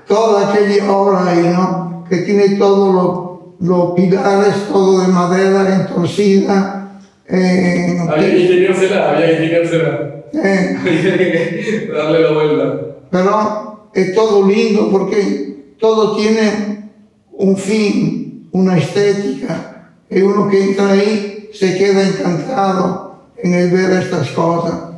toda 0.06 0.54
aquella 0.54 0.92
obra 0.92 1.32
ahí, 1.32 1.54
¿no? 1.54 2.06
Que 2.10 2.18
tiene 2.18 2.58
todos 2.58 2.94
los, 2.94 3.66
los 3.66 3.94
pilares, 3.94 4.68
todo 4.68 5.04
de 5.04 5.08
madera 5.08 5.74
entorcida. 5.74 7.00
Eh, 7.30 7.98
había 8.10 8.30
que 8.30 8.40
ingeniársela, 8.40 9.12
había 9.12 9.28
que 9.28 9.34
ingeniársela. 9.36 10.16
Eh, 10.34 11.88
darle 11.94 12.20
la 12.20 12.32
vuelta 12.32 12.91
pero 13.12 13.90
es 13.94 14.16
todo 14.16 14.48
lindo 14.48 14.90
porque 14.90 15.76
todo 15.80 16.16
tiene 16.16 16.90
un 17.34 17.58
fin, 17.58 18.50
una 18.52 18.78
estética, 18.78 19.92
y 20.10 20.22
uno 20.22 20.50
que 20.50 20.64
entra 20.64 20.92
ahí 20.92 21.50
se 21.54 21.78
queda 21.78 22.08
encantado 22.08 23.26
en 23.38 23.54
el 23.54 23.72
ver 23.72 24.04
estas 24.04 24.30
cosas. 24.32 24.92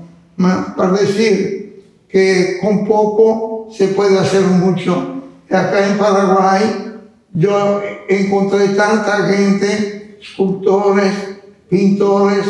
Para 0.76 0.91
decir 0.93 1.84
que 2.09 2.59
con 2.61 2.86
poco 2.86 3.70
se 3.72 3.88
puede 3.89 4.18
hacer 4.20 4.41
mucho. 4.41 5.22
Acá 5.49 5.88
en 5.88 5.97
Paraguay 5.97 6.61
yo 7.34 7.82
encontré 8.07 8.70
tanta 8.70 9.28
gente, 9.28 10.18
escultores, 10.22 11.14
pintores, 11.70 12.45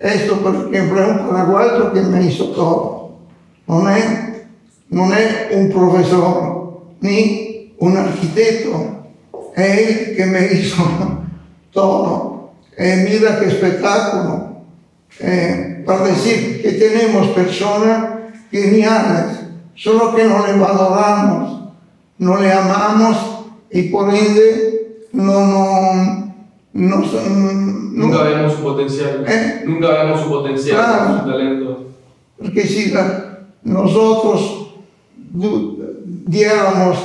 esto 0.00 0.36
por 0.36 0.54
ejemplo 0.54 1.02
es 1.02 1.08
un 1.08 1.28
paraguayo 1.28 1.92
que 1.92 2.00
me 2.00 2.24
hizo 2.24 2.46
todo. 2.50 3.18
¿No? 3.66 3.88
Non 4.88 5.12
è 5.12 5.48
un 5.52 5.68
professore 5.68 6.62
ni 7.00 7.74
un 7.78 7.96
architetto, 7.96 9.12
è 9.54 9.60
él 9.60 10.16
que 10.16 10.26
me 10.26 10.46
hizo 10.52 10.82
todo. 11.72 12.52
Eh, 12.76 13.06
mira 13.08 13.38
qué 13.38 13.46
espectáculo. 13.46 14.64
Eh, 15.20 15.82
para 15.86 16.06
decir 16.06 16.60
que 16.62 16.72
tenemos 16.72 17.28
personas 17.28 18.32
geniales, 18.50 19.38
solo 19.74 20.14
que 20.14 20.24
no 20.24 20.44
le 20.44 20.54
valoramos, 20.54 21.68
no 22.18 22.40
le 22.40 22.52
amamos 22.52 23.16
y 23.70 23.82
por 23.90 24.12
ende 24.12 25.06
no, 25.12 25.46
no, 25.46 26.34
no, 26.72 26.96
nunca 27.92 28.22
vemos 28.24 28.54
su 28.54 28.62
potencial, 28.62 29.24
¿Eh? 29.28 29.62
nunca 29.66 30.04
vemos 30.04 30.20
su 30.22 30.28
potencial, 30.28 30.76
claro, 30.76 31.18
su 31.18 31.30
talento. 31.30 31.86
Porque 32.38 32.66
si 32.66 32.92
nosotros 33.62 34.63
diéramos 35.34 36.98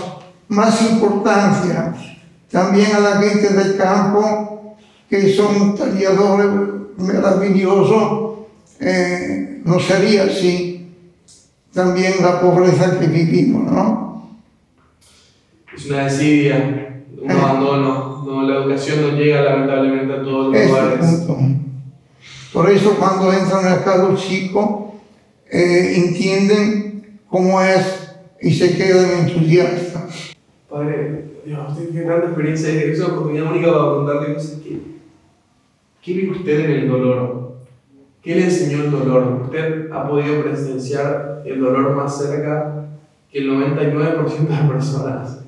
más 0.49 0.81
importancia 0.89 1.95
también 2.51 2.95
a 2.95 2.99
la 2.99 3.15
gente 3.17 3.53
del 3.53 3.77
campo, 3.77 4.75
que 5.09 5.33
son 5.33 5.75
talladores 5.75 6.47
maravillosos, 6.97 8.39
eh, 8.79 9.61
no 9.65 9.79
sería 9.79 10.23
así 10.23 10.87
también 11.73 12.13
la 12.21 12.39
pobreza 12.39 12.99
que 12.99 13.07
vivimos, 13.07 13.71
¿no? 13.71 14.29
Es 15.75 15.85
una 15.85 16.05
desidia, 16.05 17.03
un 17.21 17.31
abandono, 17.31 18.23
no, 18.25 18.43
la 18.43 18.55
educación 18.63 19.01
no 19.01 19.17
llega 19.17 19.41
lamentablemente 19.41 20.13
a 20.13 20.23
todos 20.23 20.53
los 20.53 20.65
lugares. 20.65 21.27
Por 22.51 22.69
eso 22.69 22.95
cuando 22.97 23.31
entran 23.31 23.65
al 23.65 23.83
cargo 23.83 24.15
chico, 24.15 24.95
eh, 25.49 25.93
entienden 25.95 27.19
cómo 27.29 27.61
es 27.61 28.08
y 28.41 28.53
se 28.53 28.77
quedan 28.77 29.27
entusiastas. 29.27 30.35
Padre, 30.69 31.25
Dios, 31.45 31.77
tiene 31.91 32.05
tanta 32.05 32.27
experiencia, 32.27 32.69
es 32.69 32.99
una 32.99 33.13
oportunidad 33.13 33.51
única 33.51 33.71
para 33.71 33.89
preguntarle 33.89 34.33
cosas 34.35 34.59
¿qué, 34.63 34.79
¿qué 36.01 36.13
vive 36.13 36.31
usted 36.31 36.59
en 36.65 36.71
el 36.71 36.89
dolor? 36.89 37.53
¿Qué 38.21 38.35
le 38.35 38.45
enseñó 38.45 38.83
el 38.83 38.91
dolor? 38.91 39.41
Usted 39.45 39.91
ha 39.91 40.07
podido 40.07 40.43
presenciar 40.43 41.43
el 41.45 41.59
dolor 41.59 41.95
más 41.95 42.17
cerca 42.17 42.85
que 43.31 43.39
el 43.39 43.49
99% 43.49 44.37
de 44.37 44.49
las 44.49 44.69
personas. 44.69 45.39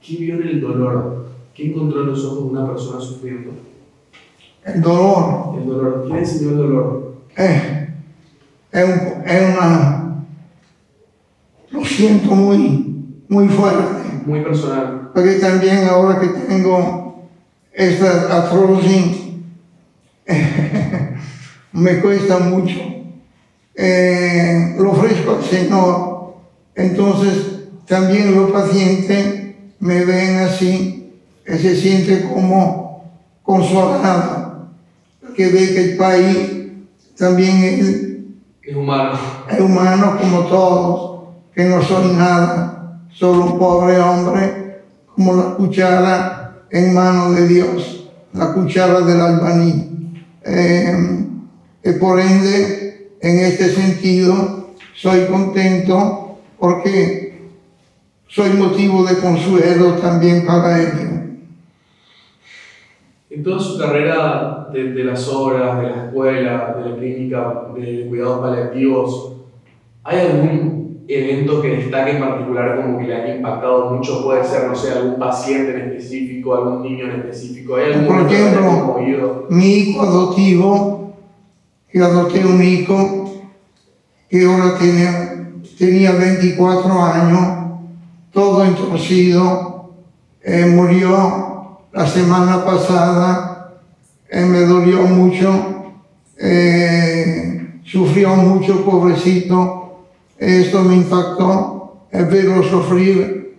¿Qué 0.00 0.16
vio 0.16 0.34
en 0.36 0.48
el 0.48 0.60
dolor? 0.60 1.26
¿Qué 1.54 1.66
encontró 1.66 2.02
en 2.02 2.08
los 2.08 2.24
ojos 2.24 2.44
de 2.44 2.50
una 2.50 2.66
persona 2.66 3.00
sufriendo? 3.00 3.50
El 4.64 4.82
dolor. 4.82 5.58
El 5.58 5.66
dolor. 5.66 6.04
¿Qué 6.06 6.12
le 6.12 6.18
enseñó 6.20 6.50
el 6.50 6.56
dolor? 6.56 7.14
Eh, 7.36 7.88
es, 8.72 8.88
es 9.26 9.56
una 9.56 9.99
lo 9.99 9.99
siento 12.00 12.34
muy, 12.34 13.22
muy 13.28 13.48
fuerte. 13.48 14.22
Muy 14.24 14.40
personal. 14.40 15.10
Porque 15.14 15.34
también 15.34 15.86
ahora 15.86 16.18
que 16.18 16.28
tengo 16.28 17.28
esta 17.72 18.38
artrosis, 18.38 19.18
me 21.72 22.00
cuesta 22.00 22.38
mucho. 22.38 22.78
Eh, 23.74 24.76
lo 24.78 24.92
ofrezco 24.92 25.36
al 25.36 25.44
Señor. 25.44 26.34
Entonces, 26.74 27.64
también 27.86 28.34
los 28.34 28.50
pacientes 28.50 29.56
me 29.78 30.04
ven 30.04 30.38
así, 30.38 31.12
que 31.44 31.58
se 31.58 31.76
siente 31.76 32.22
como 32.22 33.12
consolado, 33.42 34.68
que 35.36 35.48
ve 35.48 35.74
que 35.74 35.92
el 35.92 35.96
país 35.98 36.50
también 37.18 38.16
es 38.62 38.74
humano. 38.74 39.18
Es 39.50 39.60
humano 39.60 40.16
como 40.18 40.40
todos 40.46 41.09
que 41.60 41.66
no 41.66 41.82
soy 41.82 42.16
nada, 42.16 43.02
solo 43.12 43.44
un 43.44 43.58
pobre 43.58 43.98
hombre, 44.00 44.80
como 45.14 45.34
la 45.34 45.54
cuchara 45.56 46.64
en 46.70 46.94
mano 46.94 47.32
de 47.32 47.46
Dios, 47.46 48.08
la 48.32 48.54
cuchara 48.54 49.02
del 49.02 49.20
albaní. 49.20 50.22
Eh, 50.42 51.26
y 51.84 51.92
por 51.98 52.18
ende, 52.18 53.10
en 53.20 53.40
este 53.40 53.68
sentido, 53.72 54.70
soy 54.94 55.26
contento 55.26 56.38
porque 56.58 57.50
soy 58.26 58.54
motivo 58.54 59.04
de 59.04 59.18
consuelo 59.18 59.96
también 59.96 60.46
para 60.46 60.80
ellos. 60.80 61.10
En 63.28 63.44
toda 63.44 63.58
su 63.58 63.78
carrera 63.78 64.68
de, 64.72 64.94
de, 64.94 65.04
las 65.04 65.28
obras, 65.28 65.82
de 65.82 65.90
la 65.90 66.06
escuela, 66.06 66.74
de 66.78 66.88
la 66.88 66.96
clínica, 66.96 67.64
de 67.76 68.06
cuidados 68.08 68.40
paliativos, 68.40 69.32
¿hay 70.04 70.20
algún 70.20 70.89
evento 71.12 71.60
que 71.60 71.76
destaque 71.76 72.12
en 72.12 72.20
particular 72.20 72.76
como 72.76 72.98
que 72.98 73.06
le 73.06 73.14
haya 73.16 73.36
impactado 73.36 73.90
mucho? 73.90 74.22
Puede 74.22 74.44
ser, 74.44 74.68
no 74.68 74.76
sé, 74.76 74.92
algún 74.92 75.18
paciente 75.18 75.72
en 75.72 75.90
específico, 75.90 76.54
algún 76.54 76.82
niño 76.82 77.06
en 77.06 77.20
específico. 77.20 77.76
¿Hay 77.76 77.92
algún 77.92 78.06
Por 78.06 78.32
ejemplo, 78.32 79.46
mi 79.48 79.74
hijo 79.74 80.02
adoptivo, 80.02 81.14
que 81.90 81.98
adopté 82.00 82.44
un 82.44 82.62
hijo 82.62 83.42
que 84.28 84.44
ahora 84.44 84.78
tenía, 84.78 85.48
tenía 85.76 86.12
24 86.12 87.02
años, 87.02 87.80
todo 88.32 88.64
entorcido, 88.64 89.90
eh, 90.42 90.66
murió 90.66 91.80
la 91.92 92.06
semana 92.06 92.64
pasada, 92.64 93.72
eh, 94.28 94.44
me 94.44 94.60
dolió 94.60 95.02
mucho, 95.02 95.96
eh, 96.38 97.80
sufrió 97.82 98.36
mucho, 98.36 98.84
pobrecito 98.84 99.79
esto 100.40 100.82
me 100.82 100.96
impactó 100.96 102.06
el 102.10 102.24
verlo 102.24 102.62
sufrir 102.62 103.58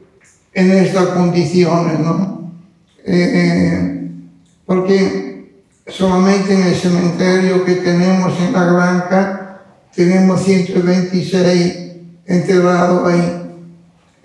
en 0.53 0.71
estas 0.71 1.05
condiciones, 1.09 1.99
¿no? 1.99 2.51
Eh, 3.05 3.31
eh, 3.33 4.11
porque 4.65 5.61
solamente 5.87 6.53
en 6.53 6.63
el 6.63 6.75
cementerio 6.75 7.63
que 7.63 7.75
tenemos 7.75 8.33
en 8.39 8.53
la 8.53 8.65
granja 8.65 9.61
tenemos 9.95 10.41
126 10.41 11.77
enterrados 12.25 13.07
ahí. 13.07 13.37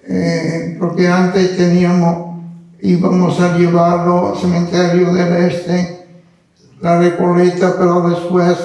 Eh, 0.09 0.77
porque 0.79 1.09
antes 1.09 1.57
teníamos, 1.57 2.41
íbamos 2.81 3.39
a 3.41 3.59
llevarlo 3.59 4.31
al 4.31 4.37
cementerio 4.39 5.13
del 5.13 5.51
este, 5.51 6.07
la 6.81 7.01
Recoleta, 7.01 7.75
pero 7.79 8.09
después 8.09 8.57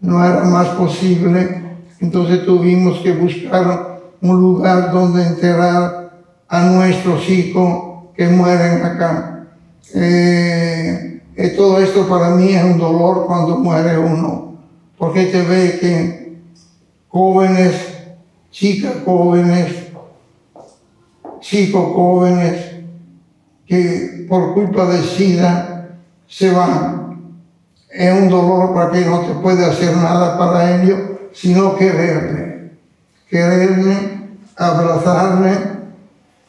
no 0.00 0.24
era 0.24 0.42
más 0.44 0.68
posible 0.68 1.65
entonces 2.00 2.44
tuvimos 2.44 2.98
que 3.00 3.12
buscar 3.12 4.00
un 4.20 4.40
lugar 4.40 4.92
donde 4.92 5.26
enterrar 5.26 6.12
a 6.48 6.60
nuestros 6.66 7.28
hijos 7.28 8.04
que 8.16 8.28
mueren 8.28 8.84
acá. 8.84 9.46
Eh, 9.94 11.20
y 11.36 11.56
todo 11.56 11.78
esto 11.80 12.08
para 12.08 12.30
mí 12.30 12.52
es 12.52 12.64
un 12.64 12.78
dolor 12.78 13.26
cuando 13.26 13.58
muere 13.58 13.98
uno, 13.98 14.54
porque 14.98 15.26
te 15.26 15.42
ve 15.42 15.78
que 15.78 16.38
jóvenes, 17.08 17.74
chicas 18.50 18.94
jóvenes, 19.04 19.88
chicos 21.40 21.92
jóvenes, 21.94 22.76
que 23.66 24.26
por 24.28 24.54
culpa 24.54 24.86
de 24.86 25.02
SIDA 25.02 25.98
se 26.26 26.50
van. 26.52 27.34
Es 27.90 28.12
un 28.12 28.28
dolor 28.28 28.74
para 28.74 28.90
que 28.90 29.04
no 29.04 29.20
te 29.20 29.34
puede 29.34 29.64
hacer 29.64 29.96
nada 29.96 30.38
para 30.38 30.82
ellos, 30.82 30.98
sino 31.36 31.76
quererle. 31.76 32.70
Quererle, 33.28 33.94
abrazarle, 34.56 35.52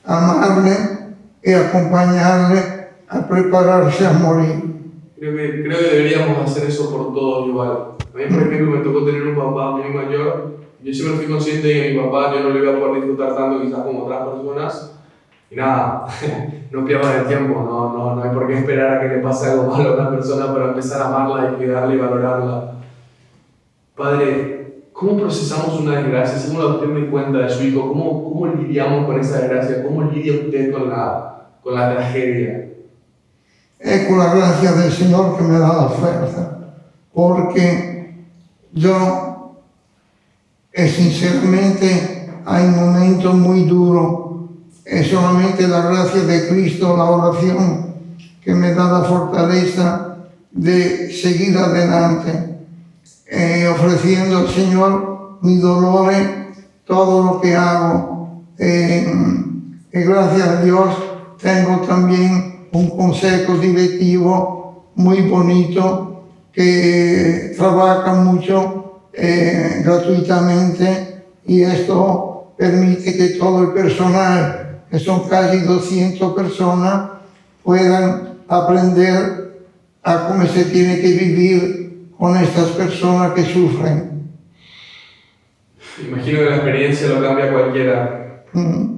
amarle 0.06 0.74
y 1.44 1.54
acompañarle 1.54 2.88
a 3.10 3.28
prepararse 3.28 4.08
a 4.08 4.14
morir. 4.14 4.64
Creo 5.20 5.36
que, 5.36 5.64
creo 5.64 5.78
que 5.78 5.84
deberíamos 5.84 6.38
hacer 6.40 6.70
eso 6.70 6.90
por 6.90 7.14
todos 7.14 7.50
igual. 7.50 7.72
A 8.14 8.18
mí, 8.18 8.24
por 8.30 8.44
ejemplo, 8.44 8.78
me 8.78 8.84
tocó 8.84 9.04
tener 9.04 9.24
un 9.24 9.36
papá 9.36 9.72
muy 9.72 9.90
mayor. 9.90 10.58
Yo 10.82 10.94
siempre 10.94 11.18
fui 11.18 11.34
consciente 11.34 11.68
de 11.68 11.74
que 11.74 11.94
mi 11.94 12.00
papá 12.00 12.34
yo 12.34 12.44
no 12.44 12.52
le 12.52 12.60
iba 12.60 12.74
a 12.74 12.80
poder 12.80 12.96
disfrutar 13.02 13.36
tanto 13.36 13.62
quizás 13.62 13.82
como 13.82 14.06
otras 14.06 14.30
personas. 14.30 14.94
Y 15.52 15.56
nada, 15.56 16.06
no 16.72 16.86
pierdan 16.86 17.20
el 17.20 17.28
tiempo, 17.28 17.62
no, 17.62 17.94
no, 17.94 18.16
no 18.16 18.24
hay 18.24 18.30
por 18.30 18.48
qué 18.48 18.60
esperar 18.60 18.98
a 18.98 19.02
que 19.02 19.16
le 19.16 19.22
pase 19.22 19.50
algo 19.50 19.64
malo 19.64 19.90
a 19.90 19.94
una 19.96 20.12
persona 20.12 20.54
para 20.54 20.70
empezar 20.70 21.02
a 21.02 21.08
amarla 21.08 21.52
y 21.52 21.56
cuidarla 21.56 21.94
y 21.94 21.98
valorarla. 21.98 22.74
Padre, 23.96 24.67
¿cómo 24.98 25.18
procesamos 25.18 25.80
una 25.80 26.00
desgracia? 26.00 26.40
Según 26.40 26.66
usted 26.66 26.88
me 26.88 27.10
cuenta 27.10 27.40
de 27.40 27.50
su 27.50 27.64
hijo, 27.64 27.88
¿cómo, 27.88 28.24
¿cómo 28.24 28.48
lidiamos 28.48 29.06
con 29.06 29.20
esa 29.20 29.40
desgracia? 29.40 29.84
¿Cómo 29.84 30.04
lidia 30.04 30.34
usted 30.34 30.72
con 30.72 30.90
la, 30.90 31.50
con 31.62 31.76
la 31.76 31.94
tragedia? 31.94 32.70
Es 33.80 34.08
con 34.08 34.18
la 34.18 34.34
gracia 34.34 34.72
del 34.72 34.92
Señor 34.92 35.38
que 35.38 35.44
me 35.44 35.60
da 35.60 35.68
la 35.68 35.90
fuerza, 35.90 36.58
porque 37.14 38.16
yo, 38.74 39.54
eh, 40.74 40.88
sinceramente, 40.88 42.32
hay 42.46 42.66
momentos 42.68 43.36
muy 43.36 43.66
duros 43.66 44.28
es 44.88 45.08
solamente 45.10 45.68
la 45.68 45.82
gracia 45.82 46.24
de 46.24 46.48
Cristo, 46.48 46.96
la 46.96 47.04
oración, 47.04 47.94
que 48.42 48.56
me 48.56 48.74
da 48.74 49.00
la 49.00 49.02
fortaleza 49.04 50.16
de 50.52 51.12
seguir 51.12 51.58
adelante, 51.58 52.57
eh, 53.30 53.68
ofreciendo 53.68 54.40
al 54.40 54.50
Señor 54.50 55.40
mis 55.42 55.62
dolores, 55.62 56.28
todo 56.86 57.24
lo 57.24 57.42
que 57.42 57.56
hago. 57.56 58.44
Eh, 58.58 59.06
y 59.94 60.00
gracias 60.00 60.48
a 60.48 60.62
Dios 60.62 60.88
tengo 61.42 61.78
también 61.82 62.68
un 62.72 62.90
consejo 62.90 63.58
directivo 63.58 64.92
muy 64.96 65.22
bonito 65.22 66.24
que 66.52 67.54
trabaja 67.58 68.14
mucho 68.14 69.02
eh, 69.14 69.82
gratuitamente 69.84 71.24
y 71.46 71.62
esto 71.62 72.54
permite 72.58 73.16
que 73.16 73.28
todo 73.30 73.64
el 73.64 73.74
personal 73.74 74.68
que 74.90 75.00
son 75.00 75.28
casi 75.28 75.60
200 75.60 76.34
personas, 76.34 77.10
puedan 77.64 78.38
aprender 78.48 79.66
a 80.04 80.28
cómo 80.28 80.46
se 80.48 80.66
tiene 80.66 81.02
que 81.02 81.08
vivir 81.14 81.87
con 82.18 82.36
estas 82.36 82.70
personas 82.70 83.34
que 83.34 83.44
sufren. 83.44 84.32
Imagino 86.06 86.40
que 86.40 86.46
la 86.46 86.56
experiencia 86.58 87.10
lo 87.10 87.22
cambia 87.22 87.52
cualquiera. 87.52 88.44
Mm. 88.54 88.98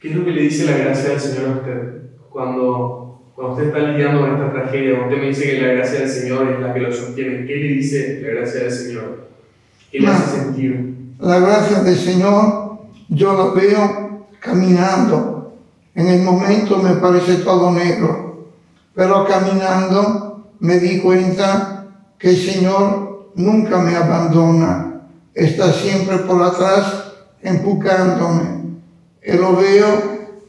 ¿Qué 0.00 0.10
es 0.10 0.16
lo 0.16 0.24
que 0.24 0.32
le 0.32 0.42
dice 0.42 0.64
la 0.64 0.76
gracia 0.78 1.10
del 1.10 1.20
Señor 1.20 1.44
a 1.46 1.52
usted 1.58 2.02
cuando, 2.30 3.30
cuando 3.34 3.54
usted 3.54 3.68
está 3.68 3.78
lidiando 3.78 4.20
con 4.20 4.32
esta 4.32 4.52
tragedia? 4.52 5.00
Usted 5.00 5.16
me 5.16 5.28
dice 5.28 5.44
que 5.44 5.60
la 5.60 5.72
gracia 5.74 6.00
del 6.00 6.08
Señor 6.08 6.48
es 6.50 6.60
la 6.60 6.74
que 6.74 6.80
lo 6.80 6.92
sostiene, 6.92 7.46
¿qué 7.46 7.56
le 7.56 7.68
dice 7.68 8.20
la 8.20 8.28
gracia 8.28 8.60
del 8.62 8.72
Señor? 8.72 9.28
¿Qué 9.90 10.00
le 10.00 10.08
hace 10.08 10.40
sentir? 10.40 10.94
La 11.20 11.38
gracia 11.38 11.80
del 11.80 11.96
Señor 11.96 12.78
yo 13.08 13.32
lo 13.32 13.52
veo 13.54 14.26
caminando. 14.40 15.54
En 15.94 16.08
el 16.08 16.22
momento 16.22 16.78
me 16.78 16.94
parece 16.94 17.36
todo 17.36 17.70
negro, 17.70 18.48
pero 18.94 19.26
caminando 19.26 20.31
me 20.62 20.78
di 20.78 21.00
cuenta 21.00 21.88
que 22.16 22.30
el 22.30 22.36
Señor 22.36 23.32
nunca 23.34 23.78
me 23.78 23.96
abandona, 23.96 25.08
está 25.34 25.72
siempre 25.72 26.18
por 26.18 26.40
atrás 26.40 27.14
empujándome. 27.42 28.62
Y 29.24 29.32
lo 29.32 29.56
veo 29.56 29.88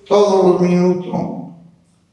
todos 0.07 0.45
los 0.45 0.61
minutos, 0.61 1.15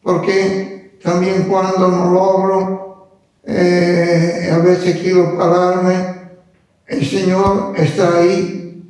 porque 0.02 0.98
también 1.02 1.42
cuando 1.42 1.88
no 1.88 2.10
logro, 2.10 3.08
eh, 3.44 4.50
a 4.50 4.58
veces 4.58 4.96
quiero 4.96 5.36
pararme, 5.36 6.20
el 6.86 7.04
Señor 7.04 7.74
está 7.76 8.16
ahí 8.16 8.82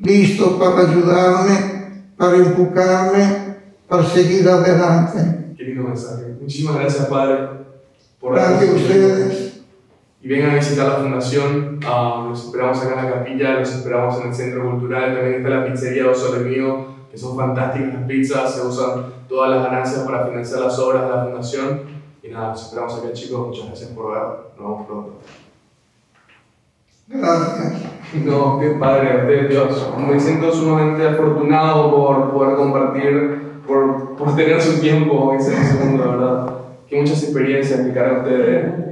listo 0.00 0.58
para 0.58 0.90
ayudarme, 0.90 2.02
para 2.16 2.36
empujarme, 2.38 3.56
para 3.86 4.04
seguir 4.04 4.48
adelante. 4.48 5.54
Qué 5.56 5.62
lindo 5.62 5.84
mensaje. 5.84 6.36
Muchísimas 6.40 6.74
gracias, 6.74 7.06
Padre, 7.06 7.67
por 8.20 8.34
Gracias 8.34 8.70
a 8.70 8.74
ustedes. 8.74 9.62
Y 10.20 10.28
vengan 10.28 10.50
a 10.50 10.54
visitar 10.54 10.88
la 10.88 10.94
fundación. 10.96 11.78
Ah, 11.86 12.24
nos 12.28 12.44
esperamos 12.44 12.82
acá 12.82 13.00
en 13.00 13.04
la 13.04 13.12
capilla, 13.12 13.60
nos 13.60 13.72
esperamos 13.72 14.20
en 14.20 14.28
el 14.28 14.34
centro 14.34 14.68
cultural. 14.68 15.14
También 15.14 15.34
está 15.36 15.48
la 15.48 15.64
pizzería 15.64 16.04
Dos 16.04 16.18
Sobre 16.18 16.40
Mío, 16.40 16.86
que 17.10 17.16
son 17.16 17.36
fantásticas 17.36 17.94
las 17.94 18.02
pizzas. 18.04 18.54
Se 18.54 18.66
usan 18.66 19.04
todas 19.28 19.50
las 19.50 19.64
ganancias 19.64 20.00
para 20.04 20.26
financiar 20.26 20.60
las 20.62 20.78
obras 20.80 21.04
de 21.04 21.08
la 21.08 21.24
fundación. 21.24 21.82
Y 22.22 22.28
nada, 22.28 22.48
nos 22.48 22.64
esperamos 22.64 22.98
acá, 22.98 23.12
chicos. 23.12 23.46
Muchas 23.46 23.66
gracias 23.66 23.90
por 23.90 24.12
ver. 24.12 24.22
Nos 24.22 24.58
vemos 24.58 24.86
pronto. 24.86 25.12
Gracias. 27.06 27.82
No, 28.24 28.58
qué 28.58 28.70
padre, 28.70 29.18
usted, 29.18 29.50
Dios. 29.50 29.92
Me 29.98 30.18
siento 30.18 30.50
sumamente 30.50 31.06
afortunado 31.06 31.94
por 31.94 32.32
poder 32.32 32.56
compartir, 32.56 33.60
por, 33.66 34.16
por 34.16 34.34
tener 34.34 34.62
su 34.62 34.80
tiempo 34.80 35.34
en 35.34 35.40
ese 35.40 35.84
mundo, 35.84 36.08
¿verdad? 36.08 36.57
Que 36.88 36.96
muchas 36.96 37.22
experiencias 37.22 37.80
que 37.80 37.92
carga 37.92 38.22
usted. 38.22 38.87